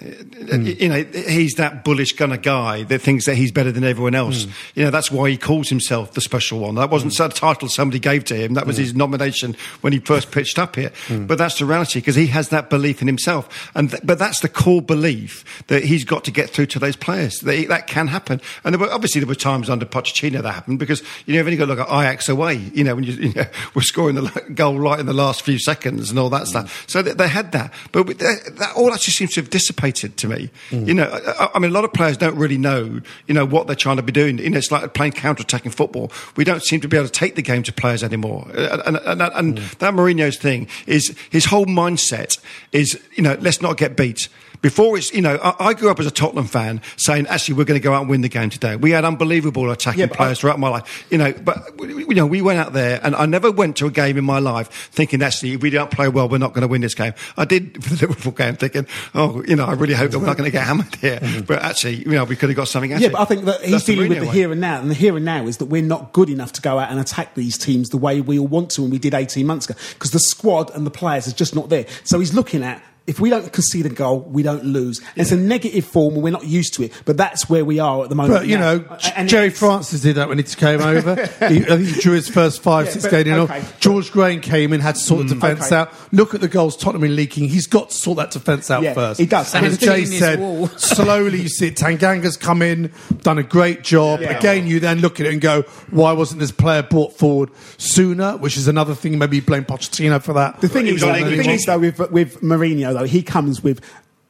Uh, 0.51 0.57
hmm. 0.57 0.65
You 0.67 0.89
know, 0.89 1.03
he's 1.27 1.53
that 1.55 1.83
bullish 1.83 2.15
kind 2.15 2.31
of 2.31 2.43
guy 2.43 2.83
that 2.83 2.99
thinks 3.01 3.25
that 3.25 3.33
he's 3.35 3.51
better 3.51 3.71
than 3.71 3.83
everyone 3.83 4.13
else. 4.13 4.43
Hmm. 4.43 4.51
You 4.75 4.85
know, 4.85 4.91
that's 4.91 5.11
why 5.11 5.31
he 5.31 5.37
calls 5.37 5.67
himself 5.69 6.13
the 6.13 6.21
special 6.21 6.59
one. 6.59 6.75
That 6.75 6.91
wasn't 6.91 7.17
hmm. 7.17 7.23
a 7.23 7.29
title 7.29 7.69
somebody 7.69 7.99
gave 7.99 8.23
to 8.25 8.35
him. 8.35 8.53
That 8.53 8.67
was 8.67 8.77
his 8.77 8.93
nomination 8.93 9.55
when 9.81 9.93
he 9.93 9.99
first 9.99 10.31
pitched 10.31 10.59
up 10.59 10.75
here. 10.75 10.91
But 11.09 11.37
that's 11.37 11.57
the 11.57 11.65
reality 11.65 11.99
because 11.99 12.15
he 12.15 12.27
has 12.27 12.49
that 12.49 12.69
belief 12.69 13.01
in 13.01 13.07
himself. 13.07 13.71
And 13.75 13.89
th- 13.89 14.03
but 14.03 14.19
that's 14.19 14.41
the 14.41 14.49
core 14.49 14.81
belief 14.81 15.63
that 15.67 15.83
he's 15.83 16.05
got 16.05 16.23
to 16.25 16.31
get 16.31 16.49
through 16.49 16.67
to 16.67 16.79
those 16.79 16.95
players. 16.95 17.39
That, 17.39 17.55
he- 17.55 17.65
that 17.65 17.87
can 17.87 18.07
happen. 18.07 18.41
And 18.63 18.75
there 18.75 18.79
were, 18.79 18.91
obviously 18.93 19.21
there 19.21 19.27
were 19.27 19.35
times 19.35 19.69
under 19.69 19.85
Pochettino 19.85 20.41
that 20.41 20.51
happened 20.51 20.79
because 20.79 21.01
you 21.25 21.33
know 21.33 21.39
if 21.39 21.47
you've 21.47 21.47
only 21.47 21.57
got 21.57 21.65
to 21.65 21.71
look 21.73 21.89
at 21.89 21.99
Ajax 21.99 22.29
away. 22.29 22.55
You 22.55 22.83
know 22.83 22.95
when 22.95 23.03
you, 23.03 23.13
you 23.29 23.33
know, 23.33 23.45
scoring 23.83 24.15
the 24.15 24.45
goal 24.53 24.79
right 24.79 24.99
in 24.99 25.05
the 25.05 25.13
last 25.13 25.43
few 25.43 25.59
seconds 25.59 26.09
and 26.09 26.17
all 26.17 26.29
that 26.29 26.47
stuff. 26.47 26.85
Mm. 26.85 26.89
So 26.89 27.01
they, 27.01 27.13
they 27.13 27.27
had 27.27 27.51
that, 27.51 27.73
but 27.91 28.07
that, 28.07 28.53
that 28.57 28.75
all 28.75 28.93
actually 28.93 29.13
seems 29.13 29.33
to 29.33 29.41
have 29.41 29.49
dissipated 29.49 30.17
to 30.17 30.27
me. 30.27 30.49
Mm. 30.69 30.87
You 30.87 30.93
know, 30.93 31.21
I, 31.39 31.49
I 31.55 31.59
mean, 31.59 31.71
a 31.71 31.73
lot 31.73 31.85
of 31.85 31.93
players 31.93 32.17
don't 32.17 32.35
really 32.35 32.57
know, 32.57 33.01
you 33.27 33.33
know, 33.33 33.45
what 33.45 33.67
they're 33.67 33.75
trying 33.75 33.97
to 33.97 34.03
be 34.03 34.11
doing. 34.11 34.39
You 34.39 34.49
know, 34.49 34.57
it's 34.57 34.71
like 34.71 34.93
playing 34.93 35.13
counter-attacking 35.13 35.71
football. 35.71 36.11
We 36.35 36.43
don't 36.43 36.63
seem 36.63 36.81
to 36.81 36.87
be 36.87 36.97
able 36.97 37.07
to 37.07 37.13
take 37.13 37.35
the 37.35 37.41
game 37.41 37.63
to 37.63 37.73
players 37.73 38.03
anymore. 38.03 38.47
And, 38.53 38.81
and, 38.87 38.97
and, 38.97 39.21
and 39.21 39.57
mm. 39.57 39.77
that 39.79 39.93
Mourinho's 39.93 40.37
thing 40.37 40.67
is 40.87 41.15
his 41.29 41.45
whole 41.45 41.65
mindset 41.65 42.39
is, 42.71 42.99
you 43.15 43.23
know, 43.23 43.37
let's 43.39 43.61
not 43.61 43.77
get 43.77 43.95
beat. 43.95 44.29
Before 44.63 44.97
it's, 44.97 45.13
you 45.13 45.21
know, 45.21 45.35
I, 45.43 45.67
I 45.67 45.73
grew 45.75 45.91
up 45.91 45.99
as 45.99 46.07
a 46.07 46.11
Tottenham 46.11 46.47
fan 46.47 46.81
saying, 46.97 47.27
actually, 47.27 47.55
we're 47.55 47.65
going 47.65 47.79
to 47.79 47.83
go 47.83 47.93
out 47.93 48.01
and 48.01 48.09
win 48.09 48.21
the 48.21 48.29
game 48.29 48.49
today. 48.49 48.75
We 48.77 48.91
had 48.91 49.03
unbelievable 49.05 49.69
attacking 49.69 49.99
Yeah, 49.99 50.07
players 50.07 50.39
I- 50.39 50.41
throughout 50.41 50.57
my 50.57 50.69
life. 50.69 51.05
You 51.11 51.17
know, 51.17 51.33
but, 51.33 51.57
you 51.79 52.15
know, 52.15 52.25
we 52.25 52.41
went 52.41 52.59
out 52.59 52.71
there 52.73 52.99
and 53.03 53.13
I 53.15 53.25
never 53.27 53.51
went 53.51 53.75
to 53.77 53.85
a 53.87 53.91
game 53.91 54.17
in 54.17 54.23
my 54.23 54.39
life 54.39 54.69
thinking, 54.91 55.21
actually, 55.21 55.51
if 55.53 55.61
we 55.61 55.69
don't 55.69 55.91
play 55.91 56.07
well, 56.07 56.29
we're 56.29 56.37
not 56.37 56.53
going 56.53 56.61
to 56.61 56.67
win 56.69 56.79
this 56.81 56.95
game. 56.95 57.13
I 57.37 57.43
did 57.45 57.83
for 57.83 57.93
the 57.93 58.07
Liverpool 58.07 58.31
game 58.31 58.55
thinking, 58.55 58.87
oh, 59.13 59.43
you 59.45 59.55
know, 59.57 59.65
I 59.65 59.73
really 59.73 59.93
hope 59.95 60.11
that 60.11 60.19
we're 60.19 60.25
not 60.25 60.37
going 60.37 60.49
to 60.49 60.51
get 60.57 60.65
hammered 60.65 60.95
here. 60.95 61.19
Mm-hmm. 61.33 61.41
But 61.41 61.61
actually, 61.63 61.95
you 61.97 62.11
know, 62.11 62.23
we 62.23 62.35
could 62.35 62.49
have 62.49 62.55
got 62.57 62.67
something 62.69 62.93
out 62.93 62.99
Yeah, 63.01 63.07
it. 63.07 63.11
but 63.13 63.21
I 63.21 63.25
think 63.25 63.45
that 63.45 63.61
he's 63.61 63.71
That's 63.71 63.83
the 63.85 63.95
dealing 63.95 64.09
with 64.09 64.19
the 64.19 64.25
way. 64.27 64.33
here 64.33 64.51
and 64.51 64.61
now, 64.61 64.79
and 64.81 64.89
the 64.89 64.95
here 64.95 65.15
and 65.15 65.25
now 65.25 65.45
is 65.45 65.57
that 65.57 65.65
we're 65.65 65.81
not 65.81 66.13
good 66.13 66.29
enough 66.29 66.53
to 66.53 66.61
go 66.61 66.79
out 66.79 66.89
and 66.89 66.99
attack 66.99 67.35
these 67.35 67.57
teams 67.57 67.89
the 67.89 67.97
way 67.97 68.21
we 68.21 68.39
all 68.39 68.47
want 68.47 68.69
to, 68.71 68.83
and 68.83 68.91
we 68.91 68.97
did 68.99 69.13
18 69.13 69.45
months 69.45 69.69
ago, 69.69 69.77
because 69.93 70.11
the 70.11 70.19
squad 70.19 70.69
and 70.71 70.85
the 70.85 70.91
players 70.91 71.27
is 71.27 71.33
just 71.33 71.53
not 71.53 71.67
there. 71.69 71.85
So 72.05 72.19
he's 72.19 72.33
looking 72.33 72.63
at. 72.63 72.81
If 73.05 73.19
we 73.19 73.29
don't 73.29 73.51
concede 73.51 73.85
a 73.85 73.89
goal, 73.89 74.21
we 74.21 74.43
don't 74.43 74.63
lose. 74.63 75.01
It's 75.17 75.33
a 75.33 75.35
negative 75.35 75.83
form, 75.83 76.13
and 76.13 76.23
we're 76.23 76.29
not 76.31 76.45
used 76.45 76.73
to 76.75 76.83
it. 76.83 76.93
But 77.03 77.17
that's 77.17 77.49
where 77.49 77.65
we 77.65 77.77
are 77.79 78.01
at 78.03 78.09
the 78.09 78.15
moment. 78.15 78.39
But 78.39 78.47
you 78.47 78.57
now. 78.57 78.75
know, 78.75 78.97
and 79.17 79.27
Gerry 79.27 79.49
Francis 79.49 79.99
did 80.01 80.15
that 80.15 80.29
when 80.29 80.37
he 80.37 80.43
came 80.45 80.79
over. 80.95 81.15
he, 81.15 81.25
I 81.63 81.63
think 81.65 81.87
he 81.87 81.99
drew 81.99 82.13
his 82.13 82.29
first 82.29 82.61
five, 82.63 82.85
Yeah, 82.85 82.91
six 82.93 83.03
but- 83.03 83.11
games 83.11 83.27
in 83.27 83.33
a 83.33 83.37
row. 83.39 83.43
okay. 83.43 83.63
George 83.81 84.09
Graham 84.11 84.39
came 84.39 84.71
in, 84.71 84.79
had 84.79 84.95
to 84.95 85.01
sort 85.01 85.25
mm, 85.25 85.29
the 85.29 85.35
defence 85.35 85.65
okay. 85.65 85.75
out. 85.75 85.93
Look 86.13 86.33
at 86.33 86.39
the 86.39 86.47
goals 86.47 86.77
Tottenham 86.77 87.03
are 87.03 87.13
leaking. 87.13 87.49
He's 87.49 87.67
got 87.67 87.89
to 87.89 87.95
sort 87.95 88.17
that 88.19 88.31
defence 88.31 88.71
out 88.71 88.83
Yeah, 88.83 88.93
first. 88.93 89.19
he 89.19 89.25
does. 89.25 89.53
And 89.53 89.65
And 89.65 89.73
as 89.73 89.79
Jai 89.79 90.05
said, 90.05 90.39
slowly 90.79 91.41
you 91.41 91.49
see 91.49 91.67
it. 91.67 91.75
Tanganga's 91.75 92.37
come 92.37 92.61
in, 92.61 92.89
done 93.21 93.37
a 93.37 93.43
great 93.43 93.81
job. 93.83 94.21
Yeah. 94.21 94.37
Again, 94.37 94.65
you 94.65 94.79
then 94.79 94.99
look 94.99 95.19
at 95.19 95.25
it 95.25 95.33
and 95.33 95.41
go, 95.41 95.63
why 95.91 96.13
wasn't 96.13 96.39
this 96.39 96.51
player 96.51 96.83
brought 96.83 97.17
forward 97.17 97.49
sooner? 97.77 98.37
Which 98.37 98.55
is 98.55 98.69
another 98.69 98.95
thing. 98.95 99.17
Maybe 99.17 99.35
you 99.37 99.41
blame 99.41 99.65
Pochettino 99.65 100.21
for 100.23 100.31
that. 100.33 100.61
The 100.61 100.69
thing 100.69 100.87
is, 100.87 101.01
though, 101.01 101.11
the 101.13 101.35
thing 101.37 101.49
is 101.49 101.65
though, 101.65 101.79
with, 101.79 101.99
with 102.11 102.39
Mourinho, 102.41 102.92
though, 102.93 103.05
he 103.05 103.23
comes 103.23 103.63
with 103.63 103.81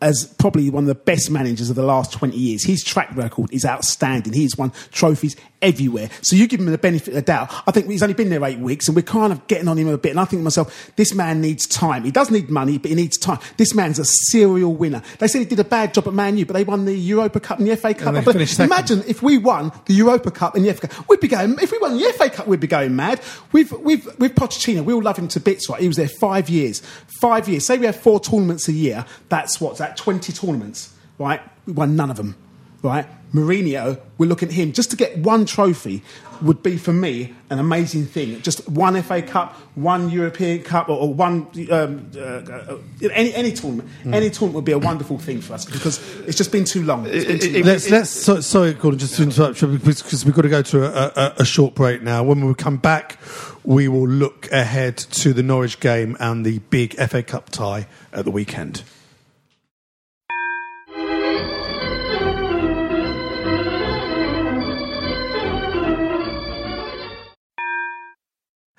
as 0.02 0.26
probably 0.38 0.70
one 0.70 0.84
of 0.84 0.88
the 0.88 0.96
best 0.96 1.32
managers 1.32 1.70
of 1.70 1.78
the 1.78 1.84
last 1.84 2.12
20 2.12 2.36
years. 2.36 2.66
His 2.66 2.84
track 2.84 3.16
record 3.16 3.54
is 3.54 3.64
outstanding. 3.64 4.34
He's 4.34 4.58
won 4.58 4.74
trophies 4.92 5.38
everywhere. 5.64 6.10
So 6.22 6.36
you 6.36 6.48
give 6.48 6.60
him 6.60 6.68
the 6.68 6.78
benefit 6.78 7.10
of 7.10 7.14
the 7.16 7.22
doubt. 7.22 7.52
I 7.66 7.72
think 7.72 7.90
he's 7.90 8.04
only 8.04 8.14
been 8.14 8.30
there 8.30 8.44
eight 8.44 8.60
weeks, 8.60 8.88
and 8.88 8.96
we're 8.96 9.02
kind 9.02 9.34
of 9.34 9.48
getting 9.48 9.68
on 9.68 9.78
him 9.78 9.88
a 9.88 9.98
bit. 9.98 10.12
And 10.12 10.20
I 10.20 10.26
think 10.26 10.42
to 10.42 10.44
myself, 10.44 10.92
this 10.96 11.14
man 11.14 11.42
needs 11.42 11.66
time. 11.66 12.04
He 12.04 12.12
does 12.12 12.30
need 12.30 12.50
money, 12.50 12.78
but 12.78 12.90
he 12.90 12.96
needs 12.96 13.18
time. 13.18 13.40
This 13.58 13.74
man's 13.74 13.98
a 13.98 14.06
serial 14.06 14.74
winner. 14.74 15.02
They 15.20 15.28
said 15.28 15.40
he 15.40 15.46
did 15.46 15.60
a 15.60 15.64
bad 15.64 15.94
job 15.94 16.08
at 16.08 16.14
Man 16.14 16.38
U, 16.38 16.46
but 16.46 16.54
they 16.54 16.64
won 16.64 16.86
the 16.86 16.94
Europa 16.94 17.40
Cup 17.40 17.60
and 17.60 17.68
the 17.68 17.76
FA 17.76 17.94
Cup. 17.94 18.14
they 18.14 18.22
But 18.22 18.34
finished 18.34 18.58
second. 18.58 18.72
Imagine 18.72 19.04
if 19.08 19.24
we 19.24 19.38
won 19.38 19.72
the 19.86 19.94
Europa 19.94 20.32
Cup 20.32 20.56
and 20.56 20.66
the 20.66 20.74
FA 20.74 20.88
Cup, 20.88 21.10
we'd 21.10 21.20
be 21.20 21.28
going. 21.28 21.58
If 21.60 21.72
we 21.72 21.78
won 21.80 21.98
the 21.98 22.14
FA 22.18 22.30
Cup, 22.30 22.48
we'd 22.48 22.60
be 22.60 22.68
going 22.68 22.96
mad. 22.96 23.22
We've 23.52 23.72
we've 23.72 24.06
with 24.20 24.36
Pochettino, 24.36 24.84
we 24.84 24.94
all 24.94 25.02
love 25.02 25.18
him 25.18 25.28
to 25.30 25.40
bits, 25.40 25.70
right? 25.70 25.80
He 25.80 25.88
was 25.88 25.98
there 25.98 26.10
five 26.10 26.50
years. 26.50 26.82
Five 27.22 27.48
years. 27.48 27.66
Say 27.66 27.78
we 27.78 27.86
have 27.86 27.96
four 27.96 28.20
tournaments 28.20 28.68
a 28.68 28.74
year. 28.74 29.06
That's 29.30 29.62
what's 29.62 29.80
that? 29.80 29.96
Twenty 29.98 30.34
tournaments, 30.34 30.94
right? 31.18 31.42
We 31.66 31.74
won 31.74 31.96
none 31.96 32.12
of 32.12 32.18
them, 32.18 32.36
right? 32.84 33.08
Mourinho, 33.34 34.00
we're 34.20 34.28
looking 34.28 34.50
at 34.50 34.54
him 34.54 34.74
just 34.74 34.92
to 34.92 34.96
get 34.96 35.18
one 35.18 35.46
trophy 35.46 36.04
would 36.44 36.62
be 36.62 36.78
for 36.78 36.94
me 36.94 37.34
an 37.50 37.58
amazing 37.58 38.06
thing. 38.06 38.40
Just 38.42 38.68
one 38.70 39.02
FA 39.02 39.22
Cup, 39.22 39.56
one 39.76 40.10
European 40.10 40.62
Cup, 40.62 40.90
or, 40.90 41.00
or 41.00 41.14
one 41.14 41.48
um, 41.72 42.12
uh, 42.16 42.20
uh, 42.20 42.78
any 43.12 43.34
any 43.34 43.52
tournament. 43.54 43.90
Any 44.06 44.30
tournament 44.30 44.56
would 44.56 44.66
be 44.66 44.72
a 44.74 44.78
wonderful 44.78 45.18
thing 45.18 45.42
for 45.42 45.54
us 45.54 45.66
because 45.66 45.98
it's 46.28 46.38
just 46.38 46.52
been 46.52 46.66
too 46.66 46.84
long. 46.84 47.06
Been 47.06 47.40
too 47.40 47.54
long. 47.54 47.64
Let's 47.64 47.90
let's 47.90 48.10
so, 48.10 48.40
sorry, 48.42 48.74
Gordon, 48.74 49.00
just 49.00 49.16
to 49.16 49.24
interrupt 49.24 49.62
you 49.62 49.80
because 49.80 50.26
we've 50.26 50.36
got 50.36 50.44
to 50.44 50.50
go 50.50 50.62
to 50.62 50.86
a, 50.86 51.12
a, 51.16 51.34
a 51.38 51.46
short 51.46 51.74
break 51.74 52.04
now. 52.04 52.24
When 52.24 52.46
we 52.46 52.54
come 52.54 52.78
back, 52.78 53.18
we 53.64 53.88
will 53.88 54.08
look 54.08 54.52
ahead 54.52 54.98
to 54.98 55.34
the 55.34 55.42
Norwich 55.42 55.80
game 55.80 56.18
and 56.20 56.46
the 56.46 56.60
big 56.60 56.94
FA 56.96 57.24
Cup 57.24 57.50
tie 57.50 57.88
at 58.12 58.26
the 58.26 58.32
weekend. 58.32 58.84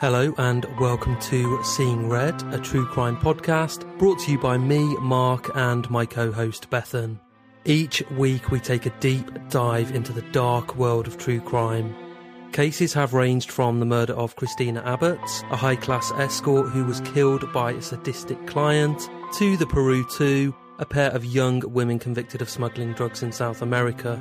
Hello 0.00 0.34
and 0.38 0.66
welcome 0.80 1.16
to 1.20 1.62
Seeing 1.62 2.08
Red, 2.08 2.42
a 2.52 2.58
true 2.58 2.84
crime 2.84 3.16
podcast 3.16 3.86
brought 3.96 4.18
to 4.22 4.32
you 4.32 4.40
by 4.40 4.58
me, 4.58 4.96
Mark, 4.96 5.52
and 5.54 5.88
my 5.88 6.04
co 6.04 6.32
host 6.32 6.68
Bethan. 6.68 7.20
Each 7.64 8.02
week 8.10 8.50
we 8.50 8.58
take 8.58 8.86
a 8.86 8.98
deep 8.98 9.30
dive 9.50 9.94
into 9.94 10.12
the 10.12 10.28
dark 10.32 10.74
world 10.74 11.06
of 11.06 11.16
true 11.16 11.40
crime. 11.40 11.94
Cases 12.50 12.92
have 12.92 13.14
ranged 13.14 13.52
from 13.52 13.78
the 13.78 13.86
murder 13.86 14.14
of 14.14 14.34
Christina 14.34 14.82
Abbott, 14.84 15.20
a 15.52 15.56
high 15.56 15.76
class 15.76 16.10
escort 16.16 16.70
who 16.70 16.84
was 16.84 17.00
killed 17.02 17.50
by 17.52 17.70
a 17.70 17.80
sadistic 17.80 18.48
client, 18.48 19.08
to 19.38 19.56
the 19.56 19.66
Peru 19.66 20.04
2, 20.18 20.52
a 20.78 20.86
pair 20.86 21.10
of 21.12 21.24
young 21.24 21.60
women 21.72 21.98
convicted 21.98 22.42
of 22.42 22.50
smuggling 22.50 22.92
drugs 22.92 23.22
in 23.22 23.32
South 23.32 23.62
America. 23.62 24.20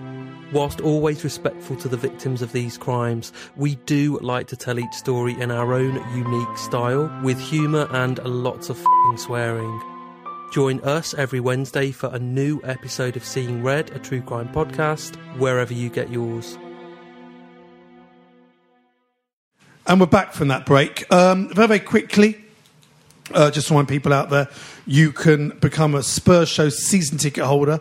Whilst 0.52 0.82
always 0.82 1.24
respectful 1.24 1.76
to 1.78 1.88
the 1.88 1.98
victims 1.98 2.42
of 2.42 2.52
these 2.52 2.78
crimes, 2.78 3.34
we 3.56 3.76
do 3.86 4.20
like 4.20 4.48
to 4.48 4.56
tell 4.56 4.80
each 4.80 4.94
story 4.94 5.39
in 5.39 5.50
our 5.50 5.74
own 5.74 5.96
unique 6.16 6.58
style, 6.58 7.12
with 7.24 7.39
humour 7.39 7.88
and 7.92 8.24
lots 8.24 8.70
of 8.70 8.84
swearing. 9.18 9.82
Join 10.52 10.80
us 10.82 11.16
every 11.16 11.39
Wednesday 11.39 11.92
for 11.92 12.13
a 12.13 12.20
new 12.20 12.62
episode 12.63 13.18
of 13.18 13.26
Seeing 13.26 13.63
Red, 13.63 13.89
a 13.92 14.00
true 14.00 14.22
crime 14.22 14.50
podcast, 14.50 15.16
wherever 15.39 15.74
you 15.74 15.89
get 15.89 16.12
yours. 16.12 16.58
And 19.88 20.00
we're 20.00 20.06
back 20.06 20.34
from 20.34 20.48
that 20.50 20.66
break. 20.66 21.12
Um, 21.12 21.50
very, 21.54 21.68
very 21.68 21.80
quickly, 21.80 22.43
uh, 23.32 23.52
just 23.52 23.68
to 23.68 23.86
people 23.86 24.14
out 24.14 24.30
there, 24.30 24.50
you 24.86 25.12
can 25.12 25.50
become 25.60 25.96
a 25.96 26.04
Spurs 26.04 26.50
Show 26.50 26.70
season 26.70 27.18
ticket 27.18 27.44
holder, 27.44 27.78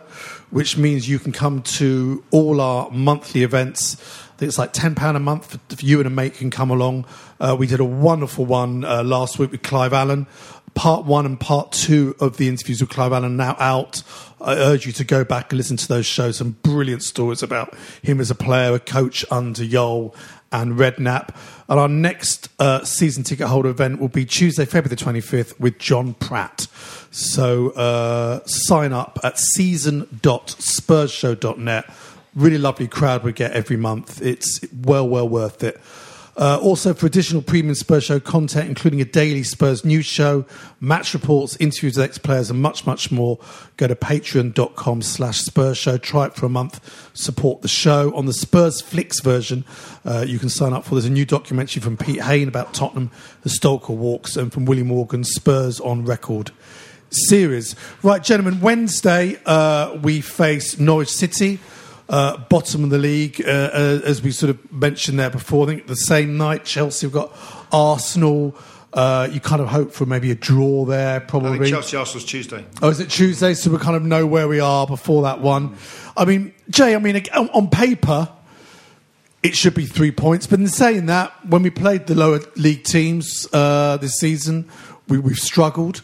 which 0.49 0.77
means 0.77 1.09
you 1.09 1.19
can 1.19 1.31
come 1.31 1.61
to 1.63 2.23
all 2.31 2.61
our 2.61 2.89
monthly 2.91 3.43
events. 3.43 3.97
It's 4.39 4.57
like 4.57 4.73
£10 4.73 5.15
a 5.15 5.19
month 5.19 5.51
for, 5.51 5.75
for 5.75 5.85
you 5.85 5.99
and 5.99 6.07
a 6.07 6.09
mate 6.09 6.35
can 6.35 6.49
come 6.49 6.69
along. 6.69 7.05
Uh, 7.39 7.55
we 7.57 7.67
did 7.67 7.79
a 7.79 7.85
wonderful 7.85 8.45
one 8.45 8.83
uh, 8.83 9.03
last 9.03 9.39
week 9.39 9.51
with 9.51 9.63
Clive 9.63 9.93
Allen. 9.93 10.27
Part 10.75 11.05
one 11.05 11.25
and 11.25 11.39
part 11.39 11.71
two 11.71 12.15
of 12.19 12.37
the 12.37 12.47
interviews 12.47 12.81
with 12.81 12.89
Clive 12.89 13.13
Allen 13.13 13.37
now 13.37 13.55
out. 13.59 14.01
I 14.41 14.55
urge 14.55 14.85
you 14.85 14.91
to 14.93 15.03
go 15.03 15.23
back 15.23 15.51
and 15.51 15.57
listen 15.57 15.77
to 15.77 15.87
those 15.87 16.05
shows. 16.05 16.37
Some 16.37 16.57
brilliant 16.63 17.03
stories 17.03 17.43
about 17.43 17.75
him 18.01 18.19
as 18.19 18.31
a 18.31 18.35
player, 18.35 18.73
a 18.73 18.79
coach 18.79 19.23
under 19.29 19.65
Jol 19.65 20.15
and 20.53 20.73
Redknapp. 20.73 21.35
And 21.67 21.79
our 21.79 21.89
next 21.89 22.49
uh, 22.59 22.85
season 22.85 23.23
ticket 23.23 23.47
holder 23.47 23.69
event 23.69 23.99
will 23.99 24.07
be 24.07 24.23
Tuesday, 24.25 24.65
February 24.65 24.95
the 24.95 25.03
25th 25.03 25.59
with 25.59 25.79
John 25.79 26.13
Pratt. 26.13 26.67
So 27.11 27.71
uh, 27.71 28.45
sign 28.45 28.93
up 28.93 29.19
at 29.23 29.39
season.spursshow.net. 29.39 31.93
Really 32.35 32.57
lovely 32.57 32.87
crowd 32.87 33.23
we 33.23 33.33
get 33.33 33.51
every 33.51 33.77
month. 33.77 34.19
It's 34.21 34.61
well, 34.73 35.07
well 35.07 35.27
worth 35.27 35.63
it. 35.63 35.81
Uh, 36.35 36.57
also, 36.61 36.93
for 36.93 37.05
additional 37.05 37.41
premium 37.41 37.75
Spurs 37.75 38.05
Show 38.05 38.19
content, 38.19 38.67
including 38.67 38.99
a 39.01 39.05
daily 39.05 39.43
Spurs 39.43 39.85
news 39.85 40.05
show, 40.05 40.45
match 40.79 41.13
reports, 41.13 41.55
interviews 41.57 41.95
with 41.95 42.05
ex-players, 42.05 42.49
and 42.49 42.59
much, 42.59 42.87
much 42.87 43.11
more, 43.11 43.37
go 43.77 43.87
to 43.87 43.95
patreon.com 43.95 45.01
slash 45.03 45.41
Spurs 45.41 45.77
Show. 45.77 45.97
Try 45.97 46.25
it 46.25 46.33
for 46.33 46.45
a 46.47 46.49
month. 46.49 46.79
Support 47.13 47.61
the 47.61 47.67
show. 47.67 48.15
On 48.15 48.25
the 48.25 48.33
Spurs 48.33 48.81
Flicks 48.81 49.19
version, 49.19 49.63
uh, 50.05 50.25
you 50.27 50.39
can 50.39 50.49
sign 50.49 50.73
up 50.73 50.85
for. 50.85 50.95
There's 50.95 51.05
a 51.05 51.09
new 51.11 51.25
documentary 51.25 51.81
from 51.81 51.97
Pete 51.97 52.21
Hain 52.21 52.47
about 52.47 52.73
Tottenham, 52.73 53.11
the 53.41 53.49
Stolker 53.49 53.95
Walks, 53.95 54.35
and 54.35 54.51
from 54.51 54.65
Willie 54.65 54.83
Morgan, 54.83 55.23
Spurs 55.23 55.79
on 55.79 56.03
Record 56.03 56.51
series. 57.11 57.75
Right, 58.01 58.23
gentlemen, 58.23 58.59
Wednesday 58.59 59.37
uh, 59.45 59.97
we 60.01 60.21
face 60.21 60.79
Norwich 60.79 61.09
City. 61.09 61.59
Uh, 62.13 62.37
bottom 62.37 62.83
of 62.83 62.91
the 62.91 62.99
league, 62.99 63.41
uh, 63.43 63.49
uh, 63.49 64.01
as 64.05 64.21
we 64.21 64.29
sort 64.29 64.51
of 64.51 64.71
mentioned 64.71 65.17
there 65.17 65.31
before. 65.31 65.65
I 65.65 65.69
think 65.69 65.87
the 65.87 65.95
same 65.95 66.37
night, 66.37 66.63
Chelsea 66.63 67.07
have 67.07 67.11
got 67.11 67.35
Arsenal. 67.71 68.55
Uh, 68.93 69.27
you 69.31 69.39
kind 69.39 69.63
of 69.63 69.67
hope 69.67 69.91
for 69.91 70.05
maybe 70.05 70.29
a 70.29 70.35
draw 70.35 70.85
there, 70.85 71.21
probably. 71.21 71.71
Chelsea 71.71 71.97
Arsenal's 71.97 72.25
Tuesday. 72.25 72.63
Oh, 72.83 72.89
is 72.89 72.99
it 72.99 73.09
Tuesday? 73.09 73.55
So 73.55 73.71
we 73.71 73.79
kind 73.79 73.95
of 73.95 74.03
know 74.03 74.27
where 74.27 74.47
we 74.47 74.59
are 74.59 74.85
before 74.85 75.23
that 75.23 75.41
one. 75.41 75.75
I 76.15 76.25
mean, 76.25 76.53
Jay, 76.69 76.93
I 76.93 76.99
mean, 76.99 77.19
on 77.33 77.49
on 77.49 77.67
paper, 77.71 78.29
it 79.41 79.55
should 79.55 79.73
be 79.73 79.87
three 79.87 80.11
points. 80.11 80.45
But 80.45 80.59
in 80.59 80.67
saying 80.67 81.07
that, 81.07 81.33
when 81.47 81.63
we 81.63 81.71
played 81.71 82.05
the 82.05 82.13
lower 82.13 82.41
league 82.55 82.83
teams 82.83 83.47
uh, 83.53 83.97
this 83.97 84.19
season, 84.19 84.69
we, 85.07 85.17
we've 85.17 85.39
struggled. 85.39 86.03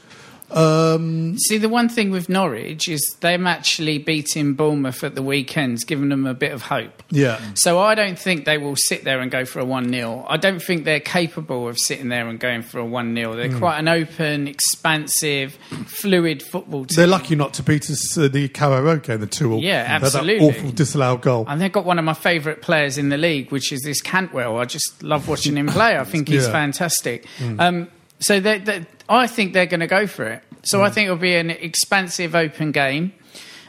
Um, 0.52 1.38
See, 1.38 1.58
the 1.58 1.70
one 1.70 1.90
thing 1.90 2.12
with 2.12 2.30
Norwich 2.30 2.88
is 2.90 3.02
them 3.22 3.48
actually 3.48 3.98
beating 3.98 4.54
Bournemouth 4.54 5.04
at 5.04 5.16
the 5.16 5.22
weekends, 5.22 5.84
giving 5.84 6.10
them 6.10 6.26
a 6.26 6.34
bit 6.34 6.52
of 6.52 6.62
hope. 6.64 7.04
yeah. 7.10 7.40
So 7.56 7.80
I 7.80 7.96
don't 7.96 8.18
think 8.18 8.46
they 8.46 8.58
will 8.58 8.76
sit 8.76 9.04
there 9.04 9.20
and 9.20 9.30
go 9.32 9.46
for 9.46 9.60
a 9.60 9.66
1 9.66 9.90
0. 9.92 10.26
I 10.28 10.38
don't 10.38 10.62
think 10.62 10.86
they're 10.86 11.00
capable 11.00 11.68
of 11.68 11.78
sitting 11.78 12.10
there 12.10 12.28
and 12.28 12.40
going 12.40 12.62
for 12.64 12.80
a 12.80 12.86
1 12.86 13.16
0. 13.16 13.36
They're 13.36 13.50
Hmm. 13.50 13.58
quite 13.60 13.80
an 13.80 13.88
open, 13.88 14.48
expansive, 14.48 15.58
fluid 15.86 16.42
football 16.42 16.86
team. 16.86 16.96
They're 16.96 17.08
lucky 17.08 17.36
not 17.36 17.54
to 17.56 17.64
beat 17.64 17.90
us 17.90 18.18
uh, 18.18 18.28
the 18.28 18.48
Carrow 18.50 18.82
Road 18.82 19.04
game, 19.04 19.20
the 19.20 19.28
two 19.28 19.54
all. 19.54 19.60
Yeah, 19.62 19.86
absolutely. 19.88 20.40
That 20.52 20.58
awful 20.58 20.72
disallowed 20.72 21.22
goal. 21.22 21.46
And 21.48 21.60
they've 21.62 21.72
got 21.72 21.86
one 21.86 22.00
of 22.00 22.06
my 22.06 22.14
favourite 22.14 22.62
players 22.62 22.98
in 22.98 23.10
the 23.10 23.18
league, 23.18 23.52
which 23.52 23.72
is 23.72 23.82
this 23.82 24.02
Cantwell. 24.02 24.58
I 24.58 24.66
just 24.66 25.04
love 25.04 25.28
watching 25.28 25.56
him 25.58 25.68
play. 25.68 25.98
I 25.98 26.04
think 26.04 26.28
he's 26.28 26.44
Yeah. 26.48 26.52
fantastic. 26.52 27.26
Um, 27.58 27.88
so 28.20 28.40
they, 28.40 28.60
they, 28.60 28.86
I 29.08 29.28
think 29.28 29.54
they're 29.54 29.66
going 29.66 29.80
to 29.80 29.88
go 29.88 30.08
for 30.08 30.26
it. 30.26 30.44
So 30.64 30.84
I 30.84 30.90
think 30.90 31.06
it'll 31.06 31.18
be 31.18 31.36
an 31.36 31.50
expansive, 31.50 32.36
open 32.36 32.72
game. 32.72 33.14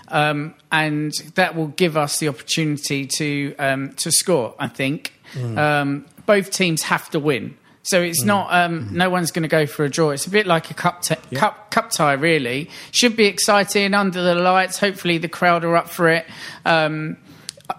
Um, 0.09 0.55
and 0.73 1.13
that 1.37 1.55
will 1.55 1.69
give 1.69 1.97
us 1.97 2.19
the 2.19 2.29
opportunity 2.29 3.07
to 3.19 3.55
um, 3.57 3.93
to 3.95 4.11
score. 4.11 4.55
I 4.59 4.67
think 4.67 5.13
um, 5.57 6.05
both 6.27 6.51
teams 6.51 6.83
have 6.83 7.09
to 7.11 7.21
win, 7.21 7.57
so 7.85 8.03
it's 8.03 8.25
not 8.25 8.53
um, 8.53 8.89
no 8.91 9.09
one's 9.09 9.31
going 9.31 9.45
to 9.45 9.49
go 9.49 9.67
for 9.67 9.85
a 9.85 9.89
draw. 9.89 10.11
It's 10.11 10.27
a 10.27 10.31
bit 10.31 10.49
like 10.49 10.69
a 10.73 10.75
cup 10.75 11.03
t- 11.03 11.15
cup 11.37 11.71
cup 11.71 11.91
tie, 11.93 12.15
really. 12.15 12.69
Should 12.91 13.15
be 13.15 13.27
exciting 13.27 13.95
under 13.95 14.21
the 14.21 14.35
lights. 14.35 14.79
Hopefully, 14.79 15.19
the 15.19 15.29
crowd 15.29 15.65
are 15.65 15.77
up 15.77 15.89
for 15.89 16.09
it. 16.09 16.27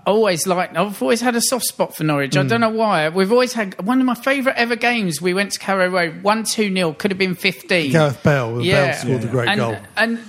Always 0.05 0.47
like. 0.47 0.75
I've 0.75 1.01
always 1.01 1.21
had 1.21 1.35
a 1.35 1.41
soft 1.41 1.65
spot 1.65 1.95
for 1.95 2.03
Norwich. 2.03 2.37
I 2.37 2.43
don't 2.43 2.61
know 2.61 2.69
why. 2.69 3.09
We've 3.09 3.31
always 3.31 3.53
had 3.53 3.81
one 3.85 3.99
of 3.99 4.05
my 4.05 4.15
favourite 4.15 4.57
ever 4.57 4.75
games. 4.75 5.21
We 5.21 5.33
went 5.33 5.51
to 5.51 5.59
Carrow 5.59 5.89
Road, 5.89 6.23
one 6.23 6.43
two 6.43 6.73
0 6.73 6.93
Could 6.93 7.11
have 7.11 7.17
been 7.17 7.35
fifteen. 7.35 7.91
Gareth 7.91 8.21
Bale. 8.23 8.57
Bale 8.57 8.93
scored 8.93 9.23
a 9.23 9.27
great 9.27 9.49
and, 9.49 9.59
goal. 9.59 9.77
And 9.95 10.19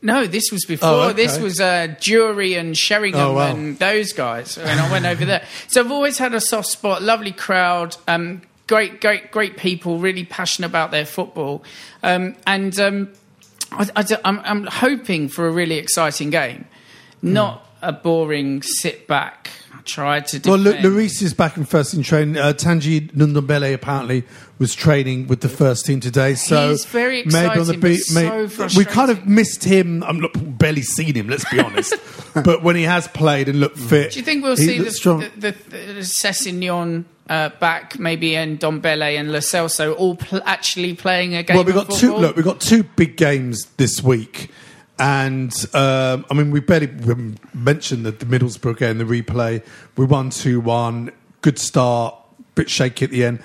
no, 0.00 0.26
this 0.26 0.50
was 0.52 0.64
before. 0.64 0.88
Oh, 0.88 1.00
okay. 1.08 1.14
This 1.14 1.38
was 1.38 1.60
uh, 1.60 1.88
Jury 2.00 2.54
and 2.54 2.76
Sheringham 2.76 3.20
Oh, 3.20 3.32
wow. 3.34 3.52
and 3.52 3.78
those 3.78 4.12
guys. 4.12 4.56
And 4.56 4.80
I 4.80 4.90
went 4.92 5.04
over 5.06 5.24
there. 5.24 5.44
So 5.68 5.80
I've 5.80 5.90
always 5.90 6.18
had 6.18 6.34
a 6.34 6.40
soft 6.40 6.68
spot. 6.68 7.02
Lovely 7.02 7.32
crowd. 7.32 7.96
Um, 8.06 8.42
great, 8.68 9.00
great, 9.00 9.32
great 9.32 9.56
people. 9.56 9.98
Really 9.98 10.24
passionate 10.24 10.68
about 10.68 10.92
their 10.92 11.06
football. 11.06 11.64
Um, 12.02 12.36
and 12.46 12.78
um, 12.78 13.12
I, 13.72 13.88
I, 13.96 14.18
am 14.24 14.40
I'm 14.44 14.66
hoping 14.66 15.28
for 15.28 15.48
a 15.48 15.50
really 15.50 15.78
exciting 15.78 16.30
game. 16.30 16.66
Not 17.20 17.67
a 17.82 17.92
boring 17.92 18.62
sit 18.62 19.06
back. 19.06 19.50
Tried 19.84 20.26
to 20.28 20.40
Well, 20.50 20.62
defend. 20.62 20.84
Lu- 20.84 20.90
Luis 20.90 21.22
is 21.22 21.32
back 21.32 21.56
in 21.56 21.64
first 21.64 21.92
team 21.92 22.02
training. 22.02 22.36
Uh, 22.36 22.52
Tanguy 22.52 23.10
Ndombele 23.10 23.72
apparently 23.72 24.22
was 24.58 24.74
training 24.74 25.28
with 25.28 25.40
the 25.40 25.48
first 25.48 25.86
team 25.86 25.98
today. 26.00 26.34
So 26.34 26.68
He's 26.70 26.84
very 26.84 27.24
maybe 27.24 27.58
on 27.58 27.66
the 27.66 27.78
beat, 27.78 27.96
so 28.00 28.48
we 28.76 28.84
kind 28.84 29.10
of 29.10 29.26
missed 29.26 29.64
him. 29.64 30.02
I'm 30.02 30.20
not 30.20 30.58
barely 30.58 30.82
seen 30.82 31.14
him. 31.14 31.28
Let's 31.28 31.48
be 31.50 31.58
honest. 31.64 31.94
but 32.34 32.62
when 32.62 32.76
he 32.76 32.82
has 32.82 33.08
played 33.08 33.48
and 33.48 33.60
looked 33.60 33.78
fit, 33.78 34.12
Do 34.12 34.18
you 34.18 34.24
think 34.26 34.44
we'll 34.44 34.58
see 34.58 34.78
the, 34.78 34.90
strong. 34.90 35.20
the, 35.36 35.52
the, 35.52 35.78
the 35.94 36.00
Sessegnon 36.00 37.04
uh, 37.30 37.48
back, 37.60 37.98
maybe, 37.98 38.36
and 38.36 38.60
Ndombele 38.60 39.18
and 39.18 39.32
Lo 39.32 39.38
Celso 39.38 39.96
all 39.96 40.16
pl- 40.16 40.42
actually 40.44 40.92
playing 40.94 41.34
a 41.34 41.42
game? 41.42 41.56
well, 41.56 41.64
we 41.64 41.72
got 41.72 41.90
two. 41.90 42.14
Look, 42.14 42.36
we 42.36 42.42
got 42.42 42.60
two 42.60 42.82
big 42.82 43.16
games 43.16 43.64
this 43.78 44.02
week, 44.02 44.50
and 44.98 45.52
um, 45.74 46.26
I 46.30 46.34
mean, 46.34 46.50
we 46.50 46.60
barely 46.60 46.88
mentioned 47.54 48.06
that 48.06 48.20
the 48.20 48.26
Middlesbrough 48.26 48.78
game, 48.78 48.98
the 48.98 49.04
replay, 49.04 49.64
we 49.96 50.04
won 50.04 50.30
two 50.30 50.60
one. 50.60 51.12
Good 51.40 51.58
start, 51.58 52.14
bit 52.54 52.68
shaky 52.68 53.04
at 53.04 53.10
the 53.10 53.24
end. 53.24 53.40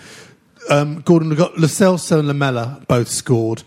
Um, 0.70 1.02
Gordon, 1.02 1.34
got 1.36 1.54
Celso 1.56 2.20
and 2.20 2.28
Lamela 2.28 2.84
both 2.88 3.08
scored 3.08 3.64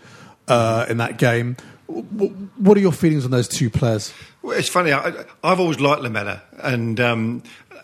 uh, 0.47 0.85
in 0.89 0.97
that 0.97 1.17
game. 1.17 1.55
W- 1.87 2.49
what 2.57 2.77
are 2.77 2.81
your 2.81 2.91
feelings 2.91 3.23
on 3.23 3.31
those 3.31 3.47
two 3.47 3.69
players? 3.69 4.13
Well, 4.41 4.57
it's 4.57 4.69
funny. 4.69 4.91
I, 4.91 5.25
I've 5.43 5.59
always 5.59 5.79
liked 5.79 6.01
Lamela, 6.01 6.41
and 6.59 6.99
um, 6.99 7.43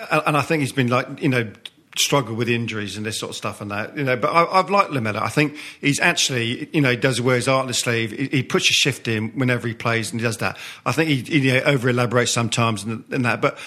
and 0.10 0.36
I 0.36 0.42
think 0.42 0.62
he's 0.62 0.72
been 0.72 0.88
like 0.88 1.22
you 1.22 1.30
know 1.30 1.52
struggled 1.98 2.38
with 2.38 2.50
injuries 2.50 2.98
and 2.98 3.06
this 3.06 3.20
sort 3.20 3.32
of 3.32 3.36
stuff 3.36 3.62
and 3.62 3.72
that 3.72 3.96
you 3.98 4.04
know. 4.04 4.16
But 4.16 4.30
I, 4.30 4.60
I've 4.60 4.70
liked 4.70 4.92
Lamela. 4.92 5.22
I 5.22 5.30
think 5.30 5.56
he's 5.82 6.00
actually 6.00 6.70
you 6.74 6.82
know 6.82 6.92
he 6.92 6.98
does 6.98 7.22
wear 7.22 7.36
his 7.36 7.48
art 7.48 7.64
on 7.64 7.68
his 7.68 7.80
sleeve. 7.80 8.12
He, 8.12 8.28
he 8.28 8.44
puts 8.44 8.70
a 8.70 8.74
shift 8.74 9.08
in 9.08 9.30
whenever 9.32 9.68
he 9.68 9.74
plays, 9.74 10.12
and 10.12 10.20
he 10.20 10.24
does 10.24 10.38
that. 10.38 10.58
I 10.86 10.92
think 10.92 11.10
he, 11.10 11.22
he 11.22 11.48
you 11.48 11.54
know, 11.54 11.60
over 11.62 11.90
elaborates 11.90 12.32
sometimes 12.32 12.84
and, 12.84 13.04
and 13.12 13.26
that, 13.26 13.42
but. 13.42 13.58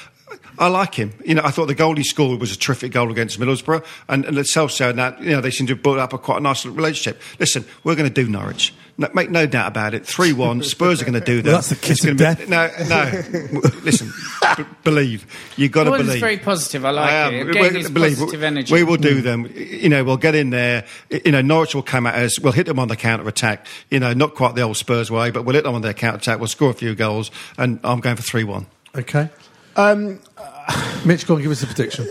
I 0.58 0.66
like 0.66 0.94
him. 0.94 1.12
You 1.24 1.36
know, 1.36 1.42
I 1.44 1.50
thought 1.52 1.66
the 1.66 1.74
goal 1.74 1.94
he 1.94 2.02
scored 2.02 2.40
was 2.40 2.50
a 2.50 2.58
terrific 2.58 2.90
goal 2.90 3.12
against 3.12 3.38
Middlesbrough, 3.38 3.84
and, 4.08 4.24
and 4.24 4.36
Celso 4.38 4.90
and 4.90 4.98
that. 4.98 5.22
You 5.22 5.30
know, 5.30 5.40
they 5.40 5.52
seem 5.52 5.68
to 5.68 5.74
have 5.74 5.82
built 5.84 5.98
up 5.98 6.12
a 6.12 6.18
quite 6.18 6.38
a 6.38 6.40
nice 6.40 6.66
relationship. 6.66 7.22
Listen, 7.38 7.64
we're 7.84 7.94
going 7.94 8.12
to 8.12 8.22
do 8.22 8.28
Norwich. 8.28 8.74
No, 8.98 9.08
make 9.12 9.30
no 9.30 9.46
doubt 9.46 9.68
about 9.68 9.92
it. 9.92 10.06
Three 10.06 10.32
one. 10.32 10.62
Spurs 10.62 11.02
are 11.02 11.04
going 11.04 11.12
to 11.14 11.20
do 11.20 11.42
that. 11.42 11.48
Well, 11.50 11.56
that's 11.58 11.68
the 11.68 11.76
kiss 11.76 12.02
It's 12.02 12.06
of 12.06 12.16
gonna 12.16 12.34
death. 12.34 12.38
Be, 12.38 13.52
no, 13.52 13.60
no. 13.68 13.70
Listen, 13.82 14.10
b- 14.56 14.64
believe. 14.84 15.26
You've 15.56 15.70
got 15.70 15.84
to 15.84 15.90
Gordon's 15.90 16.08
believe. 16.08 16.20
very 16.22 16.38
positive. 16.38 16.84
I 16.86 16.90
like 16.92 17.12
am. 17.12 17.34
it. 17.34 17.44
We're 17.44 17.52
gonna 17.52 17.68
his 17.72 17.90
believe. 17.90 18.16
positive 18.18 18.42
energy. 18.42 18.72
We 18.72 18.84
will 18.84 18.96
do 18.96 19.20
them. 19.20 19.52
You 19.54 19.90
know, 19.90 20.02
we'll 20.02 20.16
get 20.16 20.34
in 20.34 20.48
there. 20.48 20.86
You 21.10 21.30
know, 21.32 21.42
Norwich 21.42 21.74
will 21.74 21.82
come 21.82 22.06
at 22.06 22.14
us. 22.14 22.40
We'll 22.40 22.54
hit 22.54 22.64
them 22.64 22.78
on 22.78 22.88
the 22.88 22.96
counter 22.96 23.28
attack. 23.28 23.66
You 23.90 24.00
know, 24.00 24.14
not 24.14 24.34
quite 24.34 24.54
the 24.54 24.62
old 24.62 24.78
Spurs 24.78 25.10
way, 25.10 25.30
but 25.30 25.44
we'll 25.44 25.54
hit 25.56 25.64
them 25.64 25.74
on 25.74 25.82
their 25.82 25.92
counter 25.92 26.16
attack. 26.16 26.38
We'll 26.38 26.48
score 26.48 26.70
a 26.70 26.74
few 26.74 26.94
goals, 26.94 27.30
and 27.58 27.78
I'm 27.84 28.00
going 28.00 28.16
for 28.16 28.22
three 28.22 28.44
one. 28.44 28.64
Okay. 28.96 29.28
Um, 29.76 30.20
Mitch, 31.04 31.26
go 31.26 31.34
on, 31.34 31.42
give 31.42 31.50
us 31.50 31.62
a 31.62 31.66
prediction. 31.66 32.08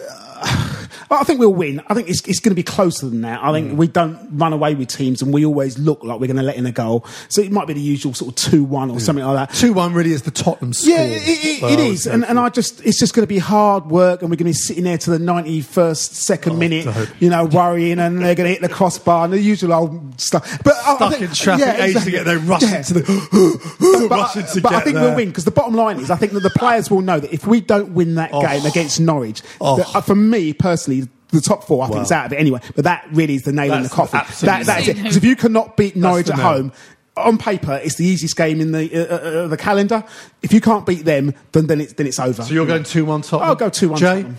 I 1.11 1.23
think 1.23 1.39
we'll 1.39 1.53
win. 1.53 1.81
I 1.87 1.93
think 1.93 2.09
it's, 2.09 2.27
it's 2.27 2.39
going 2.39 2.51
to 2.51 2.55
be 2.55 2.63
closer 2.63 3.07
than 3.09 3.21
that. 3.21 3.43
I 3.43 3.51
think 3.51 3.71
Mm. 3.73 3.77
we 3.77 3.87
don't 3.87 4.17
run 4.31 4.53
away 4.53 4.75
with 4.75 4.87
teams 4.89 5.21
and 5.21 5.33
we 5.33 5.45
always 5.45 5.77
look 5.77 6.03
like 6.03 6.19
we're 6.19 6.27
going 6.27 6.37
to 6.37 6.43
let 6.43 6.55
in 6.55 6.65
a 6.65 6.71
goal. 6.71 7.05
So 7.29 7.41
it 7.41 7.51
might 7.51 7.67
be 7.67 7.73
the 7.73 7.81
usual 7.81 8.13
sort 8.13 8.29
of 8.29 8.51
2 8.51 8.63
1 8.63 8.91
or 8.91 8.99
something 8.99 9.23
like 9.25 9.49
that. 9.49 9.55
Two 9.55 9.73
one 9.73 9.93
really 9.93 10.11
is 10.11 10.21
the 10.23 10.31
Tottenham 10.31 10.73
score. 10.73 10.93
Yeah, 10.95 11.01
it, 11.03 11.61
it, 11.61 11.63
it 11.63 11.79
is, 11.79 12.05
and, 12.07 12.23
and. 12.25 12.39
I 12.39 12.49
just 12.49 12.85
it's 12.85 12.99
just 12.99 13.13
going 13.15 13.23
to 13.23 13.27
be 13.27 13.39
hard 13.39 13.87
work, 13.87 14.21
and 14.21 14.29
we're 14.29 14.35
going 14.35 14.39
to 14.39 14.43
be 14.45 14.53
sitting 14.53 14.83
there 14.83 14.97
to 14.99 15.09
the 15.09 15.19
ninety 15.19 15.61
first 15.61 16.15
second 16.15 16.53
Oh, 16.53 16.55
minute, 16.57 17.09
you 17.19 17.29
know, 17.29 17.45
worrying, 17.45 17.97
and 17.99 18.19
they're 18.19 18.35
going 18.35 18.47
to 18.47 18.53
hit 18.53 18.61
the 18.61 18.69
crossbar 18.69 19.25
and 19.25 19.33
the 19.33 19.39
usual 19.39 19.73
old 19.73 20.19
stuff. 20.21 20.59
But 20.63 20.73
I- 20.75 20.91
I 20.91 20.95
Stuck 20.95 21.11
think- 21.13 21.21
in 21.29 21.33
traffic, 21.35 21.65
yeah, 21.65 21.83
ages 21.83 22.03
to 22.03 22.09
exactly. 22.09 22.11
get 22.11 22.25
there, 22.25 22.39
rushing 22.39 22.69
Yeah. 22.69 22.81
to 22.83 22.93
the 22.93 24.07
but, 24.09 24.15
rushing 24.19 24.45
to 24.45 24.61
but 24.61 24.73
I 24.73 24.79
think 24.81 24.95
there. 24.95 25.03
we'll 25.05 25.15
win 25.15 25.29
because 25.29 25.45
the 25.45 25.51
bottom 25.51 25.73
line 25.75 25.99
is 25.99 26.09
I 26.11 26.15
think 26.17 26.33
that 26.33 26.41
the 26.41 26.49
players 26.51 26.89
will 26.91 27.01
know 27.01 27.19
that 27.19 27.33
if 27.33 27.47
we 27.47 27.61
don't 27.61 27.89
win 27.93 28.15
that 28.15 28.29
Oh. 28.33 28.41
game 28.41 28.65
against 28.65 28.99
Norwich, 28.99 29.41
Oh. 29.61 29.77
that, 29.77 29.95
uh, 29.95 30.01
for 30.01 30.15
me 30.15 30.53
personally. 30.53 31.04
The 31.31 31.41
top 31.41 31.63
four, 31.65 31.83
I 31.83 31.87
think, 31.87 31.97
Wow. 31.97 32.01
is 32.03 32.11
out 32.11 32.25
of 32.27 32.33
it 32.33 32.37
anyway. 32.39 32.59
But 32.75 32.83
that 32.85 33.07
really 33.11 33.35
is 33.35 33.41
the 33.43 33.51
nail 33.51 33.73
in 33.73 33.83
the 33.83 33.89
coffin. 33.89 34.19
absolutely- 34.19 34.63
That, 34.63 34.65
that 34.67 34.81
is 34.83 34.87
it. 34.89 34.97
Because 34.97 35.17
if 35.17 35.23
you 35.23 35.35
cannot 35.35 35.75
beat 35.75 35.95
Norwich 35.95 36.29
at 36.29 36.39
home, 36.39 36.71
on 37.17 37.37
paper, 37.37 37.79
it's 37.83 37.95
the 37.95 38.05
easiest 38.05 38.35
game 38.35 38.59
in 38.61 38.71
the 38.73 38.93
uh, 38.93 38.99
uh, 38.99 39.17
uh, 39.43 39.47
the 39.47 39.57
calendar. 39.57 40.03
If 40.43 40.51
you 40.53 40.59
can't 40.61 40.85
beat 40.85 41.05
them, 41.05 41.33
then 41.53 41.67
then 41.67 41.79
it's 41.81 41.93
then 41.93 42.07
it's 42.07 42.19
over. 42.19 42.43
So 42.43 42.53
you're 42.53 42.65
going 42.65 42.83
two 42.83 43.05
one 43.05 43.21
Tottenham. 43.21 43.49
I'll 43.49 43.55
go 43.55 43.69
2-1 43.69 43.97
Jai. 43.97 44.15
Tottenham. 44.23 44.37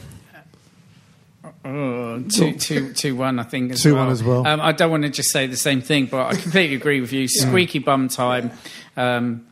Oh, 1.65 2.23
two, 2.29 2.53
two, 2.55 2.93
two, 2.93 3.17
one, 3.17 3.39
I 3.41 3.43
think. 3.43 3.73
As 3.73 3.83
2-1 3.83 4.11
as 4.11 4.23
well. 4.23 4.47
Um, 4.47 4.61
I 4.61 4.71
don't 4.73 4.91
want 4.91 5.03
to 5.03 5.09
just 5.09 5.31
say 5.31 5.47
the 5.49 5.57
same 5.57 5.81
thing, 5.83 6.07
but 6.07 6.27
I 6.27 6.37
completely 6.37 6.77
agree 6.77 7.01
with 7.01 7.13
you. 7.13 7.27
Squeaky 7.29 7.81
bum 7.81 8.09
time. 8.09 8.53
Um, 8.97 9.47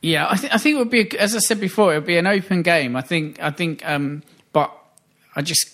yeah, 0.00 0.28
I, 0.30 0.36
th- 0.36 0.52
I 0.52 0.56
think 0.58 0.76
it 0.76 0.78
would 0.78 0.90
be, 0.90 1.00
a- 1.02 1.20
as 1.20 1.36
I 1.36 1.40
said 1.40 1.60
before, 1.60 1.92
it 1.92 1.98
would 1.98 2.06
be 2.06 2.16
an 2.16 2.26
open 2.26 2.62
game. 2.62 2.96
I 2.96 3.02
think, 3.02 3.38
I 3.42 3.50
think, 3.50 3.86
um, 3.86 4.22
but 4.54 4.72
I 5.36 5.42
just 5.42 5.68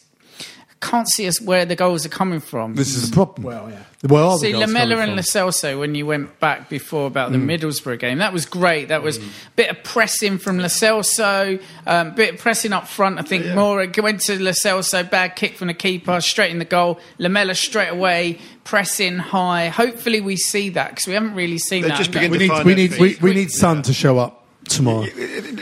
can't 0.81 1.09
see 1.09 1.27
us 1.27 1.41
where 1.41 1.65
the 1.65 1.75
goals 1.75 2.07
are 2.07 2.11
coming 2.11 2.41
from. 2.41 2.75
This 2.75 2.95
is 2.95 3.11
the 3.11 3.15
problem. 3.15 3.45
Well, 3.45 3.71
yeah. 3.71 3.83
Where 4.09 4.23
are 4.23 4.33
the 4.33 4.39
See, 4.39 4.53
goals 4.53 4.67
Lamela 4.67 4.99
and 4.99 5.25
from? 5.25 5.43
Lo 5.73 5.79
when 5.79 5.97
you 5.97 6.07
went 6.07 6.39
back 6.39 6.69
before 6.69 7.09
about 7.09 7.33
the 7.33 7.39
Middlesbrough 7.39 7.99
game, 7.99 8.19
that 8.19 8.33
was 8.33 8.47
great. 8.47 8.89
That 8.89 9.03
was 9.03 9.19
a 9.19 9.23
bit 9.57 9.71
of 9.71 9.83
pressing 9.83 10.39
from 10.39 10.59
Lo 10.59 10.67
Celso, 10.67 11.61
um, 11.87 12.15
bit 12.15 12.35
of 12.35 12.41
pressing 12.41 12.73
up 12.73 12.87
front. 12.87 13.19
I 13.19 13.23
think 13.23 13.47
more 13.55 13.83
it 13.83 13.99
went 14.01 14.21
to 14.23 14.41
Lo 14.41 14.53
Celso, 14.53 15.09
bad 15.09 15.35
kick 15.35 15.57
from 15.57 15.67
the 15.67 15.75
keeper, 15.75 16.21
straight 16.21 16.53
in 16.53 16.61
the 16.61 16.65
goal. 16.65 17.01
Lamela 17.19 17.57
straight 17.57 17.89
away, 17.89 18.39
pressing 18.63 19.19
high. 19.19 19.69
Hopefully, 19.69 20.21
we 20.21 20.37
see 20.37 20.69
that 20.71 20.91
because 20.91 21.09
we 21.09 21.15
haven't 21.15 21.35
really 21.35 21.59
seen 21.59 21.83
They 21.83 21.89
that. 21.89 21.99
just 21.99 22.15
We 22.15 22.29
need, 22.29 22.65
we 22.65 22.75
need, 22.75 22.91
we, 22.99 23.13
feet. 23.15 23.23
we 23.23 23.35
need 23.35 23.51
Son 23.51 23.83
to 23.83 23.93
show 23.93 24.19
up 24.19 24.38
tomorrow. 24.69 25.07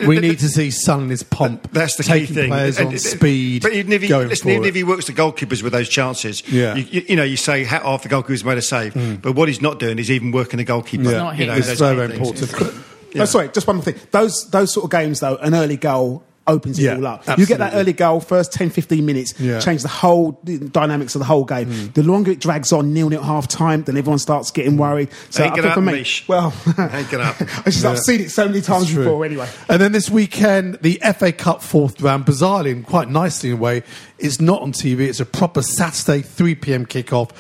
We 0.06 0.18
need 0.20 0.38
to 0.40 0.48
see 0.48 0.70
Son 0.70 1.04
in 1.04 1.10
his 1.10 1.22
pomp. 1.22 1.70
That's 1.72 1.96
the 1.96 2.02
key 2.04 2.26
thing. 2.26 2.48
players 2.50 2.78
on 2.80 2.96
speed. 2.98 3.62
But 3.62 3.72
even 3.72 3.92
if 3.92 4.02
he, 4.02 4.14
listen, 4.14 4.48
even 4.50 4.64
it. 4.64 4.68
if 4.68 4.74
he 4.74 4.84
works 4.84 5.06
the 5.06 5.12
goalkeepers 5.12 5.62
with 5.62 5.72
those 5.72 5.88
chances, 5.88 6.42
Yeah. 6.48 6.74
you, 6.74 6.84
you, 6.90 7.04
you 7.10 7.16
know, 7.16 7.24
you 7.24 7.36
say 7.36 7.64
hat 7.64 7.82
off 7.82 8.02
the 8.02 8.08
goalkeeper's 8.08 8.44
made 8.44 8.58
a 8.58 8.62
save. 8.62 8.94
Hmm. 8.94 9.14
But 9.16 9.32
what 9.32 9.48
he's 9.48 9.62
not 9.62 9.78
doing 9.78 9.98
is 9.98 10.10
even 10.10 10.32
working 10.32 10.58
the 10.58 10.64
goalkeeper. 10.64 11.04
Yeah. 11.10 11.18
not 11.18 11.38
you 11.38 11.46
know, 11.46 11.54
it's 11.54 11.66
those 11.68 11.78
very, 11.78 11.96
kind 11.96 12.12
very 12.12 12.20
of 12.30 12.38
things. 12.38 12.52
important. 12.52 12.84
Oh, 13.18 13.24
sorry, 13.24 13.48
just 13.48 13.66
one 13.66 13.76
more 13.76 13.84
thing. 13.84 13.94
Those 14.10 14.50
those 14.50 14.74
sort 14.74 14.84
of 14.84 14.90
games, 14.90 15.20
though, 15.20 15.36
an 15.36 15.54
early 15.54 15.76
goal 15.78 16.22
opens 16.48 16.78
it 16.78 16.82
Yeah, 16.84 16.94
all 16.96 17.06
up. 17.06 17.38
You 17.38 17.44
get 17.46 17.58
that 17.58 17.74
early 17.74 17.92
goal, 17.92 18.20
first 18.20 18.52
10, 18.52 18.70
15 18.70 19.04
minutes, 19.04 19.34
Yeah. 19.38 19.58
change 19.60 19.82
the 19.82 19.88
whole 19.88 20.32
dynamics 20.44 21.14
of 21.14 21.18
the 21.18 21.24
whole 21.24 21.44
game. 21.44 21.68
Hmm. 21.70 21.86
The 21.94 22.02
longer 22.02 22.30
it 22.32 22.40
drags 22.40 22.72
on, 22.72 22.92
nil 22.94 23.08
nil 23.08 23.18
at 23.20 23.24
half 23.24 23.48
time, 23.48 23.82
then 23.84 23.96
everyone 23.96 24.18
starts 24.18 24.50
getting 24.50 24.76
worried. 24.76 25.08
So 25.30 25.42
Ain't 25.42 25.52
I 25.52 25.56
gonna 25.56 25.62
think 25.62 25.74
for 25.74 25.80
happen, 25.80 25.84
me, 25.86 25.92
Mish. 25.92 26.28
well, 26.28 26.52
Ain't 26.78 27.10
gonna 27.10 27.24
happen. 27.24 27.48
I 27.66 27.70
just, 27.70 27.84
I've 27.84 27.98
seen 27.98 28.20
it 28.20 28.30
so 28.30 28.46
many 28.46 28.60
times 28.60 28.94
before. 28.94 29.24
Anyway, 29.24 29.48
And 29.68 29.80
then 29.80 29.92
this 29.92 30.08
weekend, 30.10 30.78
the 30.82 31.00
FA 31.18 31.32
Cup 31.32 31.62
fourth 31.62 32.00
round, 32.00 32.24
bizarrely 32.26 32.72
and 32.72 32.86
quite 32.86 33.08
nicely 33.10 33.50
in 33.50 33.56
a 33.56 33.60
way, 33.60 33.82
is 34.18 34.40
not 34.40 34.62
on 34.62 34.72
TV. 34.72 35.00
It's 35.00 35.20
a 35.20 35.26
proper 35.26 35.62
Saturday 35.62 36.22
3 36.22 36.54
p.m. 36.56 36.86
kickoff. 36.86 37.30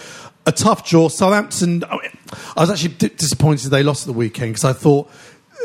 A 0.48 0.52
tough 0.52 0.88
draw. 0.88 1.08
Southampton, 1.08 1.82
I 1.90 1.98
was 2.60 2.70
actually 2.70 2.94
di- 2.94 3.08
disappointed 3.08 3.68
they 3.70 3.82
lost 3.82 4.02
at 4.02 4.06
the 4.12 4.18
weekend 4.18 4.50
because 4.54 4.64
I 4.64 4.72
thought 4.72 5.10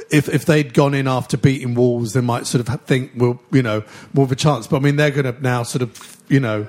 if, 0.09 0.29
if 0.29 0.45
they'd 0.45 0.73
gone 0.73 0.93
in 0.93 1.07
after 1.07 1.37
beating 1.37 1.75
Wolves, 1.75 2.13
they 2.13 2.21
might 2.21 2.47
sort 2.47 2.67
of 2.67 2.81
think, 2.81 3.11
well, 3.15 3.39
you 3.51 3.61
know, 3.61 3.83
more 4.13 4.25
of 4.25 4.31
a 4.31 4.35
chance. 4.35 4.67
But 4.67 4.77
I 4.77 4.79
mean, 4.79 4.95
they're 4.95 5.11
going 5.11 5.33
to 5.33 5.41
now 5.41 5.63
sort 5.63 5.81
of, 5.81 6.17
you 6.27 6.39
know, 6.39 6.67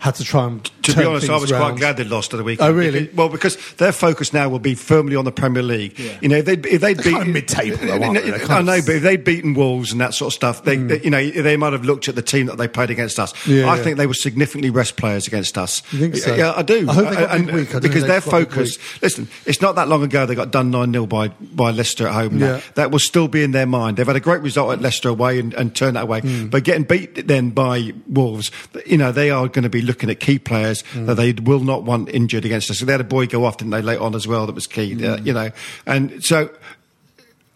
have 0.00 0.16
to 0.16 0.24
try 0.24 0.46
and. 0.46 0.70
To 0.92 0.96
be 0.98 1.04
honest, 1.04 1.28
I 1.30 1.36
was 1.36 1.52
round. 1.52 1.62
quite 1.64 1.78
glad 1.78 1.96
they 1.96 2.04
lost 2.04 2.32
at 2.34 2.38
the 2.38 2.44
weekend. 2.44 2.68
Oh, 2.70 2.72
really? 2.76 3.00
Because- 3.02 3.16
well, 3.16 3.28
because 3.28 3.56
their 3.76 3.92
focus 3.92 4.32
now 4.32 4.48
will 4.48 4.58
be 4.58 4.74
firmly 4.74 5.16
on 5.16 5.24
the 5.24 5.32
Premier 5.32 5.62
League. 5.62 5.98
You 6.20 6.28
know, 6.28 6.36
if 6.36 6.44
they 6.44 6.52
if 6.54 6.80
they 6.80 6.94
They're 6.94 7.04
beat 7.04 7.12
kind 7.12 7.28
of 7.28 7.32
mid-table, 7.34 7.76
though, 7.80 8.02
aren't 8.02 8.24
they? 8.24 8.32
I 8.54 8.62
know, 8.62 8.80
but 8.84 8.94
if 8.96 9.02
they'd 9.02 9.22
beaten 9.24 9.54
Wolves 9.54 9.92
and 9.92 10.00
that 10.00 10.14
sort 10.14 10.30
of 10.30 10.34
stuff, 10.34 10.64
they, 10.64 10.76
they- 10.76 11.00
you 11.02 11.10
know 11.10 11.30
they 11.30 11.56
might 11.56 11.72
have 11.72 11.84
looked 11.84 12.08
at 12.08 12.14
the 12.14 12.22
team 12.22 12.46
that 12.46 12.56
they 12.58 12.68
played 12.68 12.90
against 12.90 13.18
us. 13.18 13.32
Yeah, 13.46 13.66
I 13.70 13.76
yeah. 13.76 13.82
think 13.82 13.96
they 13.98 14.06
were 14.06 14.14
significantly 14.14 14.70
rest 14.70 14.96
players 14.96 15.26
against 15.26 15.56
us. 15.58 15.82
You 15.92 16.00
think 16.00 16.16
so? 16.16 16.34
Yeah, 16.34 16.52
I 16.56 16.62
do. 16.62 16.88
I 16.88 16.92
hope 16.94 17.08
they 17.10 17.14
got 17.16 17.30
And- 17.36 17.46
midweek. 17.46 17.74
I 17.74 17.80
because 17.80 18.04
their 18.04 18.20
focus. 18.20 18.78
Listen, 19.02 19.28
it's 19.46 19.60
not 19.60 19.74
that 19.76 19.88
long 19.88 20.02
ago 20.02 20.26
they 20.26 20.34
got 20.34 20.50
done 20.50 20.70
nine 20.70 20.92
0 20.92 21.06
by 21.06 21.28
by 21.28 21.70
Leicester 21.70 22.06
at 22.06 22.14
home. 22.14 22.38
Yeah. 22.38 22.46
That, 22.48 22.74
that 22.74 22.90
will 22.90 22.98
still 22.98 23.28
be 23.28 23.42
in 23.42 23.50
their 23.52 23.66
mind. 23.66 23.96
They've 23.96 24.06
had 24.06 24.16
a 24.16 24.20
great 24.20 24.40
result 24.42 24.72
at 24.72 24.80
Leicester 24.80 25.08
away 25.08 25.38
and, 25.38 25.52
and 25.54 25.74
turned 25.74 25.96
that 25.96 26.04
away, 26.04 26.20
Hmm. 26.20 26.46
but 26.46 26.64
getting 26.64 26.84
beat 26.84 27.26
then 27.26 27.50
by 27.50 27.92
Wolves, 28.08 28.50
you 28.86 28.96
know 28.96 29.12
they 29.12 29.30
are 29.30 29.48
going 29.48 29.62
to 29.64 29.68
be 29.68 29.82
looking 29.82 30.08
at 30.10 30.20
key 30.20 30.38
players 30.38 30.77
Hmm. 30.92 31.06
that 31.06 31.14
they 31.16 31.32
will 31.32 31.60
not 31.60 31.82
want 31.84 32.08
injured 32.10 32.44
against 32.44 32.70
us. 32.70 32.78
So 32.78 32.84
they 32.86 32.92
had 32.92 33.00
a 33.00 33.04
boy 33.04 33.26
go 33.26 33.44
off, 33.44 33.56
didn't 33.58 33.70
they, 33.72 33.82
late 33.82 33.98
on 34.00 34.14
as 34.14 34.26
well? 34.26 34.46
That 34.46 34.54
was 34.54 34.66
key, 34.66 34.94
Hmm. 34.94 35.04
uh, 35.04 35.16
you 35.18 35.32
know, 35.32 35.50
and 35.86 36.22
so. 36.24 36.50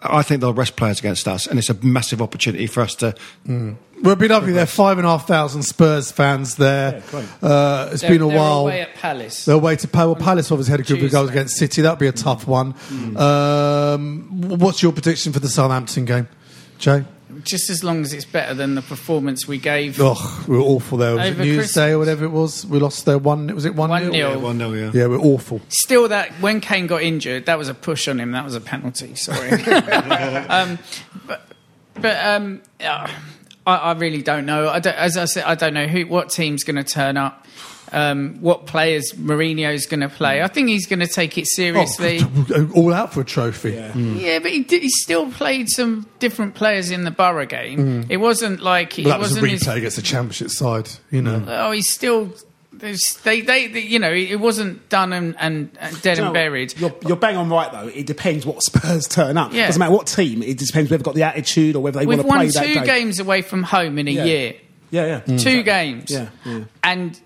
I 0.05 0.23
think 0.23 0.41
they'll 0.41 0.53
rest 0.53 0.75
players 0.75 0.99
against 0.99 1.29
us, 1.29 1.47
and 1.47 1.61
it's 1.61 1.71
a 1.71 1.75
massive 1.75 2.21
opportunity 2.21 2.67
for 2.67 2.81
us 2.81 2.97
to. 2.97 3.15
Well, 3.47 3.77
it'd 4.05 4.19
be 4.19 4.27
lovely. 4.27 4.53
There 4.53 4.65
are 4.65 4.67
five 4.67 4.99
and 4.99 5.07
a 5.07 5.11
half 5.11 5.29
thousand 5.29 5.63
Spurs 5.63 6.11
fans 6.11 6.57
there. 6.57 7.05
uh, 7.41 7.91
it's 7.93 8.01
They're- 8.03 8.11
been 8.11 8.23
a 8.23 8.27
they're 8.27 8.37
while. 8.37 8.61
away 8.63 8.81
at 8.81 8.97
Palace. 8.97 9.45
They're 9.45 9.55
away 9.55 9.77
to 9.77 9.87
Palace. 9.87 10.21
Palace 10.21 10.51
obviously 10.51 10.73
had 10.73 10.81
a 10.81 10.83
good 10.83 10.99
Tuesday. 10.99 11.09
goals 11.09 11.31
against 11.31 11.57
City. 11.57 11.83
That'd 11.83 12.01
be 12.01 12.09
a 12.09 12.13
tough 12.13 12.49
one. 12.49 12.75
Um, 13.17 14.27
what's 14.59 14.83
your 14.83 14.91
prediction 14.91 15.33
for 15.33 15.39
the 15.39 15.49
Southampton 15.49 16.05
game, 16.05 16.27
Jai? 16.79 17.05
Just 17.45 17.71
as 17.71 17.83
long 17.83 18.03
as 18.03 18.13
it's 18.13 18.25
better 18.25 18.55
than 18.55 18.75
the 18.75 18.83
performance 18.83 19.47
we 19.47 19.59
gave. 19.59 19.99
Oh, 20.01 20.45
we 20.49 20.57
were 20.57 20.63
awful 20.63 20.99
there. 20.99 21.15
Was 21.15 21.27
it 21.27 21.33
Over 21.33 21.45
Newsday 21.45 21.91
or 21.91 21.99
whatever 21.99 22.25
it 22.25 22.31
was? 22.31 22.67
We 22.67 22.79
lost 22.79 23.05
there 23.05 23.19
one. 23.19 23.55
Was 23.55 23.65
it 23.65 23.75
one? 23.75 23.91
1-0. 23.91 24.11
nil? 24.11 24.15
Yeah, 24.15 24.35
1-0, 24.35 24.95
yeah. 24.95 25.01
Yeah, 25.01 25.07
we're 25.09 25.19
awful. 25.19 25.61
Still, 25.69 26.09
that 26.09 26.31
when 26.41 26.61
Kane 26.61 26.87
got 26.87 27.03
injured, 27.03 27.47
that 27.47 27.59
was 27.59 27.69
a 27.69 27.75
push 27.75 28.09
on 28.09 28.21
him. 28.21 28.33
That 28.33 28.45
was 28.45 28.55
a 28.55 28.61
penalty. 28.61 29.15
Sorry. 29.15 29.51
um, 30.49 30.79
but 31.27 31.49
But 31.95 32.25
um, 32.25 32.63
uh, 32.81 33.09
I, 33.67 33.77
I 33.77 33.93
really 33.93 34.23
don't 34.23 34.47
know. 34.47 34.69
I 34.69 34.81
don't, 34.81 34.97
as 34.97 35.17
I 35.17 35.27
said, 35.27 35.45
I 35.45 35.55
don't 35.55 35.75
know 35.75 35.87
who, 35.87 36.07
what 36.07 36.31
team's 36.31 36.65
going 36.65 36.77
to 36.77 36.85
turn 36.85 37.17
up. 37.17 37.47
Um, 37.93 38.39
what 38.41 38.65
players 38.65 39.13
Mourinho's 39.13 39.85
going 39.85 40.01
to 40.01 40.09
play? 40.09 40.43
I 40.43 40.49
think 40.49 40.69
he's 40.69 40.87
going 40.87 41.01
to 41.01 41.07
take 41.07 41.37
it 41.37 41.47
seriously. 41.47 42.21
Oh, 42.23 42.71
all 42.75 42.95
out 42.95 43.13
for 43.13 43.21
a 43.21 43.25
trophy. 43.25 43.73
Yeah, 43.73 43.93
hmm. 43.93 44.43
but 44.43 44.51
he, 44.51 44.63
did, 44.63 44.83
he 44.83 44.89
still 44.89 45.31
played 45.31 45.69
some 45.69 46.09
different 46.19 46.55
players 46.55 46.91
in 46.91 47.05
the 47.05 47.11
Borough 47.11 47.45
game. 47.45 48.03
Hmm. 48.03 48.11
It 48.11 48.17
wasn't 48.17 48.61
like 48.61 48.99
it 48.99 49.05
Well, 49.05 49.13
that 49.15 49.21
was 49.21 49.33
a 49.33 49.35
wasn't 49.43 49.53
his 49.53 49.63
replay 49.65 49.77
against 49.77 49.97
the 49.97 50.03
championship 50.03 50.51
side, 50.51 50.89
you 51.11 51.21
know. 51.21 51.45
Oh, 51.47 51.71
he's 51.73 51.91
still. 51.91 52.33
There's, 52.73 53.03
they, 53.23 53.43
they, 53.43 53.69
they, 53.69 53.81
you 53.81 53.99
know, 53.99 54.11
it 54.11 54.41
wasn't 54.41 54.89
done 54.89 55.13
and, 55.13 55.37
and, 55.39 55.71
and 55.79 56.03
dead 56.03 56.15
Do 56.17 56.23
you 56.23 56.27
and 56.27 56.35
buried. 56.35 56.75
You're, 56.81 56.95
you're 57.07 57.17
bang 57.17 57.37
on 57.37 57.49
right 57.51 57.71
though. 57.71 57.87
It 57.87 58.07
depends 58.07 58.45
what 58.45 58.61
Spurs 58.63 59.07
turn 59.07 59.37
up. 59.37 59.53
Yeah. 59.53 59.67
Doesn't 59.67 59.79
matter 59.79 59.93
what 59.93 60.07
team. 60.09 60.43
It 60.43 60.59
depends 60.59 60.91
whether 60.91 60.97
they've 60.97 61.05
got 61.05 61.15
the 61.15 61.23
attitude 61.23 61.77
or 61.77 61.83
whether 61.83 62.01
they 62.01 62.07
We've 62.07 62.25
want 62.25 62.29
to 62.29 62.37
play 62.39 62.47
that 62.49 62.67
We've 62.67 62.77
won 62.77 62.85
two 62.85 62.87
game. 62.87 63.03
games 63.03 63.21
away 63.21 63.43
from 63.43 63.63
home 63.63 63.99
in 63.99 64.09
a 64.09 64.11
Yeah. 64.11 64.25
year. 64.25 64.55
Yeah, 64.91 65.07
yeah. 65.07 65.21
Hmm. 65.21 65.37
Two 65.37 65.63
games. 65.63 66.11
Yeah, 66.11 66.29
yeah. 66.45 66.65
And 66.83 67.21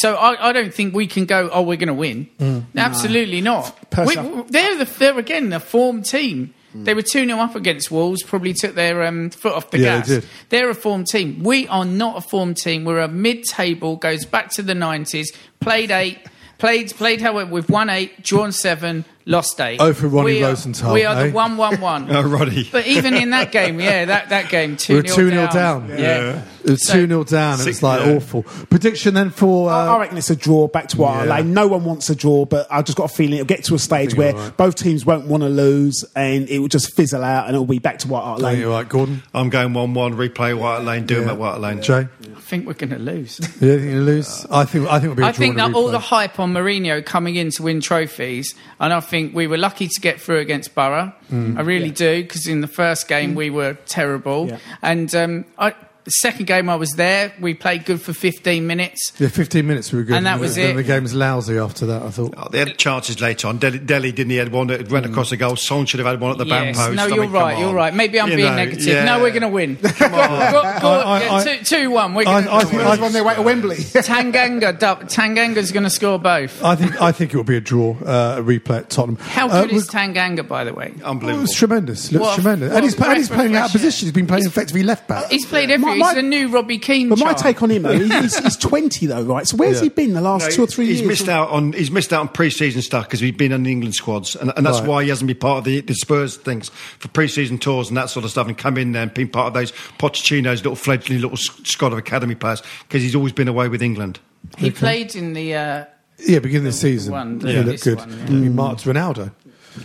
so 0.00 0.14
I, 0.14 0.48
I 0.48 0.52
don't 0.52 0.72
think 0.72 0.94
we 0.94 1.06
can 1.06 1.24
go. 1.26 1.48
Oh, 1.52 1.62
we're 1.62 1.76
going 1.76 1.88
to 1.88 1.94
win. 1.94 2.28
Mm. 2.38 2.64
Absolutely 2.76 3.40
not. 3.40 3.76
We, 3.96 4.16
we- 4.16 4.42
they're 4.48 4.76
the 4.76 4.84
they're 4.98 5.18
again 5.18 5.50
the 5.50 5.60
form 5.60 6.02
team. 6.02 6.54
They 6.72 6.94
were 6.94 7.02
2 7.02 7.26
0 7.26 7.36
up 7.40 7.56
against 7.56 7.90
Wolves, 7.90 8.22
probably 8.22 8.52
took 8.54 8.76
their 8.76 9.02
um, 9.02 9.30
foot 9.30 9.54
off 9.54 9.72
the 9.72 9.78
Yeah, 9.80 9.98
gas. 9.98 10.06
they 10.08 10.14
did. 10.20 10.28
They're 10.50 10.70
a 10.70 10.74
form 10.74 11.02
team. 11.02 11.42
We 11.42 11.66
are 11.66 11.84
not 11.84 12.18
a 12.18 12.20
form 12.20 12.54
team. 12.54 12.84
We're 12.84 13.00
a 13.00 13.08
mid 13.08 13.42
table, 13.42 13.96
goes 13.96 14.24
back 14.24 14.50
to 14.52 14.62
the 14.62 14.74
90s, 14.74 15.34
played 15.58 15.90
eight, 15.90 16.18
played 16.58 16.94
played 16.94 17.20
how 17.22 17.44
we've 17.44 17.68
won 17.68 17.90
eight, 17.90 18.22
drawn 18.22 18.52
seven, 18.52 19.04
lost 19.26 19.60
eight. 19.60 19.78
Oh, 19.80 19.92
for 19.92 20.06
Ronnie 20.06 20.26
we 20.26 20.44
are, 20.44 20.54
We 20.92 21.04
are 21.04 21.16
eh? 21.16 21.26
the 21.26 21.32
1 21.32 21.56
1 21.56 21.80
1. 21.80 22.06
Oh, 22.16 22.22
Roddy. 22.22 22.68
But 22.70 22.86
even 22.86 23.14
in 23.14 23.30
that 23.30 23.50
game, 23.50 23.80
yeah, 23.80 24.04
that, 24.04 24.28
that 24.28 24.48
game, 24.48 24.76
2 24.76 24.92
We 24.94 25.00
were 25.00 25.08
2 25.08 25.30
0 25.30 25.48
down. 25.52 25.88
Yeah. 25.88 26.44
It 26.64 26.70
was 26.70 26.86
So- 26.86 26.94
2 26.94 27.06
0 27.06 27.24
down. 27.24 27.60
It 27.60 27.66
was 27.66 27.82
like 27.82 28.00
yeah. 28.04 28.12
awful. 28.14 28.42
Prediction 28.68 29.14
then 29.14 29.30
for. 29.30 29.70
I- 29.70 29.86
Uh, 29.88 29.94
I 29.96 30.00
reckon 30.00 30.18
it's 30.18 30.30
a 30.30 30.36
draw 30.36 30.68
back 30.68 30.88
to 30.88 30.96
White 30.98 31.14
Hart 31.14 31.28
Yeah. 31.28 31.34
Lane. 31.36 31.54
No 31.54 31.66
one 31.68 31.84
wants 31.84 32.10
a 32.10 32.14
draw, 32.14 32.44
but 32.44 32.66
I've 32.70 32.84
just 32.84 32.96
got 32.98 33.04
a 33.10 33.14
feeling 33.14 33.34
it'll 33.34 33.46
get 33.46 33.64
to 33.64 33.74
a 33.74 33.78
stage 33.78 34.14
where 34.14 34.34
right. 34.34 34.56
both 34.56 34.74
teams 34.76 35.04
won't 35.06 35.26
want 35.26 35.42
to 35.42 35.48
lose 35.48 36.04
and 36.14 36.48
it 36.48 36.58
will 36.58 36.68
just 36.68 36.94
fizzle 36.94 37.24
out 37.24 37.46
and 37.46 37.54
it'll 37.54 37.66
be 37.66 37.78
back 37.78 37.98
to 38.00 38.08
White 38.08 38.22
Hart 38.24 38.40
Lane. 38.40 38.58
you're 38.60 38.70
right, 38.70 38.88
Gordon. 38.88 39.22
I'm 39.34 39.48
going 39.50 39.72
1 39.72 39.94
1, 39.94 40.16
replay 40.16 40.56
White 40.56 40.82
Lane, 40.84 41.06
do 41.06 41.16
'em 41.18 41.24
Yeah. 41.24 41.32
at 41.32 41.38
White 41.38 41.60
Lane. 41.60 41.82
Jai? 41.82 42.00
I 42.36 42.40
think 42.40 42.66
we're 42.66 42.72
going 42.74 42.90
to 42.90 42.98
lose. 42.98 43.38
Yeah, 43.60 43.76
think 43.76 43.82
you 43.92 44.00
lose? 44.00 44.46
I 44.50 44.64
think 44.64 44.86
I 44.88 44.92
think 44.98 45.04
it'll 45.04 45.14
be 45.16 45.22
a 45.22 45.26
I 45.26 45.30
draw 45.32 45.38
think 45.38 45.58
and 45.58 45.62
a 45.62 45.68
that 45.68 45.76
all 45.76 45.88
the 45.88 45.98
hype 45.98 46.40
on 46.40 46.52
Mourinho 46.52 47.04
coming 47.04 47.36
in 47.36 47.50
to 47.52 47.62
win 47.62 47.80
trophies, 47.80 48.54
and 48.80 48.92
I 48.92 49.00
think 49.00 49.34
we 49.34 49.46
were 49.46 49.58
lucky 49.58 49.86
to 49.88 50.00
get 50.00 50.20
through 50.20 50.38
against 50.38 50.74
Borough. 50.74 51.12
Mm. 51.32 51.58
I 51.58 51.62
really 51.62 51.90
do, 51.90 52.22
because 52.22 52.46
in 52.48 52.60
the 52.60 52.66
first 52.68 53.06
game 53.08 53.34
we 53.34 53.50
were 53.50 53.74
terrible. 53.86 54.48
Yeah. 54.48 54.56
And 54.82 55.14
um, 55.14 55.44
I, 55.58 55.74
the 56.10 56.28
second 56.28 56.46
game 56.46 56.68
I 56.68 56.74
was 56.76 56.90
there, 56.92 57.32
we 57.40 57.54
played 57.54 57.84
good 57.84 58.02
for 58.02 58.12
15 58.12 58.66
minutes. 58.66 59.12
Yeah, 59.18 59.28
15 59.28 59.66
minutes 59.66 59.92
we 59.92 59.98
were 60.00 60.04
good. 60.04 60.16
And 60.16 60.26
that 60.26 60.40
was 60.40 60.56
then 60.56 60.70
it. 60.70 60.74
the 60.74 60.82
game 60.82 61.04
was 61.04 61.14
lousy 61.14 61.56
after 61.56 61.86
that, 61.86 62.02
I 62.02 62.10
thought. 62.10 62.34
Oh, 62.36 62.48
they 62.50 62.58
had 62.58 62.76
chances 62.78 63.20
later 63.20 63.46
on. 63.48 63.58
Dele, 63.58 63.78
Dele 63.78 64.10
didn't 64.12 64.30
he 64.30 64.36
had 64.36 64.50
one 64.52 64.66
that 64.68 64.90
went 64.90 65.06
across 65.06 65.30
the 65.30 65.36
goal. 65.36 65.54
Son 65.56 65.86
should 65.86 66.00
have 66.00 66.06
had 66.08 66.20
one 66.20 66.32
at 66.32 66.38
the 66.38 66.44
back 66.44 66.64
Yes. 66.66 66.76
post. 66.76 66.96
No, 66.96 67.06
you're 67.06 67.24
mean, 67.24 67.32
right. 67.32 67.58
You're 67.58 67.72
right. 67.74 67.94
Maybe 67.94 68.20
I'm 68.20 68.28
You 68.30 68.36
being 68.36 68.48
know, 68.50 68.56
negative. 68.56 68.86
yeah. 68.86 69.04
No, 69.04 69.20
we're 69.20 69.30
going 69.30 69.42
to 69.42 69.48
win. 69.48 69.76
Come 69.82 70.14
on. 70.14 70.20
I- 70.20 71.28
I- 71.36 71.44
two, 71.58 71.64
two, 71.64 71.90
one. 71.90 72.14
We're 72.14 72.24
going 72.24 72.42
to 72.44 72.50
win. 72.50 72.56
I- 72.58 72.62
Everyone's 72.62 73.00
on 73.00 73.12
their 73.12 73.24
way 73.24 73.34
to 73.36 73.42
Wembley. 73.42 73.76
Tanganga, 74.10 74.76
Tanganga's 74.78 75.70
going 75.72 75.84
to 75.84 75.90
score 75.90 76.18
both. 76.18 76.62
I 76.64 76.74
think 76.76 77.00
I 77.00 77.12
think 77.12 77.32
it 77.32 77.36
will 77.36 77.44
be 77.44 77.56
a 77.56 77.60
draw, 77.60 77.92
uh, 78.04 78.36
a 78.38 78.42
replay 78.42 78.78
at 78.78 78.90
Tottenham. 78.90 79.16
How 79.16 79.48
Uh, 79.48 79.62
good 79.62 79.72
is 79.72 79.88
Tanganga, 79.88 80.46
by 80.46 80.64
the 80.64 80.74
way? 80.74 80.92
Oh, 80.96 80.98
it 80.98 81.04
Unbelievable. 81.04 81.42
was 81.42 81.54
tremendous. 81.54 82.10
Looks 82.12 82.22
What 82.24 82.34
tremendous. 82.34 82.68
what 82.70 82.76
and 82.76 82.84
he's, 82.84 83.00
and 83.00 83.16
he's 83.16 83.28
playing 83.28 83.56
out 83.56 83.60
of 83.60 83.64
of 83.66 83.70
fresh 83.72 83.82
air. 83.84 83.86
position. 83.90 84.06
He's 84.06 84.12
been 84.12 84.26
playing 84.26 84.46
effectively 84.46 84.82
left 84.82 85.06
back. 85.06 85.30
He's 85.30 85.46
played 85.46 85.70
everywhere. 85.70 85.96
My- 86.00 86.06
He's 86.08 86.14
the 86.16 86.22
new 86.22 86.48
Robbie 86.48 86.78
Keane. 86.78 87.08
But 87.08 87.18
my 87.18 87.26
child. 87.32 87.38
take 87.38 87.62
on 87.62 87.70
him, 87.70 87.82
though, 87.82 87.98
he's, 87.98 88.38
he's 88.38 88.56
20 88.58 89.06
though, 89.06 89.22
right? 89.22 89.46
So 89.46 89.56
where's 89.56 89.76
Yeah. 89.78 89.84
he 89.84 89.88
been 89.90 90.12
the 90.14 90.20
last 90.20 90.48
No, 90.48 90.50
two 90.50 90.64
or 90.64 90.66
three 90.66 90.86
he's 90.86 91.00
years? 91.00 91.08
missed 91.08 91.28
out 91.28 91.50
on 91.50 91.72
he's 91.72 91.90
missed 91.90 92.12
out 92.12 92.20
on 92.20 92.28
pre-season 92.28 92.82
stuff 92.82 93.04
because 93.06 93.20
he's 93.20 93.32
been 93.32 93.52
in 93.52 93.62
the 93.62 93.70
England 93.70 93.94
squads, 93.94 94.34
and, 94.36 94.52
and 94.56 94.64
that's 94.66 94.80
Right. 94.80 94.88
why 94.88 95.02
he 95.04 95.08
hasn't 95.10 95.28
been 95.28 95.36
part 95.38 95.58
of 95.58 95.64
the, 95.64 95.80
the 95.80 95.94
Spurs 95.94 96.36
things 96.36 96.70
for 96.98 97.08
pre-season 97.08 97.58
tours 97.58 97.88
and 97.88 97.96
that 97.96 98.10
sort 98.10 98.24
of 98.24 98.30
stuff, 98.30 98.46
and 98.48 98.56
come 98.58 98.76
in 98.78 98.92
there 98.92 99.02
and 99.02 99.14
been 99.14 99.28
part 99.28 99.46
of 99.48 99.54
those 99.54 99.72
Pochettino's 99.98 100.60
little 100.62 100.76
fledgling 100.76 101.20
little 101.20 101.36
s- 101.38 101.50
squad 101.64 101.92
of 101.92 101.98
academy 101.98 102.34
players 102.34 102.62
because 102.88 103.02
he's 103.02 103.14
always 103.14 103.32
been 103.32 103.48
away 103.48 103.68
with 103.68 103.82
England. 103.82 104.18
He 104.58 104.70
played 104.70 105.14
in 105.14 105.34
the. 105.34 105.54
Uh, 105.54 105.84
Yeah, 106.18 106.38
beginning 106.40 106.66
of 106.68 106.72
the 106.72 106.78
season. 106.78 107.12
One, 107.12 107.40
he 107.40 107.52
yeah. 107.54 107.60
looked 107.62 107.82
good. 107.84 107.98
one, 107.98 108.10
yeah. 108.10 108.26
He 108.26 108.48
marked 108.48 108.84
Ronaldo 108.84 109.32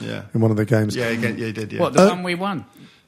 Yeah, 0.02 0.24
in 0.34 0.42
one 0.42 0.52
of 0.52 0.58
the 0.58 0.66
games. 0.66 0.96
yeah, 0.96 1.06
again, 1.06 1.38
yeah, 1.38 1.46
he 1.48 1.52
did. 1.52 1.72
Yeah, 1.74 1.80
what, 1.80 1.94
the 1.94 2.02
Uh, 2.08 2.10
one 2.10 2.24
we 2.24 2.36
won? 2.36 2.66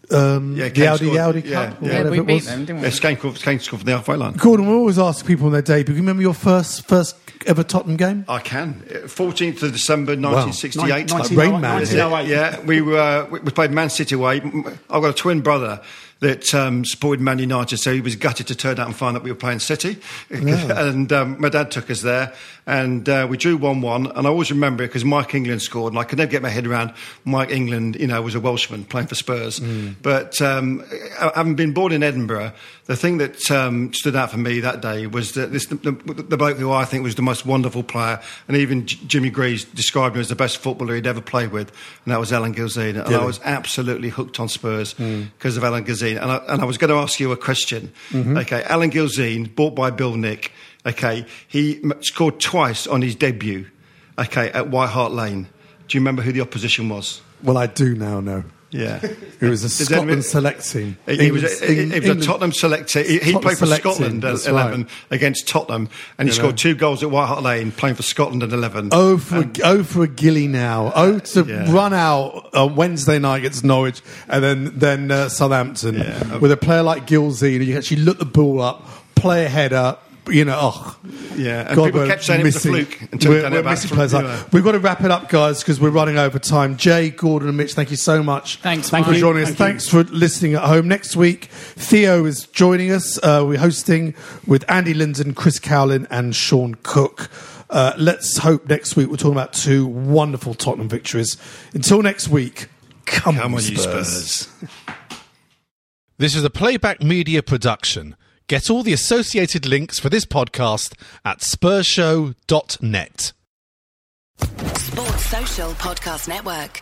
Um, 0.09 0.55
Yeah, 0.55 0.69
the 0.69 0.87
Audi, 0.87 1.05
the 1.05 1.11
scored. 1.15 1.17
Audi 1.35 1.49
Yeah, 1.49 1.65
Cup. 1.69 1.77
yeah. 1.81 2.03
Yeah, 2.03 2.09
we 2.09 2.19
beat 2.21 2.43
them, 2.43 2.65
didn't 2.65 2.81
we? 2.81 2.87
yeah 2.87 2.93
Kane 2.99 3.17
scored, 3.17 3.35
Kane 3.35 3.59
scored 3.59 3.81
from 3.81 3.85
the 3.87 3.91
halfway 3.97 4.15
line. 4.15 4.33
Gordon, 4.33 4.67
we 4.67 4.73
always 4.73 4.97
ask 4.97 5.25
people 5.25 5.47
on 5.47 5.51
their 5.51 5.61
debut. 5.61 5.85
Can 5.85 5.95
you 5.95 6.01
remember 6.01 6.21
your 6.21 6.33
first 6.33 6.87
first 6.87 7.15
ever 7.45 7.63
Tottenham 7.63 7.97
game? 7.97 8.25
I 8.29 8.39
can. 8.39 8.81
Fourteenth 9.07 9.61
of 9.63 9.73
December, 9.73 10.15
nineteen 10.15 10.53
sixty-eight. 10.53 11.11
Nin- 11.11 11.37
Rain 11.37 11.59
Man, 11.61 11.85
Yeah, 11.91 12.21
yeah, 12.21 12.59
we 12.61 12.81
were. 12.81 13.27
We 13.29 13.39
we 13.39 13.51
played 13.51 13.71
Man 13.71 13.89
City 13.89 14.15
away. 14.15 14.39
M- 14.39 14.63
I've 14.89 15.01
got 15.01 15.09
a 15.09 15.13
twin 15.13 15.41
brother 15.41 15.81
that 16.19 16.53
um, 16.55 16.83
supported 16.85 17.21
Man 17.21 17.39
United, 17.39 17.77
so 17.77 17.93
he 17.93 18.01
was 18.01 18.15
gutted 18.15 18.47
to 18.47 18.55
turn 18.55 18.79
out 18.79 18.87
and 18.87 18.95
find 18.95 19.15
that 19.15 19.23
we 19.23 19.31
were 19.31 19.37
playing 19.37 19.59
City. 19.59 19.97
and 20.29 21.11
um, 21.13 21.39
my 21.39 21.49
dad 21.49 21.71
took 21.71 21.89
us 21.91 22.01
there, 22.01 22.33
and 22.65 23.07
uh, 23.07 23.27
we 23.29 23.37
drew 23.37 23.55
one-one. 23.57 24.07
And 24.07 24.25
I 24.25 24.29
always 24.29 24.51
remember 24.51 24.83
it 24.83 24.87
because 24.87 25.05
Mike 25.05 25.33
England 25.35 25.61
scored, 25.61 25.93
and 25.93 25.99
I 25.99 26.03
could 26.03 26.17
never 26.17 26.31
get 26.31 26.41
my 26.41 26.49
head 26.49 26.65
around 26.67 26.93
Mike 27.25 27.51
England. 27.51 27.95
You 27.97 28.07
know, 28.07 28.21
was 28.21 28.35
a 28.35 28.39
Welshman 28.39 28.85
playing 28.85 29.07
for 29.07 29.15
Spurs. 29.15 29.59
But 30.01 30.41
um, 30.41 30.83
having 31.17 31.55
been 31.55 31.73
born 31.73 31.91
in 31.91 32.03
Edinburgh, 32.03 32.53
the 32.85 32.95
thing 32.95 33.17
that 33.19 33.49
um, 33.51 33.93
stood 33.93 34.15
out 34.15 34.31
for 34.31 34.37
me 34.37 34.59
that 34.61 34.81
day 34.81 35.07
was 35.07 35.33
that 35.33 35.51
this 35.51 35.67
the, 35.67 35.75
the, 35.91 36.13
the 36.23 36.37
bloke 36.37 36.57
who 36.57 36.71
I 36.71 36.85
think 36.85 37.03
was 37.03 37.15
the 37.15 37.21
most 37.21 37.45
wonderful 37.45 37.83
player, 37.83 38.19
and 38.47 38.57
even 38.57 38.87
J- 38.87 38.97
Jimmy 39.07 39.29
Greaves 39.29 39.63
described 39.65 40.15
him 40.15 40.21
as 40.21 40.29
the 40.29 40.35
best 40.35 40.57
footballer 40.57 40.95
he'd 40.95 41.05
ever 41.07 41.21
played 41.21 41.51
with, 41.51 41.71
and 42.05 42.13
that 42.13 42.19
was 42.19 42.33
Alan 42.33 42.53
Gilzean. 42.53 42.95
And 43.05 43.15
I 43.15 43.25
was 43.25 43.39
absolutely 43.43 44.09
hooked 44.09 44.39
on 44.39 44.49
Spurs 44.49 44.93
because 44.93 45.57
of 45.57 45.63
Alan 45.63 45.85
Gilzean. 46.07 46.21
And 46.21 46.31
I, 46.31 46.37
and 46.47 46.61
I 46.61 46.65
was 46.65 46.77
going 46.77 46.89
to 46.89 46.97
ask 46.97 47.19
you 47.19 47.31
a 47.31 47.37
question. 47.37 47.91
Mm-hmm. 48.09 48.37
Okay, 48.37 48.63
Alan 48.63 48.91
Gilzean, 48.91 49.53
bought 49.53 49.75
by 49.75 49.91
Bill 49.91 50.15
Nick. 50.15 50.51
Okay, 50.85 51.25
he 51.47 51.81
scored 52.01 52.39
twice 52.39 52.87
on 52.87 53.01
his 53.01 53.15
debut. 53.15 53.67
Okay, 54.17 54.49
at 54.51 54.69
White 54.69 54.89
Hart 54.89 55.11
Lane. 55.11 55.47
Do 55.87 55.97
you 55.97 56.01
remember 56.01 56.21
who 56.21 56.31
the 56.31 56.41
opposition 56.41 56.89
was? 56.89 57.21
Well, 57.43 57.57
I 57.57 57.67
do 57.67 57.95
now 57.95 58.19
know. 58.19 58.43
Yeah. 58.69 58.99
It 59.39 59.49
was 59.49 59.61
a 59.63 59.67
Does 59.67 59.85
Scotland 59.85 60.09
anyone- 60.09 60.23
select 60.23 60.67
team. 60.69 60.97
He, 61.05 61.15
he 61.17 61.31
was 61.31 61.43
a, 61.61 61.65
he- 61.67 61.89
he 61.89 61.99
was 61.99 62.09
a 62.09 62.27
Tottenham 62.27 62.51
selector. 62.51 63.03
He, 63.03 63.13
he 63.13 63.19
Tottenham 63.19 63.41
played 63.41 63.57
for 63.59 63.65
select 63.67 63.83
team, 63.83 63.93
Scotland 63.93 64.25
at 64.25 64.47
11 64.47 64.81
right. 64.81 64.91
against 65.11 65.47
Tottenham, 65.47 65.89
and 66.17 66.27
he 66.27 66.33
You 66.33 66.39
scored 66.39 66.53
know. 66.53 66.57
two 66.57 66.73
goals 66.75 67.03
at 67.03 67.11
White 67.11 67.27
Hart 67.27 67.43
Lane 67.43 67.71
playing 67.71 67.95
for 67.95 68.01
Scotland 68.01 68.41
at 68.41 68.51
11. 68.51 68.89
Oh 68.93 69.17
for 69.19 69.45
oh 69.63 69.83
for 69.83 70.03
a 70.03 70.07
gilly 70.07 70.47
now. 70.47 70.91
Oh 70.95 71.19
to 71.19 71.43
Yeah. 71.43 71.71
run 71.71 71.93
out 71.93 72.53
on 72.55 72.75
Wednesday 72.75 73.19
night 73.19 73.37
against 73.37 73.63
Norwich 73.63 74.01
and 74.27 74.43
then 74.43 74.71
then 74.77 75.11
uh, 75.11 75.29
Southampton 75.29 75.95
Yeah. 75.99 76.37
with 76.39 76.51
a 76.51 76.57
player 76.57 76.81
like 76.81 77.05
Gilzean. 77.05 77.63
You 77.63 77.77
actually 77.77 78.01
look 78.01 78.17
the 78.17 78.25
ball 78.25 78.59
up, 78.59 78.87
play 79.15 79.45
a 79.45 79.49
header. 79.49 79.97
You 80.29 80.45
know, 80.45 80.57
oh, 80.59 80.99
Yeah, 81.35 81.67
and 81.67 81.75
God, 81.75 81.85
people 81.85 82.01
we're 82.01 82.07
kept 82.07 82.23
saying 82.23 82.41
it 82.41 82.43
was 82.43 82.55
a 82.57 82.59
fluke 82.59 83.01
until 83.11 83.31
we're, 83.31 83.49
we're 83.49 83.63
missing 83.63 83.89
players. 83.89 84.13
Like, 84.13 84.25
yeah. 84.25 84.43
We've 84.51 84.63
got 84.63 84.73
to 84.73 84.79
wrap 84.79 85.01
it 85.01 85.11
up, 85.11 85.29
guys, 85.29 85.59
because 85.59 85.79
we're 85.79 85.89
running 85.89 86.17
over 86.17 86.39
time. 86.39 86.77
Jai, 86.77 87.09
Gordon, 87.09 87.47
and 87.47 87.57
Mich, 87.57 87.73
thank 87.73 87.91
you 87.91 87.97
so 87.97 88.21
much. 88.23 88.57
Thanks, 88.57 88.89
thank 88.89 89.05
for 89.05 89.11
Mike. 89.11 89.19
joining 89.19 89.43
us. 89.43 89.49
Thank 89.49 89.59
you. 89.59 89.65
Thanks 89.65 89.89
for 89.89 90.03
listening 90.15 90.55
at 90.55 90.63
home. 90.63 90.87
Next 90.87 91.15
week, 91.15 91.45
Theo 91.45 92.25
is 92.25 92.45
joining 92.47 92.91
us. 92.91 93.17
Uh, 93.23 93.43
we're 93.47 93.59
hosting 93.59 94.15
with 94.45 94.65
Andy 94.69 94.93
Linden, 94.93 95.33
Chris 95.33 95.59
Cowlin, 95.59 96.07
and 96.09 96.35
Sean 96.35 96.75
Cook. 96.83 97.29
Uh, 97.69 97.93
let's 97.97 98.37
hope 98.37 98.67
next 98.69 98.95
week 98.95 99.09
we're 99.09 99.17
talking 99.17 99.33
about 99.33 99.53
two 99.53 99.85
wonderful 99.85 100.53
Tottenham 100.53 100.89
victories. 100.89 101.37
Until 101.73 102.01
next 102.01 102.29
week, 102.29 102.69
come, 103.05 103.35
Come 103.35 103.53
on, 103.53 103.59
on, 103.59 103.65
you 103.65 103.77
Spurs. 103.77 104.07
Spurs. 104.07 104.67
This 106.17 106.35
is 106.35 106.43
a 106.43 106.49
playback 106.49 107.01
media 107.01 107.43
production. 107.43 108.15
Get 108.47 108.69
all 108.69 108.81
the 108.81 108.93
associated 108.93 109.65
links 109.65 109.99
for 109.99 110.09
this 110.09 110.25
podcast 110.25 110.93
at 111.25 111.39
spursshow.net. 111.39 113.33
Sports 114.39 115.25
Social 115.25 115.71
Podcast 115.71 116.29
Network. 116.29 116.81